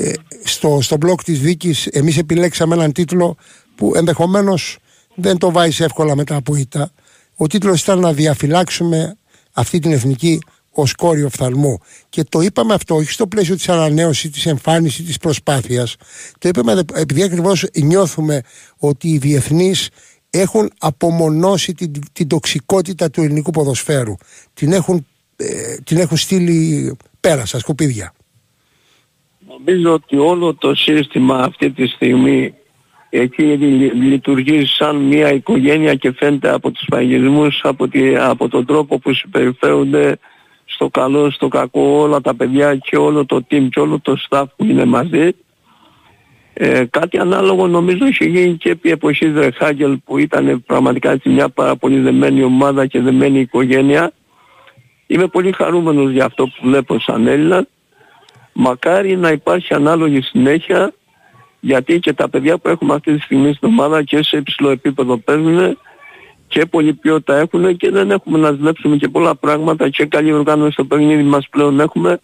ε, 0.00 0.12
στο, 0.44 0.78
στο 0.82 0.96
μπλοκ 0.96 1.22
της 1.24 1.40
δίκης 1.40 1.86
εμείς 1.86 2.18
επιλέξαμε 2.18 2.74
έναν 2.74 2.92
τίτλο 2.92 3.36
που 3.74 3.92
ενδεχομένως 3.94 4.78
δεν 5.14 5.38
το 5.38 5.50
βάζει 5.52 5.84
εύκολα 5.84 6.16
μετά 6.16 6.36
από 6.36 6.54
ήττα. 6.54 6.90
Ο 7.36 7.46
τίτλος 7.46 7.82
ήταν 7.82 7.98
να 7.98 8.12
διαφυλάξουμε 8.12 9.16
αυτή 9.52 9.78
την 9.78 9.92
εθνική 9.92 10.38
ως 10.70 10.94
κόριο 10.94 11.26
οφθαλμού. 11.26 11.78
Και 12.08 12.24
το 12.24 12.40
είπαμε 12.40 12.74
αυτό 12.74 12.94
όχι 12.94 13.10
στο 13.10 13.26
πλαίσιο 13.26 13.54
της 13.56 13.68
ανανέωσης, 13.68 14.30
της 14.30 14.46
εμφάνισης, 14.46 15.04
της 15.06 15.16
προσπάθειας. 15.18 15.96
Το 16.38 16.48
είπαμε 16.48 16.74
δε- 16.74 17.00
επειδή 17.00 17.22
ακριβώς 17.22 17.66
νιώθουμε 17.82 18.40
ότι 18.76 19.08
οι 19.08 19.18
διεθνείς 19.18 19.88
έχουν 20.30 20.70
απομονώσει 20.78 21.72
την, 21.72 21.92
την 22.12 22.26
τοξικότητα 22.28 23.10
του 23.10 23.22
ελληνικού 23.22 23.50
ποδοσφαίρου. 23.50 24.14
Την 24.54 24.72
έχουν, 24.72 25.06
ε, 25.36 25.74
την 25.84 25.96
έχουν 25.98 26.16
στείλει 26.16 26.96
πέρα 27.20 27.46
στα 27.46 27.58
σκουπίδια. 27.58 28.12
Νομίζω 29.48 29.92
ότι 29.92 30.16
όλο 30.16 30.54
το 30.54 30.74
σύστημα 30.74 31.38
αυτή 31.38 31.70
τη 31.70 31.86
στιγμή 31.86 32.54
εκεί 33.10 33.42
λει- 33.42 33.94
λειτουργεί 33.94 34.66
σαν 34.66 34.96
μια 34.96 35.32
οικογένεια 35.32 35.94
και 35.94 36.12
φαίνεται 36.12 36.50
από 36.50 36.70
τους 36.70 36.84
παγισμούς, 36.88 37.60
από, 37.62 37.88
τη, 37.88 38.16
από 38.16 38.48
τον 38.48 38.66
τρόπο 38.66 38.98
που 38.98 39.12
συμπεριφέρονται 39.14 40.18
στο 40.64 40.88
καλό, 40.88 41.30
στο 41.30 41.48
κακό 41.48 41.80
όλα 41.80 42.20
τα 42.20 42.34
παιδιά 42.34 42.76
και 42.76 42.96
όλο 42.96 43.26
το 43.26 43.46
team 43.50 43.68
και 43.70 43.80
όλο 43.80 44.00
το 44.00 44.16
staff 44.28 44.44
που 44.56 44.64
είναι 44.64 44.84
μαζί. 44.84 45.30
Ε, 46.52 46.84
κάτι 46.90 47.18
ανάλογο 47.18 47.66
νομίζω 47.66 48.06
είχε 48.06 48.24
γίνει 48.24 48.56
και 48.56 48.70
επί 48.70 48.90
εποχής 48.90 49.32
Ρεχάγκελ 49.34 49.98
που 50.04 50.18
ήταν 50.18 50.62
πραγματικά 50.66 51.10
έτσι 51.10 51.28
μια 51.28 51.48
πάρα 51.48 51.76
πολύ 51.76 51.98
δεμένη 51.98 52.42
ομάδα 52.42 52.86
και 52.86 53.00
δεμένη 53.00 53.40
οικογένεια. 53.40 54.12
Είμαι 55.06 55.26
πολύ 55.26 55.52
χαρούμενος 55.52 56.10
για 56.10 56.24
αυτό 56.24 56.46
που 56.46 56.58
βλέπω 56.62 56.98
σαν 56.98 57.26
Έλληνας. 57.26 57.64
Μακάρι 58.52 59.16
να 59.16 59.30
υπάρχει 59.30 59.74
ανάλογη 59.74 60.20
συνέχεια 60.20 60.92
γιατί 61.60 61.98
και 61.98 62.12
τα 62.12 62.28
παιδιά 62.28 62.58
που 62.58 62.68
έχουμε 62.68 62.94
αυτή 62.94 63.14
τη 63.14 63.20
στιγμή 63.20 63.52
στην 63.52 63.68
ομάδα 63.68 64.02
και 64.02 64.22
σε 64.22 64.36
υψηλό 64.36 64.70
επίπεδο 64.70 65.16
παίζουν 65.16 65.78
και 66.48 66.66
πολλή 66.66 66.94
ποιότητα 66.94 67.36
έχουν 67.36 67.76
και 67.76 67.90
δεν 67.90 68.10
έχουμε 68.10 68.38
να 68.38 68.52
δουλέψουμε 68.52 68.96
και 68.96 69.08
πολλά 69.08 69.34
πράγματα 69.34 69.88
και 69.88 70.06
καλή 70.06 70.32
οργάνωση 70.32 70.72
στο 70.72 70.84
παιχνίδι 70.84 71.22
μας 71.22 71.48
πλέον 71.48 71.80
έχουμε. 71.80 72.20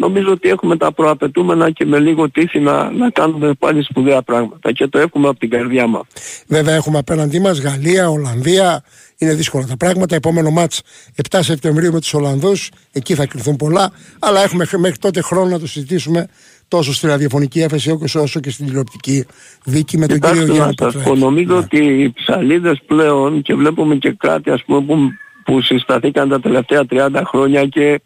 Νομίζω 0.00 0.30
ότι 0.30 0.48
έχουμε 0.48 0.76
τα 0.76 0.92
προαπαιτούμενα 0.92 1.70
και 1.70 1.84
με 1.84 1.98
λίγο 1.98 2.30
τύχη 2.30 2.60
να, 2.60 2.90
να 2.90 3.10
κάνουμε 3.10 3.52
πάλι 3.58 3.82
σπουδαία 3.82 4.22
πράγματα 4.22 4.72
και 4.72 4.86
το 4.86 4.98
έχουμε 4.98 5.28
από 5.28 5.38
την 5.38 5.50
καρδιά 5.50 5.86
μας. 5.86 6.02
Βέβαια 6.46 6.74
έχουμε 6.74 6.98
απέναντί 6.98 7.40
μας 7.40 7.60
Γαλλία, 7.60 8.08
Ολλανδία. 8.10 8.82
Είναι 9.18 9.34
δύσκολα 9.34 9.66
τα 9.66 9.76
πράγματα. 9.76 10.14
Επόμενο 10.14 10.50
μάτς 10.50 10.82
7 11.30 11.38
Σεπτεμβρίου 11.42 11.92
με 11.92 12.00
τους 12.00 12.14
Ολλανδούς. 12.14 12.70
Εκεί 12.92 13.14
θα 13.14 13.26
κρυθούν 13.26 13.56
πολλά. 13.56 13.90
Αλλά 14.18 14.42
έχουμε 14.42 14.64
χ- 14.64 14.78
μέχρι 14.78 14.96
τότε 14.98 15.20
χρόνο 15.20 15.50
να 15.50 15.58
το 15.58 15.66
συζητήσουμε 15.66 16.26
τόσο 16.68 16.92
στη 16.94 17.06
ραδιοφωνική 17.06 17.60
έφεση 17.60 17.90
όσο- 18.02 18.20
όσο 18.22 18.40
και 18.40 18.50
στην 18.50 18.66
τηλεοπτική 18.66 19.24
δίκη 19.64 19.98
με 19.98 20.06
τον 20.06 20.20
κύριο 20.20 20.30
Κοιτάξτε 20.42 20.52
να 20.52 20.54
Γιάννη 20.54 20.74
σας 20.78 20.92
πω, 20.92 20.98
Πετράκη. 21.00 21.20
νομίζω 21.20 21.52
Ναι. 21.52 21.58
ότι 21.58 21.78
οι 22.02 22.12
ψαλίδες 22.12 22.80
πλέον 22.86 23.42
και 23.42 23.54
βλέπουμε 23.54 23.94
και 23.96 24.14
κάτι 24.18 24.50
ας 24.50 24.62
πούμε 24.66 24.80
που, 24.80 24.96
που 25.44 25.60
συσταθήκαν 25.60 26.28
τα 26.28 26.40
τελευταία 26.40 26.84
30 26.90 27.22
χρόνια 27.24 27.66
και 27.66 28.00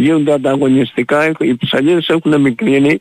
γίνονται 0.00 0.32
ανταγωνιστικά, 0.32 1.32
οι 1.38 1.56
ψαλίδες 1.56 2.08
έχουν 2.08 2.40
μικρύνει 2.40 3.00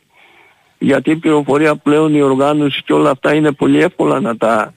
γιατί 0.78 1.12
η 1.12 1.16
πληροφορία 1.16 1.76
πλέον, 1.76 2.16
η 2.16 2.22
οργάνωση 2.22 2.82
και 2.86 2.94
όλα 2.94 3.10
αυτά 3.10 3.34
είναι 3.34 3.52
πολύ 3.52 3.82
εύκολα 3.82 4.20
να 4.20 4.38
τα, 4.38 4.74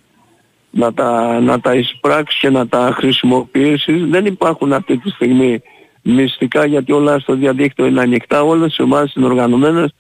να 0.71 0.93
τα, 0.93 1.41
να 1.41 1.61
τα 1.61 1.75
εισπράξεις 1.75 2.41
και 2.41 2.51
να 2.51 2.69
τα 2.69 2.93
χρησιμοποιήσεις. 2.97 4.05
Δεν 4.05 4.27
υπάρχουν 4.27 4.73
αυτή 4.73 4.99
τη 4.99 5.11
στιγμή 5.11 5.63
μυστικά 6.03 6.65
γιατί 6.65 6.93
όλα 6.93 7.19
στο 7.19 7.35
διαδίκτυο 7.35 7.87
είναι 7.87 8.01
ανοιχτά, 8.01 8.43
όλες 8.43 8.77
οι 8.77 8.83
ομάδες 8.83 9.15
είναι 9.15 9.27
οργανωμένες 9.27 9.95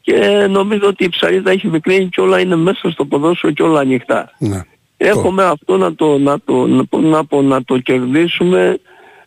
και 0.00 0.46
νομίζω 0.50 0.86
ότι 0.86 1.04
η 1.04 1.08
ψαλίδα 1.08 1.50
έχει 1.50 1.68
μικρύνει 1.68 2.08
και 2.08 2.20
όλα 2.20 2.40
είναι 2.40 2.56
μέσα 2.56 2.90
στο 2.90 3.04
ποδόσφαιρο 3.04 3.52
και 3.52 3.62
όλα 3.62 3.80
ανοιχτά. 3.80 4.30
Ναι. 4.38 4.62
Έχουμε 4.96 5.44
αυτό 5.44 5.76
να 5.76 5.94
το, 5.94 6.18
να 6.18 6.40
το, 6.40 6.66
να 6.66 6.84
πω, 6.84 7.00
να 7.00 7.24
πω, 7.24 7.42
να 7.42 7.64
το 7.64 7.78
κερδίσουμε 7.78 8.78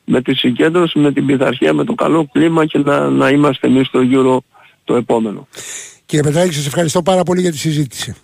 με 0.06 0.22
τη 0.22 0.34
συγκέντρωση, 0.36 1.00
με 1.00 1.12
την 1.14 1.26
πειθαρχία, 1.26 1.74
με 1.74 1.84
το 1.84 1.94
καλό 1.94 2.28
κλίμα 2.32 2.66
και 2.66 2.78
να, 2.78 3.10
να 3.10 3.30
είμαστε 3.30 3.68
εμείς 3.68 3.88
στο 3.88 4.02
γύρο 4.02 4.44
το 4.84 4.96
επόμενο. 4.96 5.48
Κύριε 6.06 6.24
Πετράκη, 6.32 6.54
σας 6.54 6.66
ευχαριστώ 6.66 7.02
πάρα 7.02 7.24
πολύ 7.24 7.42
για 7.42 7.52
τη 7.52 7.58
συζήτηση. 7.58 8.16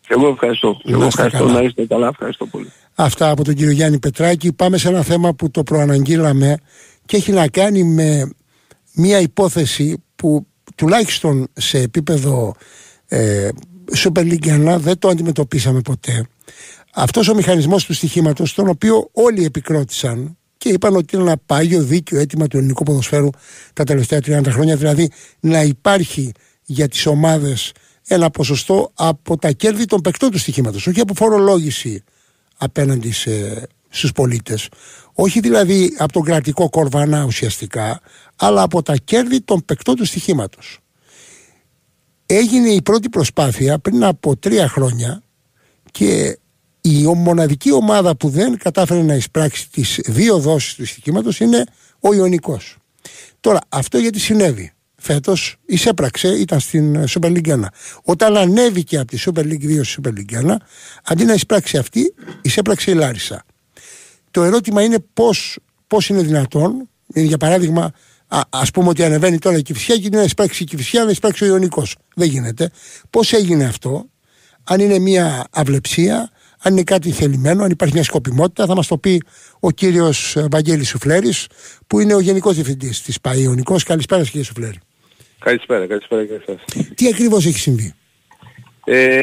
Και 0.00 0.14
εγώ 0.16 0.28
ευχαριστώ. 0.28 0.80
Και 0.82 0.90
Να 0.90 0.96
εγώ 0.96 1.06
είστε 1.06 1.22
ευχαριστώ 1.22 1.46
καλά. 1.46 1.60
να 1.60 1.66
είστε 1.66 1.86
καλά. 1.86 2.08
Ευχαριστώ 2.08 2.46
πολύ. 2.46 2.72
Αυτά 2.94 3.30
από 3.30 3.44
τον 3.44 3.54
κύριο 3.54 3.72
Γιάννη 3.72 3.98
Πετράκη. 3.98 4.52
Πάμε 4.52 4.78
σε 4.78 4.88
ένα 4.88 5.02
θέμα 5.02 5.34
που 5.34 5.50
το 5.50 5.62
προαναγγείλαμε 5.62 6.56
και 7.04 7.16
έχει 7.16 7.32
να 7.32 7.48
κάνει 7.48 7.84
με 7.84 8.30
μια 8.94 9.20
υπόθεση 9.20 10.04
που 10.16 10.46
τουλάχιστον 10.74 11.46
σε 11.52 11.78
επίπεδο 11.78 12.54
ε, 13.08 13.48
Super 13.96 14.20
League 14.32 14.74
1 14.74 14.76
δεν 14.78 14.98
το 14.98 15.08
αντιμετωπίσαμε 15.08 15.80
ποτέ. 15.80 16.26
Αυτός 16.94 17.28
ο 17.28 17.34
μηχανισμός 17.34 17.84
του 17.84 17.92
στοιχήματος, 17.94 18.54
τον 18.54 18.68
οποίο 18.68 19.08
όλοι 19.12 19.44
επικρότησαν 19.44 20.36
και 20.66 20.72
είπαν 20.72 20.96
ότι 20.96 21.16
είναι 21.16 21.24
ένα 21.24 21.36
πάγιο 21.46 21.82
δίκαιο 21.82 22.18
αίτημα 22.18 22.46
του 22.46 22.56
ελληνικού 22.56 22.82
ποδοσφαίρου 22.82 23.28
τα 23.72 23.84
τελευταία 23.84 24.18
30 24.22 24.46
χρόνια, 24.48 24.76
δηλαδή 24.76 25.10
να 25.40 25.62
υπάρχει 25.62 26.32
για 26.64 26.88
τις 26.88 27.06
ομάδες 27.06 27.72
ένα 28.06 28.30
ποσοστό 28.30 28.90
από 28.94 29.36
τα 29.36 29.50
κέρδη 29.50 29.84
των 29.84 30.00
παικτών 30.00 30.30
του 30.30 30.38
στοιχήματος, 30.38 30.86
όχι 30.86 31.00
από 31.00 31.14
φορολόγηση 31.14 32.02
απέναντι 32.56 33.12
σε, 33.12 33.62
στους 33.88 34.12
πολίτες. 34.12 34.68
Όχι 35.12 35.40
δηλαδή 35.40 35.94
από 35.98 36.12
τον 36.12 36.22
κρατικό 36.22 36.68
κορβανά 36.68 37.24
ουσιαστικά, 37.24 38.00
αλλά 38.36 38.62
από 38.62 38.82
τα 38.82 38.96
κέρδη 39.04 39.40
των 39.40 39.64
παικτών 39.64 39.94
του 39.94 40.04
στοιχήματος. 40.04 40.78
Έγινε 42.26 42.68
η 42.68 42.82
πρώτη 42.82 43.08
προσπάθεια 43.08 43.78
πριν 43.78 44.04
από 44.04 44.36
τρία 44.36 44.68
χρόνια 44.68 45.22
και 45.90 46.38
η 46.88 47.04
μοναδική 47.16 47.72
ομάδα 47.72 48.16
που 48.16 48.28
δεν 48.28 48.58
κατάφερε 48.58 49.02
να 49.02 49.14
εισπράξει 49.14 49.70
τις 49.70 50.00
δύο 50.04 50.38
δόσεις 50.38 50.74
του 50.74 50.86
στοιχήματος 50.86 51.40
είναι 51.40 51.64
ο 52.00 52.14
Ιωνικός. 52.14 52.76
Τώρα 53.40 53.58
αυτό 53.68 53.98
γιατί 53.98 54.18
συνέβη; 54.20 54.72
Φέτος 54.96 55.56
εισέπραξε, 55.66 56.28
ήταν 56.28 56.60
στην 56.60 57.04
Super 57.08 57.26
League 57.26 57.46
1. 57.46 57.60
Όταν 58.02 58.36
ανέβηκε 58.36 58.98
από 58.98 59.06
τη 59.06 59.18
Super 59.24 59.42
League 59.42 59.80
2 59.80 59.80
στη 59.82 60.00
Super 60.02 60.08
League 60.08 60.52
1, 60.52 60.56
αντί 61.04 61.24
να 61.24 61.32
εισπράξει 61.32 61.76
αυτή, 61.76 62.14
εισέπραξε 62.42 62.90
η 62.90 62.94
Λάρισα. 62.94 63.44
Το 64.30 64.42
ερώτημα 64.42 64.82
είναι 64.82 64.98
πώς, 65.12 65.58
πώς 65.86 66.08
είναι 66.08 66.22
δυνατόν, 66.22 66.88
είναι 67.14 67.26
για 67.26 67.38
παράδειγμα, 67.38 67.92
α 68.26 68.40
ας 68.50 68.70
πούμε 68.70 68.88
ότι 68.88 69.04
ανεβαίνει 69.04 69.38
τώρα 69.38 69.56
η 69.56 69.62
Κυφσιά 69.62 69.96
και 69.96 70.06
είναι 70.06 70.16
να 70.16 70.22
εισπράξει 70.22 70.62
η 70.62 70.66
Κυφσιά, 70.66 71.04
να 71.04 71.10
εισπράξει 71.10 71.44
ο 71.44 71.46
Ιωνικός. 71.46 71.96
Δεν 72.14 72.28
γίνεται. 72.28 72.70
Πώς 73.10 73.32
έγινε 73.32 73.64
αυτό, 73.64 74.06
αν 74.64 74.80
είναι 74.80 74.98
μια 74.98 75.46
αυλεψία, 75.50 76.30
αν 76.62 76.72
είναι 76.72 76.82
κάτι 76.82 77.10
θελημένο, 77.10 77.62
αν 77.64 77.70
υπάρχει 77.70 77.94
μια 77.94 78.02
σκοπιμότητα, 78.04 78.66
θα 78.66 78.74
μας 78.74 78.86
το 78.86 78.98
πει 78.98 79.22
ο 79.60 79.70
κύριος 79.70 80.36
Βαγγέλης 80.50 80.88
Σουφλέρης, 80.88 81.46
που 81.86 82.00
είναι 82.00 82.14
ο 82.14 82.20
Γενικός 82.20 82.54
Διευθυντής 82.54 83.02
της 83.02 83.20
ΠΑΗ 83.20 83.42
Ιωνικός. 83.42 83.82
Καλησπέρα 83.84 84.20
σας, 84.20 84.30
κύριε 84.30 84.46
Σουφλέρη. 84.46 84.78
Καλησπέρα, 85.38 85.86
καλησπέρα 85.86 86.24
και 86.24 86.32
εσάς. 86.46 86.64
Τι 86.94 87.08
ακριβώς 87.08 87.46
έχει 87.46 87.58
συμβεί; 87.58 87.94
Ε, 88.84 89.18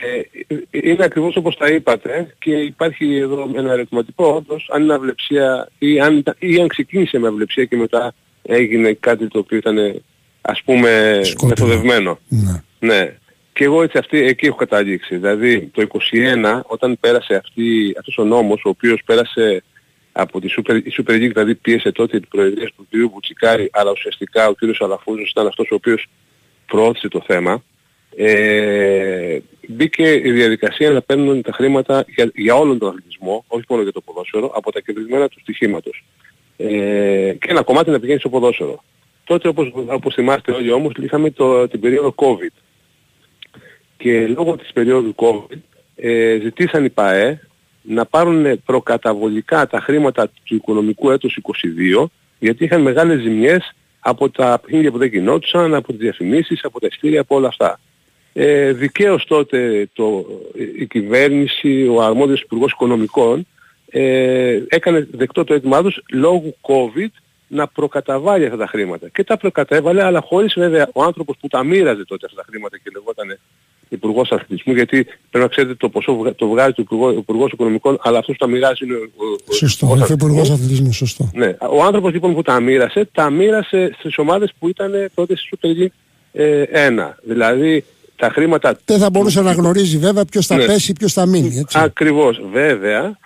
είναι 0.71 1.03
ακριβώς 1.03 1.36
όπως 1.36 1.57
τα 1.57 1.67
είπατε 1.67 2.36
και 2.39 2.51
υπάρχει 2.51 3.15
εδώ 3.15 3.49
ένα 3.55 3.71
ερωτηματικό 3.71 4.25
όντως 4.27 4.69
αν 4.73 4.84
είναι 4.84 4.93
αυλεψία 4.93 5.69
ή 5.79 5.99
αν, 5.99 6.17
ήταν- 6.17 6.36
ή 6.39 6.59
αν 6.61 6.67
ξεκίνησε 6.67 7.19
με 7.19 7.27
αυλεψία 7.27 7.65
και 7.65 7.75
μετά 7.75 8.13
έγινε 8.41 8.93
κάτι 8.93 9.27
το 9.27 9.39
οποίο 9.39 9.57
ήταν 9.57 10.01
ας 10.41 10.61
πούμε 10.65 11.19
Σκόπιμο. 11.23 11.49
μεθοδευμένο. 11.49 12.19
Ναι. 12.27 12.61
Ναι. 12.79 13.17
Και 13.54 13.64
εγώ 13.64 13.84
έτσι 13.84 13.97
αυτή, 13.97 14.18
εκεί 14.18 14.45
έχω 14.45 14.56
καταλήξει. 14.56 15.16
Δηλαδή 15.16 15.70
το 15.74 15.88
21 16.12 16.62
όταν 16.66 16.97
πέρασε 16.99 17.36
αυτή, 17.36 17.95
αυτός 17.97 18.18
ο 18.18 18.24
νόμος 18.24 18.62
ο 18.66 18.70
οποίος 18.70 19.01
πέρασε 19.06 19.64
από 20.12 20.39
τη 20.39 20.47
Super, 20.58 20.80
η 20.84 20.93
Super 20.97 21.12
League 21.12 21.32
δηλαδή 21.34 21.56
πίεσε 21.56 21.91
τότε 21.91 22.20
την 22.20 22.30
προεδρία 22.30 22.72
του 22.76 22.88
κ. 22.89 23.12
Μπουτσικάρη 23.12 23.70
αλλά 23.72 23.91
ουσιαστικά 23.91 24.47
ο 24.47 24.54
κ. 24.54 24.58
Αλαφούζος 24.80 25.30
ήταν 25.30 25.47
αυτός 25.47 25.72
ο 25.72 25.76
οποίος 25.76 26.08
προώθησε 26.66 27.08
το 27.08 27.24
θέμα 27.26 27.64
ε, 28.16 29.38
μπήκε 29.68 30.12
η 30.24 30.32
διαδικασία 30.32 30.89
να 30.91 31.01
παίρνουν 31.01 31.41
τα 31.41 31.51
χρήματα 31.51 32.06
για, 32.08 32.32
για 32.36 32.56
όλον 32.56 32.78
τον 32.78 32.89
αθλητισμό, 32.89 33.45
όχι 33.47 33.66
μόνο 33.70 33.82
για 33.84 33.91
το 33.91 34.01
ποδόσφαιρο, 34.01 34.51
από 34.56 34.72
τα 34.72 34.80
κερδισμένα 34.80 35.28
του 35.28 35.39
στοιχήματος. 35.39 36.04
Ε, 36.58 37.34
και 37.39 37.47
ένα 37.49 37.64
κομμάτι 37.64 37.89
να 37.89 37.99
πηγαίνει 37.99 38.20
στο 38.20 38.30
ποδόσφαιρο. 38.30 38.84
Τότε 39.24 39.47
όπως, 39.47 39.72
όπως 39.88 40.14
θυμάστε 40.14 40.51
όλοι 40.51 40.72
όμως 40.72 40.91
είχαμε 40.99 41.30
το, 41.30 41.68
την 41.68 41.80
περίοδο 41.80 42.14
COVID. 42.18 42.54
Και 43.97 44.27
λόγω 44.27 44.55
της 44.55 44.71
περίοδου 44.73 45.15
COVID 45.15 45.57
ε, 45.95 46.39
ζητήσαν 46.41 46.85
οι 46.85 46.89
ΠΑΕ 46.89 47.39
να 47.81 48.05
πάρουν 48.05 48.63
προκαταβολικά 48.65 49.67
τα 49.67 49.79
χρήματα 49.79 50.27
του 50.43 50.55
οικονομικού 50.55 51.11
έτους 51.11 51.39
22 52.01 52.05
γιατί 52.39 52.63
είχαν 52.63 52.81
μεγάλες 52.81 53.21
ζημιές 53.21 53.73
από 53.99 54.29
τα 54.29 54.59
παιχνίδια 54.61 54.91
που 54.91 54.97
δεν 54.97 55.07
γινόντουσαν, 55.07 55.73
από 55.73 55.87
τις 55.87 56.01
διαφημίσεις, 56.01 56.63
από 56.63 56.79
τα 56.79 56.87
εστία, 56.87 57.21
από 57.21 57.35
όλα 57.35 57.47
αυτά. 57.47 57.79
Ε, 58.33 58.71
δικαίως 58.71 59.25
τότε 59.25 59.89
το, 59.93 60.25
η 60.77 60.85
κυβέρνηση, 60.85 61.87
ο 61.87 62.01
αρμόδιος 62.01 62.41
υπουργός 62.41 62.71
οικονομικών 62.71 63.47
ε, 63.89 64.59
έκανε 64.67 65.07
δεκτό 65.11 65.43
το 65.43 65.53
έτοιμά 65.53 65.81
τους 65.81 66.03
λόγω 66.11 66.55
COVID 66.61 67.11
να 67.47 67.67
προκαταβάλει 67.67 68.45
αυτά 68.45 68.57
τα 68.57 68.67
χρήματα. 68.67 69.09
Και 69.09 69.23
τα 69.23 69.37
προκατέβαλε, 69.37 70.03
αλλά 70.03 70.21
χωρίς 70.21 70.53
βέβαια 70.57 70.89
ο 70.93 71.03
άνθρωπος 71.03 71.35
που 71.39 71.47
τα 71.47 71.63
μοίραζε 71.63 72.05
τότε 72.05 72.25
αυτά 72.25 72.41
τα 72.41 72.47
χρήματα 72.49 72.77
και 72.77 72.89
λεγόταν 72.93 73.39
Υπουργός 73.93 74.31
Αθλητισμού, 74.31 74.73
γιατί 74.73 75.03
πρέπει 75.03 75.45
να 75.45 75.47
ξέρετε 75.47 75.75
το 75.75 75.89
ποσό 75.89 76.33
το 76.35 76.47
βγάζει 76.47 76.73
ο 76.77 77.09
Υπουργός 77.09 77.51
Οικονομικών, 77.51 77.97
αλλά 78.01 78.17
αυτός 78.17 78.35
που 78.37 78.45
τα 78.45 78.51
μοιράζει 78.51 78.85
είναι 78.85 78.95
ο, 78.95 79.53
Σωστό, 79.53 79.87
ο 79.87 80.07
Υπουργός 80.09 80.49
Αθλητισμού, 80.49 80.91
σωστό. 80.91 81.29
Ναι. 81.33 81.55
Ο 81.59 81.83
άνθρωπος 81.83 82.13
λοιπόν 82.13 82.33
που 82.33 82.41
τα 82.41 82.59
μοίρασε, 82.59 83.09
τα 83.11 83.29
μοίρασε 83.29 83.95
στις 83.99 84.17
ομάδες 84.17 84.53
που 84.59 84.69
ήταν 84.69 84.91
τότε 85.13 85.35
στη 85.37 85.49
Super 85.51 85.67
League 85.67 85.93
ε, 86.31 86.63
1. 86.89 87.11
Δηλαδή 87.23 87.85
τα 88.15 88.29
χρήματα... 88.29 88.79
Δεν 88.85 88.99
θα 88.99 89.09
μπορούσε 89.09 89.41
να 89.41 89.51
γνωρίζει 89.51 89.97
βέβαια 89.97 90.25
ποιος 90.25 90.45
θα 90.45 90.55
ναι. 90.55 90.65
πέσει, 90.65 90.93
ποιος 90.93 91.13
θα 91.13 91.25
μείνει. 91.25 91.57
Έτσι. 91.57 91.79
Ακριβώς. 91.79 92.41
Βέβαια, 92.51 93.17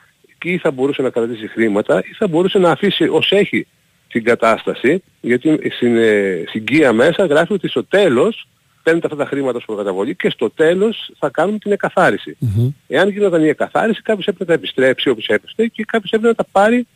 ή 0.43 0.57
θα 0.57 0.71
μπορούσε 0.71 1.01
να 1.01 1.09
κρατήσει 1.09 1.47
χρήματα 1.47 1.99
ή 1.99 2.15
θα 2.17 2.27
μπορούσε 2.27 2.57
να 2.57 2.71
αφήσει 2.71 3.03
ως 3.03 3.31
έχει 3.31 3.67
την 4.07 4.23
κατάσταση, 4.23 5.03
γιατί 5.21 5.59
στην, 5.75 5.97
ε, 5.97 6.43
στην 6.47 6.95
μέσα 6.95 7.25
γράφει 7.25 7.53
ότι 7.53 7.67
στο 7.67 7.85
τέλος 7.85 8.47
παίρνουν 8.87 9.05
αυτά 9.05 9.17
τα 9.17 9.25
χρήματα 9.25 9.57
ως 9.57 9.65
προκαταβολή 9.65 10.15
και 10.15 10.29
στο 10.29 10.49
τέλος 10.49 11.11
θα 11.19 11.29
κάνουν 11.29 11.59
την 11.59 11.71
εκαθάριση. 11.71 12.37
Mm-hmm. 12.41 12.73
Εάν 12.87 13.09
γινόταν 13.09 13.43
η 13.43 13.47
εκαθάριση 13.47 14.01
κάποιος 14.01 14.27
έπρεπε 14.27 14.51
να 14.51 14.57
επιστρέψει 14.57 15.09
όπως 15.09 15.27
έπρεπε 15.27 15.67
και 15.67 15.83
κάποιος 15.87 16.11
έπρεπε 16.11 16.27
να 16.27 16.33
τα 16.33 16.45
πάρει 16.51 16.87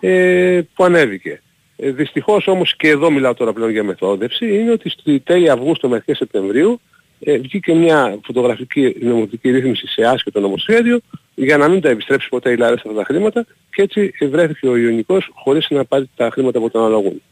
ε, 0.00 0.60
που 0.74 0.84
ανέβηκε. 0.84 1.42
Ε, 1.76 1.90
δυστυχώς 1.90 2.46
όμως 2.46 2.76
και 2.76 2.88
εδώ 2.88 3.10
μιλάω 3.10 3.34
τώρα 3.34 3.52
πλέον 3.52 3.70
για 3.70 3.84
μεθόδευση, 3.84 4.58
είναι 4.58 4.70
ότι 4.70 4.88
στη 4.88 5.20
τέλη 5.20 5.50
Αυγούστου 5.50 5.88
με 5.88 5.96
αρχές 5.96 6.16
Σεπτεμβρίου 6.16 6.80
ε, 7.20 7.38
βγήκε 7.38 7.74
μια 7.74 8.18
φωτογραφική 8.24 8.96
νομοθετική 9.00 9.50
ρύθμιση 9.50 9.86
σε 9.86 10.02
άσχετο 10.04 10.40
νομοσχέδιο 10.40 11.00
για 11.34 11.56
να 11.56 11.68
μην 11.68 11.80
τα 11.80 11.88
επιστρέψει 11.88 12.28
ποτέ 12.28 12.50
η 12.50 12.56
Λάρα 12.56 12.74
αυτά 12.74 12.92
τα 12.92 13.04
χρήματα 13.04 13.46
και 13.70 13.82
έτσι 13.82 14.12
βρέθηκε 14.30 14.68
ο 14.68 14.76
Ιωνικός 14.76 15.30
χωρίς 15.34 15.66
να 15.70 15.84
πάρει 15.84 16.10
τα 16.16 16.30
χρήματα 16.30 16.60
που 16.60 16.70
τον 16.70 16.80
αναλογούν. 16.80 17.22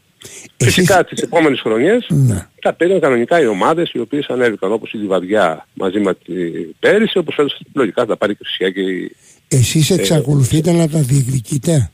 Εσείς... 0.57 0.73
Φυσικά 0.73 1.03
τις 1.03 1.21
επόμενες 1.21 1.59
χρονιές 1.59 2.05
ναι. 2.09 2.47
τα 2.61 2.73
πήραν 2.73 2.99
κανονικά 2.99 3.41
οι 3.41 3.45
ομάδες 3.45 3.91
οι 3.93 3.99
οποίες 3.99 4.27
ανέβηκαν 4.27 4.71
όπως 4.71 4.93
η 4.93 4.97
Λιβαδιά 4.97 5.67
μαζί 5.73 5.99
με 5.99 6.13
την 6.13 6.75
πέρυσι 6.79 7.17
όπως 7.17 7.35
φέτος 7.35 7.59
λογικά 7.73 8.01
θα 8.01 8.07
τα 8.07 8.17
πάρει 8.17 8.35
και 8.35 8.71
και 8.71 8.81
η... 8.81 9.15
Εσείς 9.47 9.89
εξακολουθείτε 9.89 10.69
ε, 10.69 10.73
να 10.73 10.89
τα 10.89 10.99
διεκδικείτε; 10.99 11.91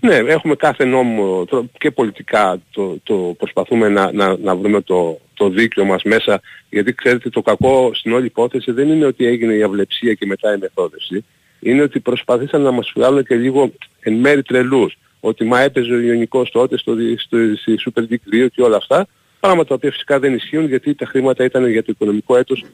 Ναι, 0.00 0.14
έχουμε 0.14 0.54
κάθε 0.54 0.84
νόμο 0.84 1.44
και 1.78 1.90
πολιτικά 1.90 2.62
το, 2.70 2.98
το 3.02 3.14
προσπαθούμε 3.14 3.88
να, 3.88 4.12
να, 4.12 4.36
να 4.36 4.56
βρούμε 4.56 4.80
το, 4.80 5.20
το 5.34 5.48
δίκαιο 5.48 5.84
μας 5.84 6.02
μέσα 6.02 6.40
γιατί 6.70 6.94
ξέρετε 6.94 7.28
το 7.28 7.42
κακό 7.42 7.90
στην 7.94 8.12
όλη 8.12 8.26
υπόθεση 8.26 8.72
δεν 8.72 8.88
είναι 8.88 9.06
ότι 9.06 9.26
έγινε 9.26 9.54
η 9.54 9.62
αυλεψία 9.62 10.14
και 10.14 10.26
μετά 10.26 10.54
η 10.54 10.58
μεθόδευση 10.58 11.24
είναι 11.60 11.82
ότι 11.82 12.00
προσπαθήσαν 12.00 12.60
να 12.60 12.70
μας 12.70 12.92
βγάλουν 12.94 13.24
και 13.24 13.34
λίγο 13.34 13.72
εν 14.00 14.14
μέρη 14.14 14.42
τρελούς 14.42 14.98
ότι 15.28 15.44
μα 15.44 15.60
έπαιζε 15.60 15.92
ο 15.92 16.00
Ιωνικός 16.00 16.50
τότε 16.50 16.78
στο, 16.78 16.94
στο, 17.16 17.36
στη 17.56 17.74
Super 17.84 18.00
League 18.00 18.44
2 18.44 18.46
και 18.54 18.62
όλα 18.62 18.76
αυτά 18.76 19.06
πράγματα 19.40 19.68
τα 19.68 19.74
οποία 19.74 19.90
φυσικά 19.90 20.18
δεν 20.18 20.34
ισχύουν 20.34 20.66
γιατί 20.66 20.94
τα 20.94 21.06
χρήματα 21.06 21.44
ήταν 21.44 21.68
για 21.70 21.82
το 21.82 21.92
οικονομικό 21.94 22.36
έτος 22.36 22.64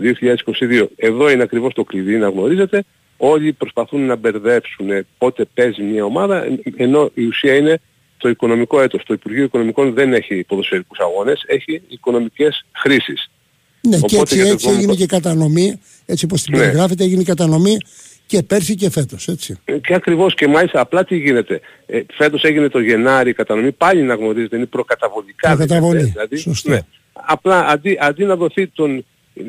2022. 0.00 0.86
Εδώ 0.96 1.30
είναι 1.30 1.42
ακριβώς 1.42 1.74
το 1.74 1.84
κλειδί 1.84 2.16
να 2.16 2.28
γνωρίζετε 2.28 2.84
όλοι 3.16 3.52
προσπαθούν 3.52 4.06
να 4.06 4.16
μπερδέψουν 4.16 4.88
πότε 5.18 5.44
παίζει 5.54 5.82
μια 5.82 6.04
ομάδα, 6.04 6.44
ενώ 6.76 7.10
η 7.14 7.24
ουσία 7.24 7.54
είναι 7.54 7.80
το 8.16 8.28
οικονομικό 8.28 8.80
έτος. 8.80 9.02
Το 9.04 9.14
Υπουργείο 9.14 9.44
Οικονομικών 9.44 9.94
δεν 9.94 10.12
έχει 10.12 10.44
ποδοσφαιρικούς 10.44 10.98
αγώνες, 10.98 11.44
έχει 11.46 11.82
οικονομικές 11.88 12.66
χρήσεις. 12.72 13.30
Ναι, 13.80 13.96
Οπότε, 13.96 14.34
και 14.34 14.40
έτσι, 14.40 14.52
έτσι 14.52 14.68
έγινε 14.68 14.94
και 14.94 15.06
κατανομή, 15.06 15.80
έτσι 16.06 16.24
όπως 16.24 16.42
την 16.42 16.56
ναι. 16.56 16.64
περιγράφεται, 16.64 17.04
έγινε 17.04 17.22
κατανομή 17.22 17.76
και 18.32 18.42
πέρσι 18.42 18.74
και 18.74 18.90
φέτος, 18.90 19.28
έτσι. 19.28 19.58
Ε, 19.64 19.78
και 19.78 19.94
ακριβώς 19.94 20.34
και 20.34 20.48
μάλιστα 20.48 20.80
απλά 20.80 21.04
τι 21.04 21.16
γίνεται. 21.16 21.60
Ε, 21.86 22.00
φέτος 22.12 22.42
έγινε 22.44 22.68
το 22.68 22.80
Γενάρη 22.80 23.30
η 23.30 23.32
κατανομή, 23.32 23.72
πάλι 23.72 24.02
να 24.02 24.14
γνωρίζετε, 24.14 24.56
είναι 24.56 24.66
προκαταβολικά. 24.66 25.48
Προκαταβολή, 25.48 26.02
δηλαδή, 26.02 26.36
σωστό. 26.36 26.70
Ναι. 26.70 26.78
Απλά 27.12 27.66
αντί, 27.66 27.98
αντί 28.00 28.24
να 28.24 28.36
δοθεί 28.36 28.66
τον, 28.66 29.04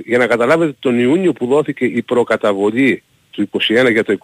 για 0.05 0.17
να 0.17 0.27
καταλάβετε 0.27 0.75
τον 0.79 0.99
Ιούνιο 0.99 1.33
που 1.33 1.45
δόθηκε 1.45 1.85
η 1.85 2.01
προκαταβολή 2.01 3.03
του 3.31 3.49
21 3.51 3.91
για 3.91 4.03
το 4.03 4.17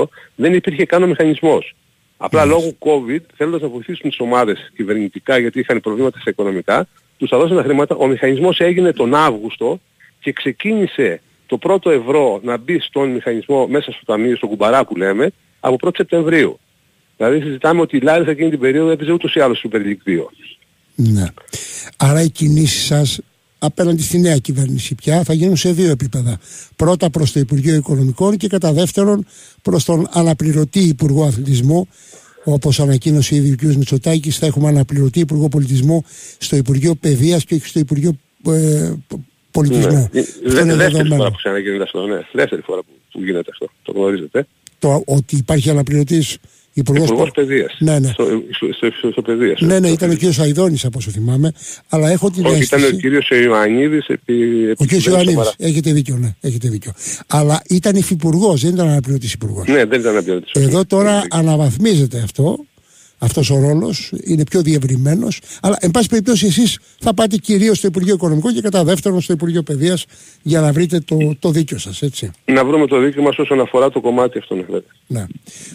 22 0.00 0.04
δεν 0.34 0.54
υπήρχε 0.54 0.84
καν 0.84 1.02
ο 1.02 1.06
μηχανισμός. 1.06 1.74
Απλά 2.16 2.44
λόγω 2.44 2.72
COVID 2.78 3.20
θέλοντας 3.36 3.60
να 3.60 3.68
βοηθήσουν 3.68 4.10
τις 4.10 4.20
ομάδες 4.20 4.72
κυβερνητικά 4.76 5.38
γιατί 5.38 5.58
είχαν 5.58 5.80
προβλήματα 5.80 6.18
στα 6.20 6.30
οικονομικά 6.30 6.88
τους 7.18 7.28
θα 7.28 7.38
δώσουν 7.38 7.56
τα 7.56 7.62
χρήματα. 7.62 7.96
Ο 7.96 8.06
μηχανισμός 8.06 8.60
έγινε 8.60 8.92
τον 8.92 9.14
Αύγουστο 9.14 9.80
και 10.20 10.32
ξεκίνησε 10.32 11.20
το 11.46 11.58
πρώτο 11.58 11.90
ευρώ 11.90 12.40
να 12.42 12.56
μπει 12.56 12.80
στον 12.80 13.10
μηχανισμό 13.10 13.66
μέσα 13.66 13.92
στο 13.92 14.04
ταμείο, 14.04 14.36
στο 14.36 14.46
κουμπαρά 14.46 14.84
που 14.84 14.96
λέμε, 14.96 15.30
από 15.60 15.76
1 15.80 15.90
Σεπτεμβρίου. 15.96 16.58
Δηλαδή 17.16 17.40
συζητάμε 17.40 17.80
ότι 17.80 17.96
η 17.96 18.00
Λάρισα 18.00 18.30
εκείνη 18.30 18.50
την 18.50 18.58
περίοδο 18.58 18.90
έπαιζε 18.90 19.12
ούτως 19.12 19.34
ή 19.34 19.40
άλλως 19.40 19.64
Super 19.68 19.76
League 19.76 20.10
2. 20.10 20.24
Ναι. 20.94 21.24
Άρα 21.96 22.22
οι 22.22 22.30
κινήσεις 22.30 22.84
σας 22.84 23.20
απέναντι 23.58 24.02
στη 24.02 24.18
νέα 24.18 24.36
κυβέρνηση 24.36 24.94
πια 24.94 25.22
θα 25.22 25.32
γίνουν 25.32 25.56
σε 25.56 25.72
δύο 25.72 25.90
επίπεδα. 25.90 26.38
Πρώτα 26.76 27.10
προς 27.10 27.32
το 27.32 27.40
Υπουργείο 27.40 27.74
Οικονομικών 27.74 28.36
και 28.36 28.48
κατά 28.48 28.72
δεύτερον 28.72 29.26
προς 29.62 29.84
τον 29.84 30.08
αναπληρωτή 30.10 30.80
Υπουργό 30.80 31.24
Αθλητισμού 31.24 31.88
Όπως 32.48 32.80
ανακοίνωσε 32.80 33.34
ήδη 33.34 33.52
ο 33.52 33.56
κ. 33.56 33.62
Μητσοτάκης, 33.76 34.38
θα 34.38 34.46
έχουμε 34.46 34.68
αναπληρωτή 34.68 35.20
Υπουργό 35.20 35.48
Πολιτισμού 35.48 36.04
στο 36.38 36.56
Υπουργείο 36.56 36.94
Παιδείας 36.94 37.44
και 37.44 37.60
στο 37.64 37.78
Υπουργείο 37.78 38.16
ε, 38.46 38.92
Πολιτισμού. 39.58 40.08
Ναι. 40.12 40.20
Αυτό 40.46 40.60
είναι 40.60 40.74
δεύτερη 40.74 41.08
φορά 41.08 41.30
που 41.30 41.36
ξαναγίνεται 41.36 41.82
αυτό. 41.82 42.06
Ναι. 42.06 42.20
Δεύτερη 42.32 42.62
φορά 42.62 42.80
που, 42.80 42.92
που 43.12 43.18
γίνεται 43.22 43.50
αυτό. 43.52 43.66
Το 43.82 43.92
γνωρίζετε. 43.92 44.46
Το, 44.78 45.02
ότι 45.06 45.36
υπάρχει 45.36 45.70
αναπληρωτής 45.70 46.38
Υπουργός, 46.78 47.08
Υπουργός 47.08 47.30
Παιδείας. 47.30 47.76
Ναι, 47.78 47.98
ναι. 47.98 48.08
Στο, 48.12 48.24
στο, 48.50 48.90
στο, 48.98 49.10
στο 49.10 49.22
παιδείας. 49.22 49.60
Ναι, 49.60 49.78
ναι, 49.78 49.88
ήταν 49.88 50.10
ο 50.10 50.14
κύριος 50.14 50.38
Αϊδόνης 50.38 50.84
από 50.84 50.98
όσο 50.98 51.10
θυμάμαι. 51.10 51.52
Αλλά 51.88 52.10
έχω 52.10 52.30
την 52.30 52.46
Όχι, 52.46 52.62
ήταν 52.62 52.84
ο 52.84 52.90
κύριος 52.90 53.28
Ιωαννίδης 53.30 54.06
επί... 54.06 54.34
Ο 54.70 54.84
κύριος 54.84 55.06
Ιωαννίδης, 55.06 55.54
έχετε 55.58 55.92
δίκιο, 55.92 56.16
ναι, 56.16 56.34
έχετε 56.40 56.68
δίκιο. 56.68 56.92
Αλλά 57.26 57.62
ήταν 57.68 57.94
υφυπουργός, 57.96 58.60
δεν 58.62 58.74
ήταν 58.74 58.88
αναπληρωτής 58.88 59.32
υπουργός. 59.32 59.66
Ναι, 59.66 59.84
δεν 59.84 60.00
ήταν 60.00 60.12
αναπληρωτής. 60.12 60.50
Εδώ 60.52 60.84
τώρα 60.84 61.22
αναβαθμίζεται 61.30 62.20
αυτό 62.24 62.64
αυτός 63.18 63.50
ο 63.50 63.58
ρόλος, 63.60 64.12
είναι 64.24 64.42
πιο 64.44 64.62
διευρυμένος. 64.62 65.40
Αλλά, 65.60 65.76
εν 65.80 65.90
πάση 65.90 66.08
περιπτώσει, 66.08 66.46
εσείς 66.46 66.78
θα 67.00 67.14
πάτε 67.14 67.36
κυρίως 67.36 67.78
στο 67.78 67.86
Υπουργείο 67.86 68.14
Οικονομικών 68.14 68.54
και 68.54 68.60
κατά 68.60 68.84
δεύτερον 68.84 69.20
στο 69.20 69.32
Υπουργείο 69.32 69.62
Παιδείας 69.62 70.04
για 70.42 70.60
να 70.60 70.72
βρείτε 70.72 71.00
το, 71.00 71.16
το 71.38 71.50
δίκιο 71.50 71.78
σας, 71.78 72.02
έτσι. 72.02 72.30
Να 72.44 72.64
βρούμε 72.64 72.86
το 72.86 72.98
δίκιο 72.98 73.22
μας 73.22 73.38
όσον 73.38 73.60
αφορά 73.60 73.90
το 73.90 74.00
κομμάτι 74.00 74.38
αυτό, 74.38 74.54
ναι. 74.54 74.62
ναι. 75.06 75.26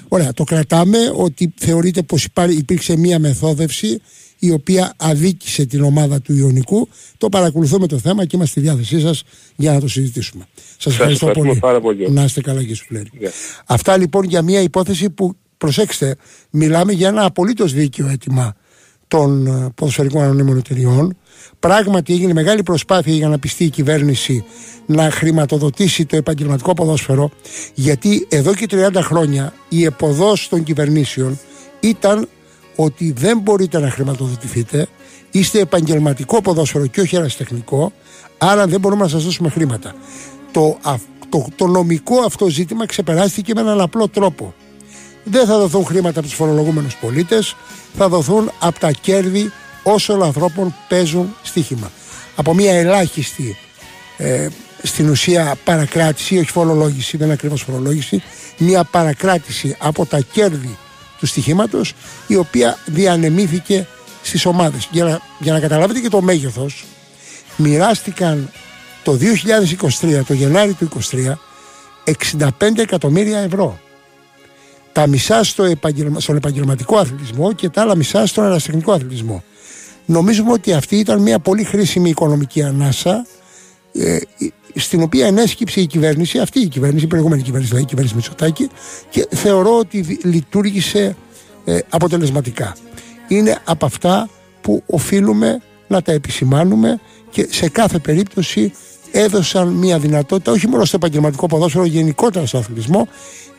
Ωραία. 0.08 0.34
Το 0.34 0.44
κρατάμε 0.44 0.98
ότι 1.16 1.54
θεωρείτε 1.56 2.02
πως 2.02 2.28
υπήρξε 2.50 2.98
μία 2.98 3.20
μεθόδευση 3.20 4.02
η 4.44 4.52
οποία 4.52 4.94
αδίκησε 4.98 5.66
την 5.66 5.84
ομάδα 5.84 6.22
του 6.22 6.36
Ιωνικού. 6.36 6.88
Το 7.18 7.30
παρακολουθούμε 7.30 7.88
το 7.88 7.98
θέμα 7.98 8.26
και 8.26 8.36
είμαστε 8.36 8.60
στη 8.60 8.70
διάθεσή 8.70 9.00
σας 9.00 9.24
για 9.56 9.74
να 9.74 9.80
το 9.80 9.88
συζητήσουμε. 9.88 10.46
Σας 10.78 10.94
ευχαριστώ 10.94 11.28
πολύ. 11.28 11.58
Πάρα 11.60 11.82
πολύ. 11.82 12.12
Να 12.12 12.24
είστε 12.24 12.42
καλά 12.42 12.64
και 12.64 12.76
σου 12.76 12.86
Αυτά 13.66 13.98
λοιπόν 13.98 14.24
για 14.24 14.42
μια 14.42 14.62
υπόθεση 14.62 15.10
που 15.10 15.36
προσέξτε, 15.62 16.16
μιλάμε 16.50 16.92
για 16.92 17.08
ένα 17.08 17.26
απολύτως 17.26 17.74
δίκαιο 17.74 18.08
αίτημα 18.08 18.54
των 19.08 19.48
ε, 19.48 19.70
ποδοσφαιρικών 19.76 20.22
ανωνύμων 20.22 20.58
εταιριών. 20.58 21.18
Πράγματι 21.60 22.14
έγινε 22.14 22.34
μεγάλη 22.34 22.64
προσπάθεια 22.64 23.14
για 23.14 23.28
να 23.28 23.40
πιστεί 23.40 23.64
η 23.64 23.70
κυβέρνηση 23.70 24.44
να 24.86 25.12
χρηματοδοτήσει 25.12 26.06
το 26.06 26.16
επαγγελματικό 26.16 26.74
ποδόσφαιρο 26.74 27.32
γιατί 27.74 28.28
εδώ 28.30 28.54
και 28.54 28.68
30 28.72 28.92
χρόνια 28.96 29.54
η 29.70 29.84
εποδός 29.84 30.48
των 30.50 30.64
κυβερνήσεων 30.64 31.40
ήταν 31.80 32.28
ότι 32.76 33.12
δεν 33.12 33.40
μπορείτε 33.40 33.80
να 33.80 33.90
χρηματοδοτηθείτε, 33.90 34.88
είστε 35.32 35.60
επαγγελματικό 35.60 36.42
ποδόσφαιρο 36.42 36.88
και 36.88 37.02
όχι 37.02 37.16
ερασιτεχνικό, 37.16 37.92
άρα 38.38 38.68
δεν 38.68 38.80
μπορούμε 38.80 39.04
να 39.04 39.10
σας 39.10 39.24
δώσουμε 39.24 39.50
χρήματα. 39.50 39.96
Το, 40.52 40.78
το, 41.30 41.48
το 41.56 41.68
νομικό 41.68 42.20
αυτό 42.20 42.50
ζήτημα 42.50 42.86
ξεπεράστηκε 42.86 43.54
με 43.54 43.62
έναν 43.62 43.82
απλό 43.82 44.08
τρόπο. 44.08 44.54
Δεν 45.24 45.46
θα 45.46 45.58
δοθούν 45.58 45.86
χρήματα 45.86 46.20
από 46.20 46.28
τους 46.28 46.38
φορολογούμενους 46.38 46.96
πολίτες, 46.96 47.56
θα 47.98 48.10
δοθούν 48.10 48.52
από 48.60 48.80
τα 48.80 48.92
κέρδη 48.92 49.52
όσων 49.84 50.24
ανθρώπων 50.24 50.76
παίζουν 50.90 51.36
στοίχημα. 51.42 51.92
Από 52.36 52.54
μια 52.54 52.74
ελάχιστη 52.74 53.58
ε, 54.18 54.48
στην 54.84 55.10
ουσία 55.10 55.56
παρακράτηση, 55.64 56.38
όχι 56.38 56.52
φορολόγηση, 56.52 57.18
δεν 57.18 57.26
είναι 57.26 57.34
ακριβώς 57.34 57.62
φορολόγηση, 57.62 58.24
μια 58.58 58.84
παρακράτηση 58.84 59.76
από 59.80 60.06
τα 60.06 60.20
κέρδη 60.32 60.78
του 61.20 61.26
στοιχήματος 61.26 61.94
η 62.28 62.36
οποία 62.36 62.78
διανεμήθηκε 62.86 63.88
στις 64.22 64.46
ομάδες. 64.46 64.88
Για 64.92 65.04
να, 65.04 65.20
για 65.40 65.54
να 65.54 65.60
καταλάβετε 65.60 66.00
και 66.00 66.10
το 66.10 66.22
μέγεθος, 66.22 66.86
μοιράστηκαν 67.58 68.52
το 69.04 69.18
2023, 70.02 70.22
το 70.28 70.34
Γενάρη 70.34 70.74
του 70.74 70.90
2023, 71.12 71.34
65 72.60 72.78
εκατομμύρια 72.78 73.40
ευρώ. 73.40 73.80
Τα 74.92 75.08
μισά 75.08 75.44
στο 75.44 75.64
επαγγελμα... 75.64 76.20
στον 76.20 76.36
επαγγελματικό 76.36 76.98
αθλητισμό 76.98 77.54
και 77.54 77.70
τα 77.70 77.82
άλλα 77.82 77.96
μισά 77.96 78.26
στον 78.26 78.44
αεραστεχνικό 78.44 78.92
αθλητισμό. 78.92 79.44
Νομίζουμε 80.06 80.52
ότι 80.52 80.74
αυτή 80.74 80.96
ήταν 80.98 81.22
μια 81.22 81.40
πολύ 81.40 81.64
χρήσιμη 81.64 82.10
οικονομική 82.10 82.64
ανάσα 82.64 83.26
ε, 83.94 84.18
στην 84.76 85.02
οποία 85.02 85.28
ενέσκυψε 85.28 85.82
η 85.82 85.86
κυβέρνηση, 85.86 86.40
αυτή 86.40 86.60
η 86.60 86.68
κυβέρνηση, 86.68 87.06
η 87.06 87.08
προηγούμενη 87.08 87.42
κυβέρνηση, 87.42 87.70
δηλαδή 87.70 87.86
η 87.86 87.90
κυβέρνηση 87.90 88.16
Μητσοτάκη 88.16 88.70
και 89.10 89.28
θεωρώ 89.30 89.78
ότι 89.78 90.20
λειτουργήσε 90.24 91.16
ε, 91.66 91.80
αποτελεσματικά. 91.90 92.76
Είναι 93.28 93.60
από 93.66 93.86
αυτά 93.86 94.30
που 94.62 94.84
οφείλουμε 94.86 95.62
να 95.88 96.02
τα 96.02 96.12
επισημάνουμε 96.12 97.00
και 97.30 97.48
σε 97.52 97.70
κάθε 97.70 98.00
περίπτωση 98.00 98.74
έδωσαν 99.12 99.68
μια 99.68 100.00
δυνατότητα 100.00 100.52
όχι 100.52 100.68
μόνο 100.68 100.86
στο 100.86 100.96
επαγγελματικό 100.96 101.46
ποδόσφαιρο, 101.46 101.86
γενικότερα 101.86 102.46
στο 102.46 102.58
αθλητισμό 102.58 103.08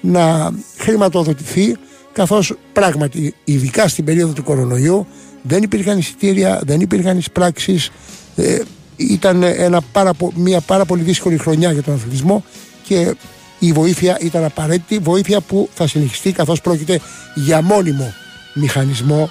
να 0.00 0.52
χρηματοδοτηθεί 0.76 1.76
καθώς 2.12 2.54
πράγματι 2.72 3.34
ειδικά 3.44 3.88
στην 3.88 4.04
περίοδο 4.04 4.32
του 4.32 4.42
κορονοϊού 4.42 5.06
δεν 5.42 5.62
υπήρχαν 5.62 5.98
εισιτήρια, 5.98 6.60
δεν 6.64 6.80
υπήρχαν 6.80 7.18
εισπράξεις 7.18 7.90
ε, 8.36 8.58
ήταν 8.96 9.42
ένα 9.42 9.80
πάρα, 9.92 10.12
μια 10.34 10.60
πάρα 10.60 10.84
πολύ 10.84 11.02
δύσκολη 11.02 11.36
χρονιά 11.36 11.72
για 11.72 11.82
τον 11.82 11.94
αθλητισμό 11.94 12.44
και 12.84 13.14
η 13.58 13.72
βοήθεια 13.72 14.18
ήταν 14.20 14.44
απαραίτητη, 14.44 14.98
βοήθεια 14.98 15.40
που 15.40 15.68
θα 15.74 15.86
συνεχιστεί 15.86 16.32
καθώς 16.32 16.60
πρόκειται 16.60 17.00
για 17.34 17.62
μόνιμο 17.62 18.14
μηχανισμό 18.54 19.30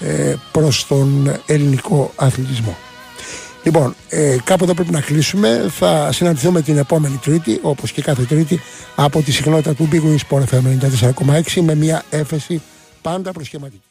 ε, 0.00 0.34
προς 0.52 0.86
τον 0.86 1.36
ελληνικό 1.46 2.12
αθλητισμό. 2.16 2.76
Λοιπόν, 3.62 3.94
ε, 4.08 4.36
κάπου 4.44 4.64
εδώ 4.64 4.74
πρέπει 4.74 4.90
να 4.90 5.00
κλείσουμε. 5.00 5.66
Θα 5.70 6.12
συναντηθούμε 6.12 6.62
την 6.62 6.78
επόμενη 6.78 7.16
Τρίτη, 7.16 7.58
όπως 7.62 7.92
και 7.92 8.02
κάθε 8.02 8.22
Τρίτη, 8.22 8.60
από 8.96 9.22
τη 9.22 9.32
συχνότητα 9.32 9.74
του 9.74 9.88
Big 9.92 10.00
Wings 10.00 10.38
Sport 10.38 10.42
FM 10.42 10.78
94,6 11.24 11.60
με 11.62 11.74
μια 11.74 12.02
έφεση 12.10 12.62
πάντα 13.02 13.32
προσχηματική. 13.32 13.87